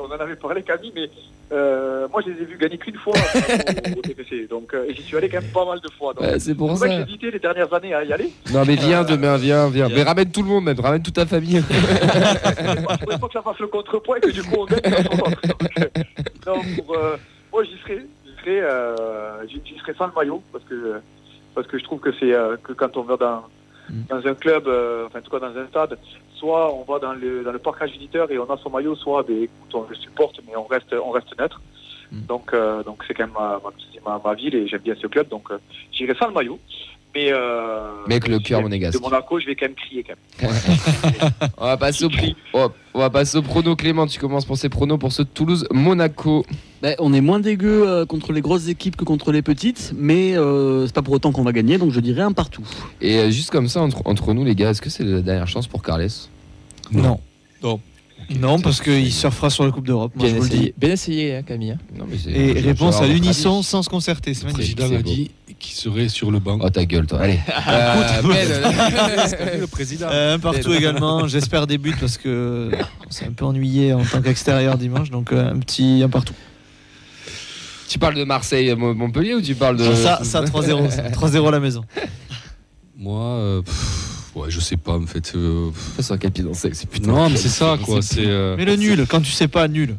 [0.00, 1.10] on en avait parlé Camille, mais
[1.52, 4.94] euh, moi je les ai vus gagner qu'une fois au, au TFC, donc euh, et
[4.94, 6.14] j'y suis allé quand même pas mal de fois.
[6.38, 6.88] C'est pour ça.
[6.88, 8.30] j'ai hésité les dernières années à y aller.
[8.52, 9.88] Non mais viens Euh, demain, viens, viens.
[9.88, 11.62] Mais ramène tout le monde même, ramène toute ta famille.
[11.70, 14.80] Il faudrait pas que ça fasse le contrepoids et que du coup on gagne.
[14.80, 15.84] Donc, euh,
[16.46, 17.16] non, pour, euh,
[17.52, 21.00] moi j'y serai, j'y serai, euh, j'y j'y serai sans le maillot parce que
[21.54, 23.42] parce que je trouve que c'est euh, que quand on va dans
[23.90, 25.98] dans un club, euh, enfin en tout cas dans un stade,
[26.36, 29.22] soit on va dans le dans le parcage visiteur et on a son maillot, soit
[29.22, 31.60] ben, écoute, on le supporte mais on reste on reste neutre.
[32.28, 33.60] Donc euh, donc c'est quand même ma,
[34.06, 35.58] ma, ma ville et j'aime bien ce club donc euh,
[35.92, 36.58] j'irai sans le maillot.
[37.14, 39.00] Mais, euh, Mais avec le cœur de monégasque.
[39.00, 40.52] Monaco, je vais quand même crier quand même.
[41.58, 42.26] On va passer au pro.
[42.54, 44.06] oh, on va passer au prono Clément.
[44.06, 46.44] Tu commences pour ces pronos pour ce Toulouse Monaco.
[46.82, 50.36] Ben, on est moins dégueu euh, contre les grosses équipes que contre les petites, mais
[50.36, 52.66] euh, c'est pas pour autant qu'on va gagner, donc je dirais un partout.
[53.00, 55.48] Et euh, juste comme ça entre, entre nous les gars, est-ce que c'est la dernière
[55.48, 56.08] chance pour Carles?
[56.92, 57.20] Non.
[57.62, 57.80] Non.
[58.40, 60.12] Non, parce qu'il surfera sur la Coupe d'Europe.
[60.16, 61.72] Bien essayé, bien essayé hein, Camille.
[61.72, 61.78] hein.
[61.98, 62.30] Non mais c'est.
[62.30, 64.34] Et réponse à l'unisson sans se concerter.
[64.34, 64.80] C'est magnifique.
[65.64, 66.58] C'est qu'il serait sur le banc.
[66.62, 67.20] Oh ta gueule toi.
[67.20, 67.38] Allez.
[68.26, 70.06] Euh, le président.
[70.10, 71.26] Euh, un partout également.
[71.28, 72.70] J'espère des buts parce que
[73.06, 75.10] on s'est un peu ennuyé en tant qu'extérieur dimanche.
[75.10, 76.34] Donc euh, un petit un partout.
[77.88, 80.90] tu parles de Marseille Mo- Montpellier ou tu parles de Ça, ça 3-0.
[80.90, 81.08] ça.
[81.10, 81.84] 3-0 à la maison.
[82.96, 83.62] Moi, euh,
[84.34, 85.32] ouais, je sais pas en fait.
[85.34, 87.08] euh, sur quel pied danser, c'est putain.
[87.12, 88.00] non, mais c'est ça quoi.
[88.02, 89.96] C'est euh, Mais le nul, quand tu sais pas, nul.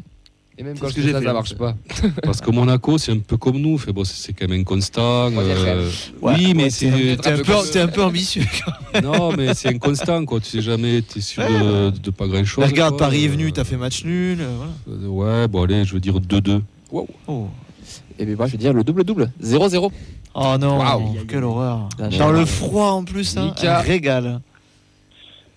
[0.58, 1.76] Et même quand ce que j'ai ça, fait, ça marche pas.
[2.24, 3.78] parce que Monaco, c'est un peu comme nous.
[3.78, 5.30] Fait bon, c'est quand même inconstant.
[5.30, 5.90] Troisième euh,
[6.22, 8.46] Ouais, oui, mais c'est t'es- un, un peu un peu ambitieux.
[9.04, 10.40] non, mais c'est inconstant quoi.
[10.40, 12.64] Tu sais jamais, t'es sûr de, de pas grand chose.
[12.64, 14.38] Mais regarde, Paris est venu, t'as fait match nul.
[14.40, 14.56] euh,
[14.88, 15.42] voilà.
[15.42, 16.62] Ouais, bon allez, je veux dire 2-2.
[16.92, 17.06] Oh.
[18.18, 19.32] Et bien moi je vais dire le double-double.
[19.44, 19.92] 0-0.
[20.38, 20.80] Oh non,
[21.28, 21.90] quelle horreur.
[22.18, 23.80] Dans le froid en plus, hein, Mika.
[23.80, 24.42] un régal.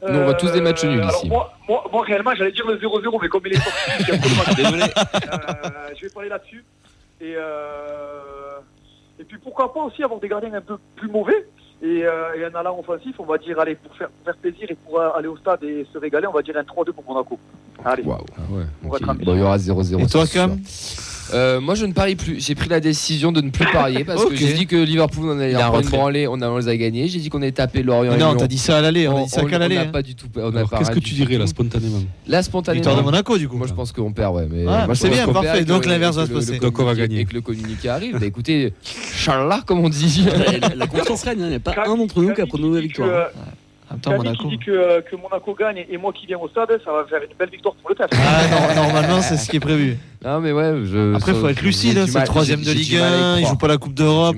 [0.00, 1.28] Nous, on voit tous des matchs nuls Euh, alors ici.
[1.28, 4.12] Moi, moi, moi, réellement, j'allais dire le 0-0, mais comme il est sorti, il y
[4.12, 4.56] a trop de matchs.
[4.56, 4.82] Désolé.
[4.82, 6.64] Euh, je vais parler là-dessus.
[7.20, 8.58] Et, euh,
[9.18, 11.48] et puis pourquoi pas aussi avoir des gardiens un peu plus mauvais
[11.82, 14.66] et, euh, et un allant offensif, on va dire, allez, pour faire, pour faire plaisir
[14.70, 17.04] et pour euh, aller au stade et se régaler, on va dire un 3-2 pour
[17.08, 17.38] Monaco.
[17.84, 18.02] Allez.
[18.04, 18.18] Waouh.
[18.50, 18.64] ouais.
[18.84, 19.02] On va Ok.
[19.02, 19.32] être ambitieux.
[19.32, 20.00] Bon, il y aura 0-0.
[20.02, 20.24] Et toi.
[20.26, 20.58] Cam?
[21.34, 22.40] Euh, moi, je ne parie plus.
[22.44, 25.38] J'ai pris la décision de ne plus parier parce que j'ai dit que Liverpool on
[25.38, 27.08] allait en prendre branlée, on, a, on les a gagnés.
[27.08, 28.14] J'ai dit qu'on allait taper Lorient.
[28.14, 29.74] et Non, t'as dit ça à l'aller, on a dit ça on, qu'à on l'aller.
[29.76, 29.86] n'a hein.
[29.86, 30.26] pas du tout.
[30.36, 31.40] On qu'est-ce que tu dirais tout.
[31.40, 31.98] là spontanément?
[32.26, 32.80] Là, spontanément.
[32.80, 33.56] Victoire de Monaco, du coup.
[33.56, 34.46] Moi, je pense qu'on perd, ouais.
[34.50, 35.64] Mais Ah, moi, c'est bien, parfait.
[35.64, 36.58] Donc, l'inverse va se passer.
[36.58, 37.20] Donc, on va gagner.
[37.20, 38.18] Et que le communiqué arrive.
[38.18, 38.72] Bah écoutez,
[39.14, 40.24] Inch'Allah, comme on dit.
[40.62, 41.46] la, la confiance règne, hein.
[41.46, 43.28] il n'y a pas un d'entre nous qui a prononcé la victoire.
[44.02, 44.42] Camille Monaco.
[44.42, 47.22] qui dit que, que Monaco gagne et moi qui viens au stade, ça va faire
[47.22, 48.06] une belle victoire pour le TEF.
[48.12, 49.96] Ah, non, normalement, c'est ce qui est prévu.
[50.24, 50.82] Non, mais ouais.
[50.84, 53.56] Je, Après, il faut être lucide, hein, c'est le troisième de Ligue 1, il joue
[53.56, 54.36] pas la Coupe d'Europe.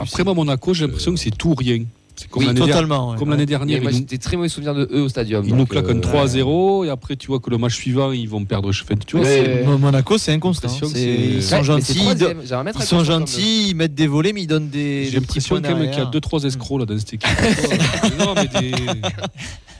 [0.00, 1.82] Après moi Monaco, j'ai l'impression que c'est tout ou rien.
[2.30, 3.18] Comme Oui, l'année der- totalement, ouais.
[3.18, 3.80] Comme l'année dernière.
[3.82, 5.44] moi, ils nous- j'ai des très mauvais souvenirs de eux au stadium.
[5.44, 7.58] Ils nous donc, claquent un euh, 3 à 0 et après tu vois que le
[7.58, 8.72] match suivant ils vont perdre.
[8.72, 10.68] Je fais, tu vois, c'est- Monaco, c'est inconstant.
[10.68, 14.68] C'est- Ils sont Ouais, gentils, ils, un sont gentils, mettent des volets, mais ils donnent
[14.68, 15.06] des.
[15.10, 16.10] j'ai l'impression quand même qu'il y a derrière.
[16.10, 17.28] 2-3 escrocs là dans cette équipe.
[18.18, 18.70] non, mais des,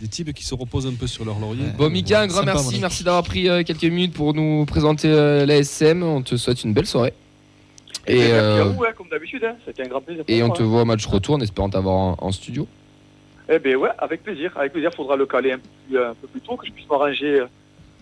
[0.01, 1.65] des types qui se reposent un peu sur leur laurier.
[1.79, 5.47] Bon Mika, un grand merci, merci d'avoir pris euh, quelques minutes pour nous présenter euh,
[5.47, 6.03] l'ASM.
[6.03, 7.13] On te souhaite une belle soirée.
[8.07, 9.45] Et, Merci à euh, vous, hein, comme d'habitude.
[9.45, 9.55] hein.
[9.65, 10.25] C'était un grand plaisir.
[10.25, 10.67] pour et on moi, te hein.
[10.67, 12.67] voit au match retour en espérant t'avoir en, en studio.
[13.49, 14.53] Eh bien, ouais, avec plaisir.
[14.57, 16.89] Avec plaisir, faudra le caler un peu plus, un peu plus tôt, que je puisse
[16.89, 17.47] m'arranger euh,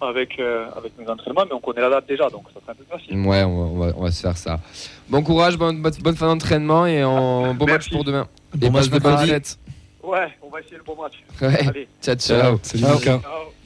[0.01, 2.75] avec, euh, avec mes entraînements, mais on connaît la date déjà, donc ça sera un
[2.75, 3.19] peu facile.
[3.27, 4.59] Ouais, on va, on va- on va se faire ça.
[5.09, 8.27] Bon courage, bonne, bonne, bonne fin d'entraînement et en, bon match pour demain.
[8.55, 9.59] Bon et match de fêtes.
[10.03, 11.23] Ouais, on va essayer le bon match.
[11.43, 11.69] Ouais.
[11.69, 12.59] Allez, Ciao, ciao.
[12.63, 12.95] Salut Ciao.
[12.95, 13.05] Mika.
[13.21, 13.21] ciao,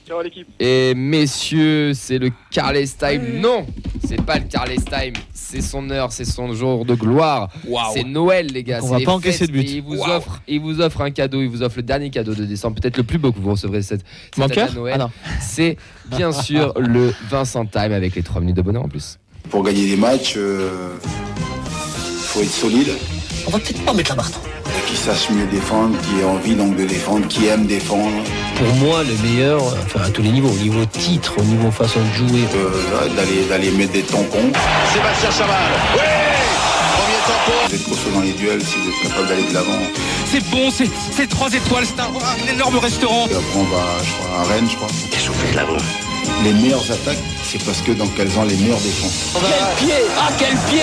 [0.07, 0.47] ciao à l'équipe.
[0.61, 3.41] Et messieurs, c'est le Carles Time.
[3.41, 3.67] Non,
[4.07, 5.15] c'est pas le Carles Time.
[5.33, 7.51] C'est son heure, c'est son jour de gloire.
[7.93, 8.81] C'est Noël, les gars.
[8.83, 9.69] On va les pas encaisser de but.
[9.69, 11.43] et Il vous, offre, il vous offre un cadeau.
[11.43, 12.81] Il vous offre le dernier cadeau de décembre.
[12.81, 15.01] Peut-être le plus beau que vous recevrez cette, cette année Noël.
[15.01, 15.77] Ah c'est
[16.11, 19.19] bien sûr le Vincent Time avec les 3 minutes de bonheur en plus.
[19.51, 20.97] Pour gagner des matchs, euh,
[22.23, 22.89] faut être solide,
[23.47, 24.41] On va peut-être pas mettre la barre trop.
[24.87, 28.23] qui sache mieux défendre, qui ait envie donc de défendre, qui aime défendre,
[28.57, 32.01] Pour moi, le meilleur, enfin à tous les niveaux, au niveau titre, au niveau façon
[32.01, 32.41] de jouer.
[32.55, 34.51] euh, d'aller d'aller mettre des tampons.
[34.93, 35.57] Sébastien Chaval,
[35.95, 36.01] oui
[36.97, 39.79] Premier tampon Vous êtes costaud dans les duels si vous êtes capable d'aller de l'avant.
[40.31, 43.85] C'est bon, c'est c'est trois étoiles, c'est un, un énorme restaurant Et après on va
[44.05, 44.89] je crois, à Rennes, je crois.
[45.51, 45.77] De la voix.
[46.43, 49.33] Les meilleures attaques, c'est parce que donc elles ont les meilleures défenses.
[49.35, 50.83] Quel pied Ah quel pied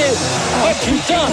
[0.64, 1.26] Oh putain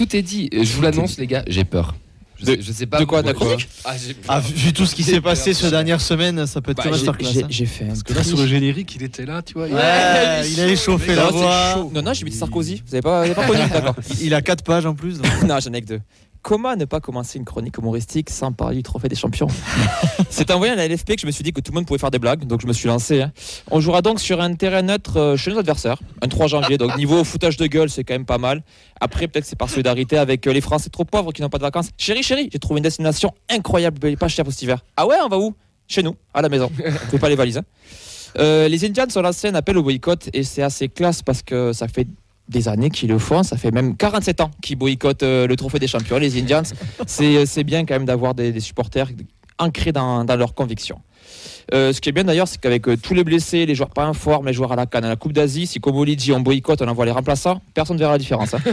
[0.00, 0.48] Tout est dit.
[0.50, 1.94] Je vous l'annonce, les gars, j'ai peur.
[2.38, 3.92] Je, De- sais, je sais pas de quoi, chronique Ah.
[4.28, 6.88] Ah, vu tout ce qui s'est passé ces dernières semaines, ça peut être Bah, que
[6.96, 7.32] j'ai- masterclass.
[7.34, 7.46] j'ai- hein.
[7.50, 9.68] J'ai fait un Parce que là, sur le générique, il était là, tu vois.
[9.68, 11.90] il- Ouais, il a échauffé la Non, voix.
[11.92, 12.82] Non, non, j'ai mis Sarkozy.
[12.86, 13.94] Vous avez pas, vous avez pas connu D'accord.
[14.22, 15.18] Il a 4 pages en plus.
[15.46, 16.00] non, j'en ai que deux.
[16.42, 19.46] Comment ne pas commencer une chronique humoristique sans parler du trophée des champions
[20.30, 21.98] C'est en voyant la LFP que je me suis dit que tout le monde pouvait
[21.98, 23.20] faire des blagues, donc je me suis lancé.
[23.20, 23.32] hein.
[23.70, 26.78] On jouera donc sur un terrain neutre euh, chez nos adversaires, un 3 janvier.
[26.78, 28.62] Donc niveau foutage de gueule, c'est quand même pas mal.
[29.00, 31.62] Après, peut-être c'est par solidarité avec euh, les Français trop pauvres qui n'ont pas de
[31.62, 31.90] vacances.
[31.98, 34.82] Chérie, chérie, j'ai trouvé une destination incroyable, pas cher pour cet hiver.
[34.96, 35.54] Ah ouais, on va où?
[35.88, 36.70] Chez nous, à la maison.
[37.10, 37.58] Fais pas les valises.
[37.58, 37.64] hein.
[38.38, 41.72] Euh, les Indians ont lancé un appel au boycott et c'est assez classe parce que
[41.72, 42.06] ça fait
[42.50, 45.78] des années qu'ils le font, ça fait même 47 ans qu'ils boycottent euh, le trophée
[45.78, 46.62] des champions, les Indians.
[47.06, 49.08] C'est c'est bien quand même d'avoir des, des supporters
[49.58, 51.00] ancrés dans, dans leurs convictions.
[51.72, 54.06] Euh, ce qui est bien d'ailleurs, c'est qu'avec euh, tous les blessés, les joueurs pas
[54.06, 56.32] en forme, les joueurs à la canne, à la Coupe d'Asie, si comme Oli dit
[56.32, 58.54] on boycotte, on envoie les remplaçants, personne ne verra la différence.
[58.54, 58.58] hein.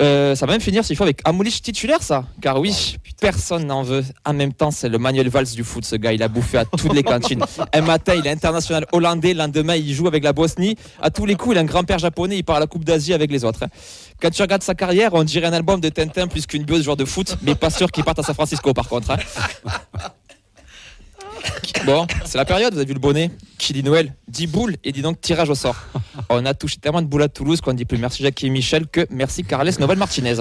[0.00, 2.24] Euh, ça va même finir s'il faut avec Amoulich titulaire, ça.
[2.40, 4.04] Car oui, personne n'en veut.
[4.24, 6.12] En même temps, c'est le Manuel Valls du foot, ce gars.
[6.12, 7.42] Il a bouffé à toutes les cantines.
[7.72, 9.32] Un matin, il est international hollandais.
[9.32, 10.76] Le lendemain, il joue avec la Bosnie.
[11.02, 12.36] À tous les coups, il a un grand-père japonais.
[12.38, 13.64] Il part à la Coupe d'Asie avec les autres.
[13.64, 13.68] hein.
[14.22, 16.82] Quand tu regardes sa carrière, on dirait un album de Tintin plus qu'une bio de
[16.84, 17.36] joueur de foot.
[17.42, 19.10] Mais pas sûr qu'il parte à San Francisco, par contre.
[19.10, 19.16] hein.
[21.84, 23.30] Bon, c'est la période, vous avez vu le bonnet.
[23.56, 25.76] Qui dit Noël dit boule et dit donc tirage au sort.
[26.28, 28.86] On a touché tellement de boules à Toulouse qu'on dit plus merci Jackie et Michel
[28.86, 30.36] que merci Carles Novel Martinez.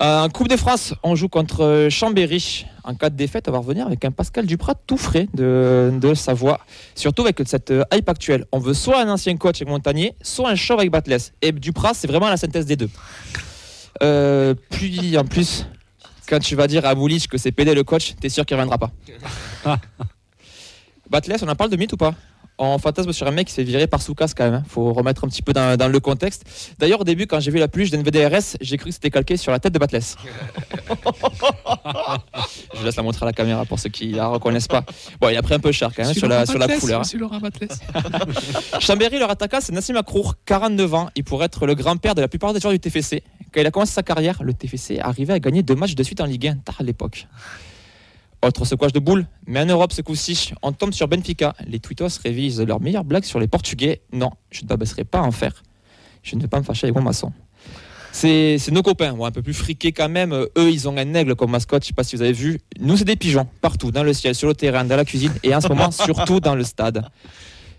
[0.00, 2.66] Euh, En Coupe de France, on joue contre euh, Chambéry.
[2.82, 6.14] En cas de défaite, on va revenir avec un Pascal Duprat tout frais de, de
[6.14, 6.60] Savoie.
[6.94, 8.44] Surtout avec cette euh, hype actuelle.
[8.50, 11.30] On veut soit un ancien coach avec Montagnier, soit un chauve avec Batles.
[11.40, 12.90] Et Duprat, c'est vraiment la synthèse des deux.
[14.02, 15.66] Euh, puis en plus,
[16.28, 18.78] quand tu vas dire à Moulich que c'est PD le coach, t'es sûr qu'il reviendra
[18.78, 18.90] pas.
[21.10, 22.14] Batles, on en parle de mythe ou pas?
[22.56, 24.54] On fantasme sur un mec qui s'est viré par Soukas quand même.
[24.54, 24.62] hein.
[24.68, 26.44] Faut remettre un petit peu dans, dans le contexte.
[26.78, 29.50] D'ailleurs, au début, quand j'ai vu la pluie d'NVDRS, j'ai cru que c'était calqué sur
[29.50, 29.98] la tête de Batles.
[32.74, 34.84] Je laisse la montrer à la caméra pour ceux qui la reconnaissent pas.
[35.20, 37.00] Bon, il a pris un peu cher quand même sur la, sur la couleur.
[37.00, 37.04] hein.
[38.80, 41.10] Chambéry, leur attaquant, c'est Nassim Akrour, 49 ans.
[41.16, 43.22] Il pourrait être le grand-père de la plupart des joueurs du TFC.
[43.52, 46.20] Quand il a commencé sa carrière, le TFC arrivait à gagner deux matchs de suite
[46.20, 47.26] en Ligue 1, tard à l'époque.
[48.44, 51.54] Autre secouage de boule, mais en Europe ce coup-ci, on tombe sur Benfica.
[51.66, 54.02] Les Twittos révisent leurs meilleures blagues sur les Portugais.
[54.12, 55.62] Non, je ne m'abaisserai pas en faire.
[56.22, 57.32] Je ne vais pas me fâcher avec mon maçon.
[58.12, 60.34] C'est nos copains, un peu plus friqués quand même.
[60.34, 62.60] Eux, ils ont un aigle comme mascotte, je ne sais pas si vous avez vu.
[62.78, 65.54] Nous, c'est des pigeons, partout, dans le ciel, sur le terrain, dans la cuisine et
[65.54, 67.02] en ce moment, surtout dans le stade.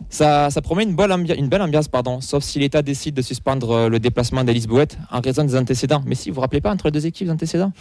[0.09, 3.21] Ça, ça promet une, bonne ambi- une belle ambiance, pardon, sauf si l'État décide de
[3.21, 6.03] suspendre euh, le déplacement d'Alice Bouette en raison des antécédents.
[6.05, 7.71] Mais si, vous vous rappelez pas entre les deux équipes les antécédents?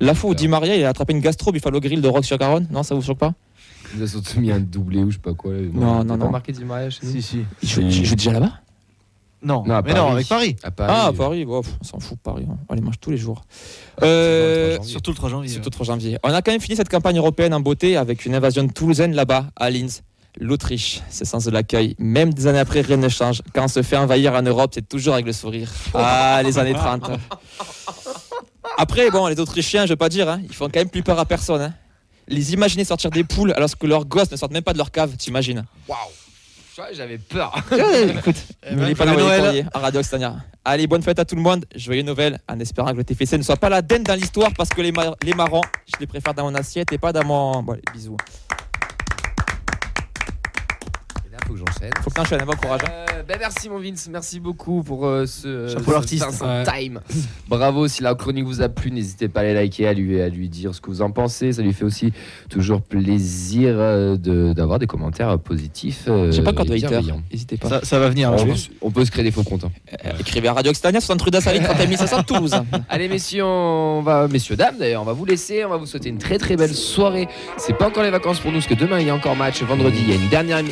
[0.00, 2.38] La fois où Di Maria il a attrapé une gastro Buffalo Grill de Rock sur
[2.38, 3.34] Garonne Non, ça vous choque pas?
[3.96, 5.52] Il a surtout mis un doublé ou je sais pas quoi.
[5.52, 6.26] Non, non, non.
[6.26, 7.44] pas marqué Di Maria chez nous Si, si.
[7.62, 8.52] Il joue, il joue déjà là-bas?
[9.44, 9.94] Non, Non, mais Paris.
[9.96, 10.56] non, avec Paris.
[10.62, 10.92] À Paris.
[10.96, 12.46] Ah, à Paris, bon, pff, on s'en fout, Paris.
[12.48, 12.56] hein.
[12.68, 13.42] On les mange tous les jours.
[14.02, 15.48] Euh, Surtout le 3 janvier.
[15.48, 16.16] Surtout 3 janvier.
[16.22, 19.46] On a quand même fini cette campagne européenne en beauté avec une invasion toulousaine là-bas,
[19.56, 20.02] à Linz.
[20.40, 21.94] L'Autriche, c'est sens de l'accueil.
[21.98, 23.42] Même des années après, rien ne change.
[23.54, 25.70] Quand on se fait envahir en Europe, c'est toujours avec le sourire.
[25.94, 27.10] Ah, les années 30.
[28.78, 31.18] Après, bon, les Autrichiens, je veux pas dire, hein, ils font quand même plus peur
[31.18, 31.60] à personne.
[31.60, 31.74] hein.
[32.28, 34.90] Les imaginer sortir des poules alors que leurs gosses ne sortent même pas de leur
[34.90, 35.98] cave, t'imagines Waouh
[36.92, 37.52] J'avais peur.
[37.70, 39.68] Écoute, Eh ben, n'oubliez pas joyeux d'envoyer Noël.
[39.74, 40.36] à Radio Occitania.
[40.64, 41.66] Allez, bonne fête à tout le monde.
[41.74, 44.70] Joyeux Noël en espérant que le TFC ne soit pas la denne dans l'histoire parce
[44.70, 45.60] que les, mar- les marrons,
[45.92, 47.62] je les préfère dans mon assiette et pas dans mon.
[47.62, 48.16] Bon, allez, bisous.
[51.52, 51.90] Faut que j'enchaîne.
[52.02, 52.80] Faut que t'enchaînes, bon courage.
[52.86, 52.90] hein.
[53.14, 56.44] Euh, ben merci mon Vince, merci beaucoup pour euh, ce, Chapeau ce l'artiste.
[56.64, 57.00] Time.
[57.48, 60.28] Bravo, si la chronique vous a plu, n'hésitez pas à les liker, à lui, à
[60.28, 61.52] lui dire ce que vous en pensez.
[61.52, 62.12] Ça lui fait aussi
[62.48, 66.04] toujours plaisir euh, de- d'avoir des commentaires positifs.
[66.08, 67.22] euh, J'ai pas encore de et haters, bienveillants.
[67.30, 67.68] n'hésitez pas.
[67.68, 68.30] Ça, ça va venir.
[68.32, 68.70] On, je peut, pense.
[68.80, 69.64] on peut se créer des faux comptes.
[69.64, 69.70] hein.
[70.06, 72.54] Euh, écrivez à Radio Occitania, 60 rue d'Assaline, 31 500 Toulouse.
[72.88, 76.08] Allez messieurs, on va, messieurs dames d'ailleurs, on va vous laisser, on va vous souhaiter
[76.08, 77.28] une très très belle soirée.
[77.58, 79.62] C'est pas encore les vacances pour nous, parce que demain il y a encore match,
[79.62, 80.70] vendredi il y a une dernière ém-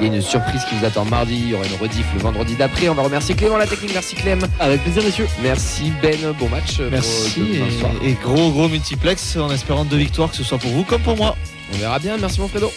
[0.00, 2.20] il y a une surprise qui vous attend mardi, il y aura une rediff le
[2.20, 2.88] vendredi d'après.
[2.88, 5.28] On va remercier Clément la technique, merci Clem, Avec plaisir, messieurs.
[5.42, 6.78] merci Ben, bon match.
[6.80, 7.34] pour, Merci.
[7.38, 11.02] euh, et gros, gros multiplex en espérant deux victoires, que ce soit pour vous comme
[11.02, 11.36] pour moi.
[11.74, 12.70] On verra bien, merci mon Fredo.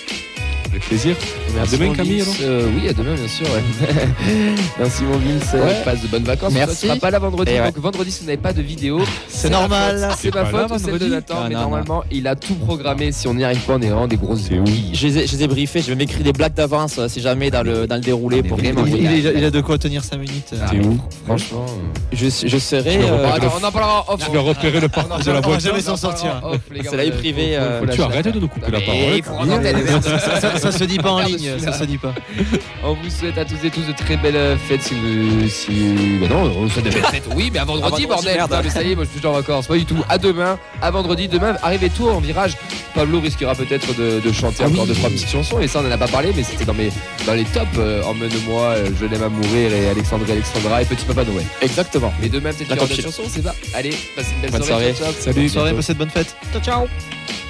[0.72, 1.16] Avec plaisir.
[1.54, 2.38] Merci demain, mon Camille, Vince.
[2.42, 3.46] Euh, oui, à demain bien sûr.
[3.46, 3.62] ouais.
[4.80, 5.82] merci mon Vince, Ouais.
[5.84, 6.54] passe de bonnes vacances.
[6.54, 6.68] Merci.
[6.68, 7.60] Toi, tu seras pas là vendredi, ouais.
[7.66, 10.10] donc vendredi si vous n'avez pas de vidéo, C'est ma normal.
[10.18, 13.12] C'est ma faute, c'est de Nathan, Non, mais non, normalement il a tout programmé.
[13.12, 14.92] Si on n'y arrive pas, on est vraiment des grosses ouïes.
[14.94, 17.20] Je les ai, je les ai briefés, je vais m'écrire des blagues d'avance euh, si
[17.20, 18.42] jamais dans le, dans le déroulé.
[18.42, 20.54] Pour vraiment, Il, il a- il de quoi tenir 5 minutes.
[20.62, 21.66] Ah, où Franchement.
[21.68, 22.98] euh, je, je serai.
[23.02, 23.28] Euh,
[23.62, 24.22] on en parlera off.
[24.26, 25.70] Tu vas repérer le parcours de la voiture.
[25.72, 26.42] jamais s'en sortir.
[26.90, 30.61] C'est la vie privée, euh, Tu arrêtes de nous couper la parole.
[30.62, 32.14] Ça, se dit pas en ligne, ça se dit pas.
[32.84, 35.48] On vous souhaite à tous et tous de très belles fêtes si vous.
[35.50, 36.18] Si...
[36.22, 37.28] Bah non, on vous souhaite de belles fêtes.
[37.36, 38.62] Oui, mais à vendredi, À vendredi, bordel.
[38.64, 39.68] mais ça y est, moi je suis toujours en vacances.
[39.68, 39.98] Pas du tout.
[40.10, 41.28] À demain, à vendredi.
[41.28, 42.58] Demain, arrivez tôt en virage.
[42.94, 44.88] Pablo risquera peut-être de, de chanter Ah encore oui.
[44.90, 45.60] deux, trois petites chansons.
[45.60, 46.92] Et ça, on en a pas parlé, mais c'était dans, mes,
[47.26, 47.66] dans les tops.
[47.78, 51.46] Euh, Emmène-moi, euh, Je l'aime à mourir et Alexandre et Alexandra et Petit Papa Noël.
[51.62, 52.12] Exactement.
[52.22, 53.56] Mais demain, peut-être qu'il y La aura top d'autres chansons, c'est ça.
[53.74, 54.94] Allez, passez une belle Bonne soirée.
[54.94, 55.14] soirée.
[55.14, 55.34] Ciao, ciao.
[55.34, 56.36] Bonne soirée, passez de bonnes fêtes.
[56.54, 56.62] ciao.
[56.62, 57.41] ciao.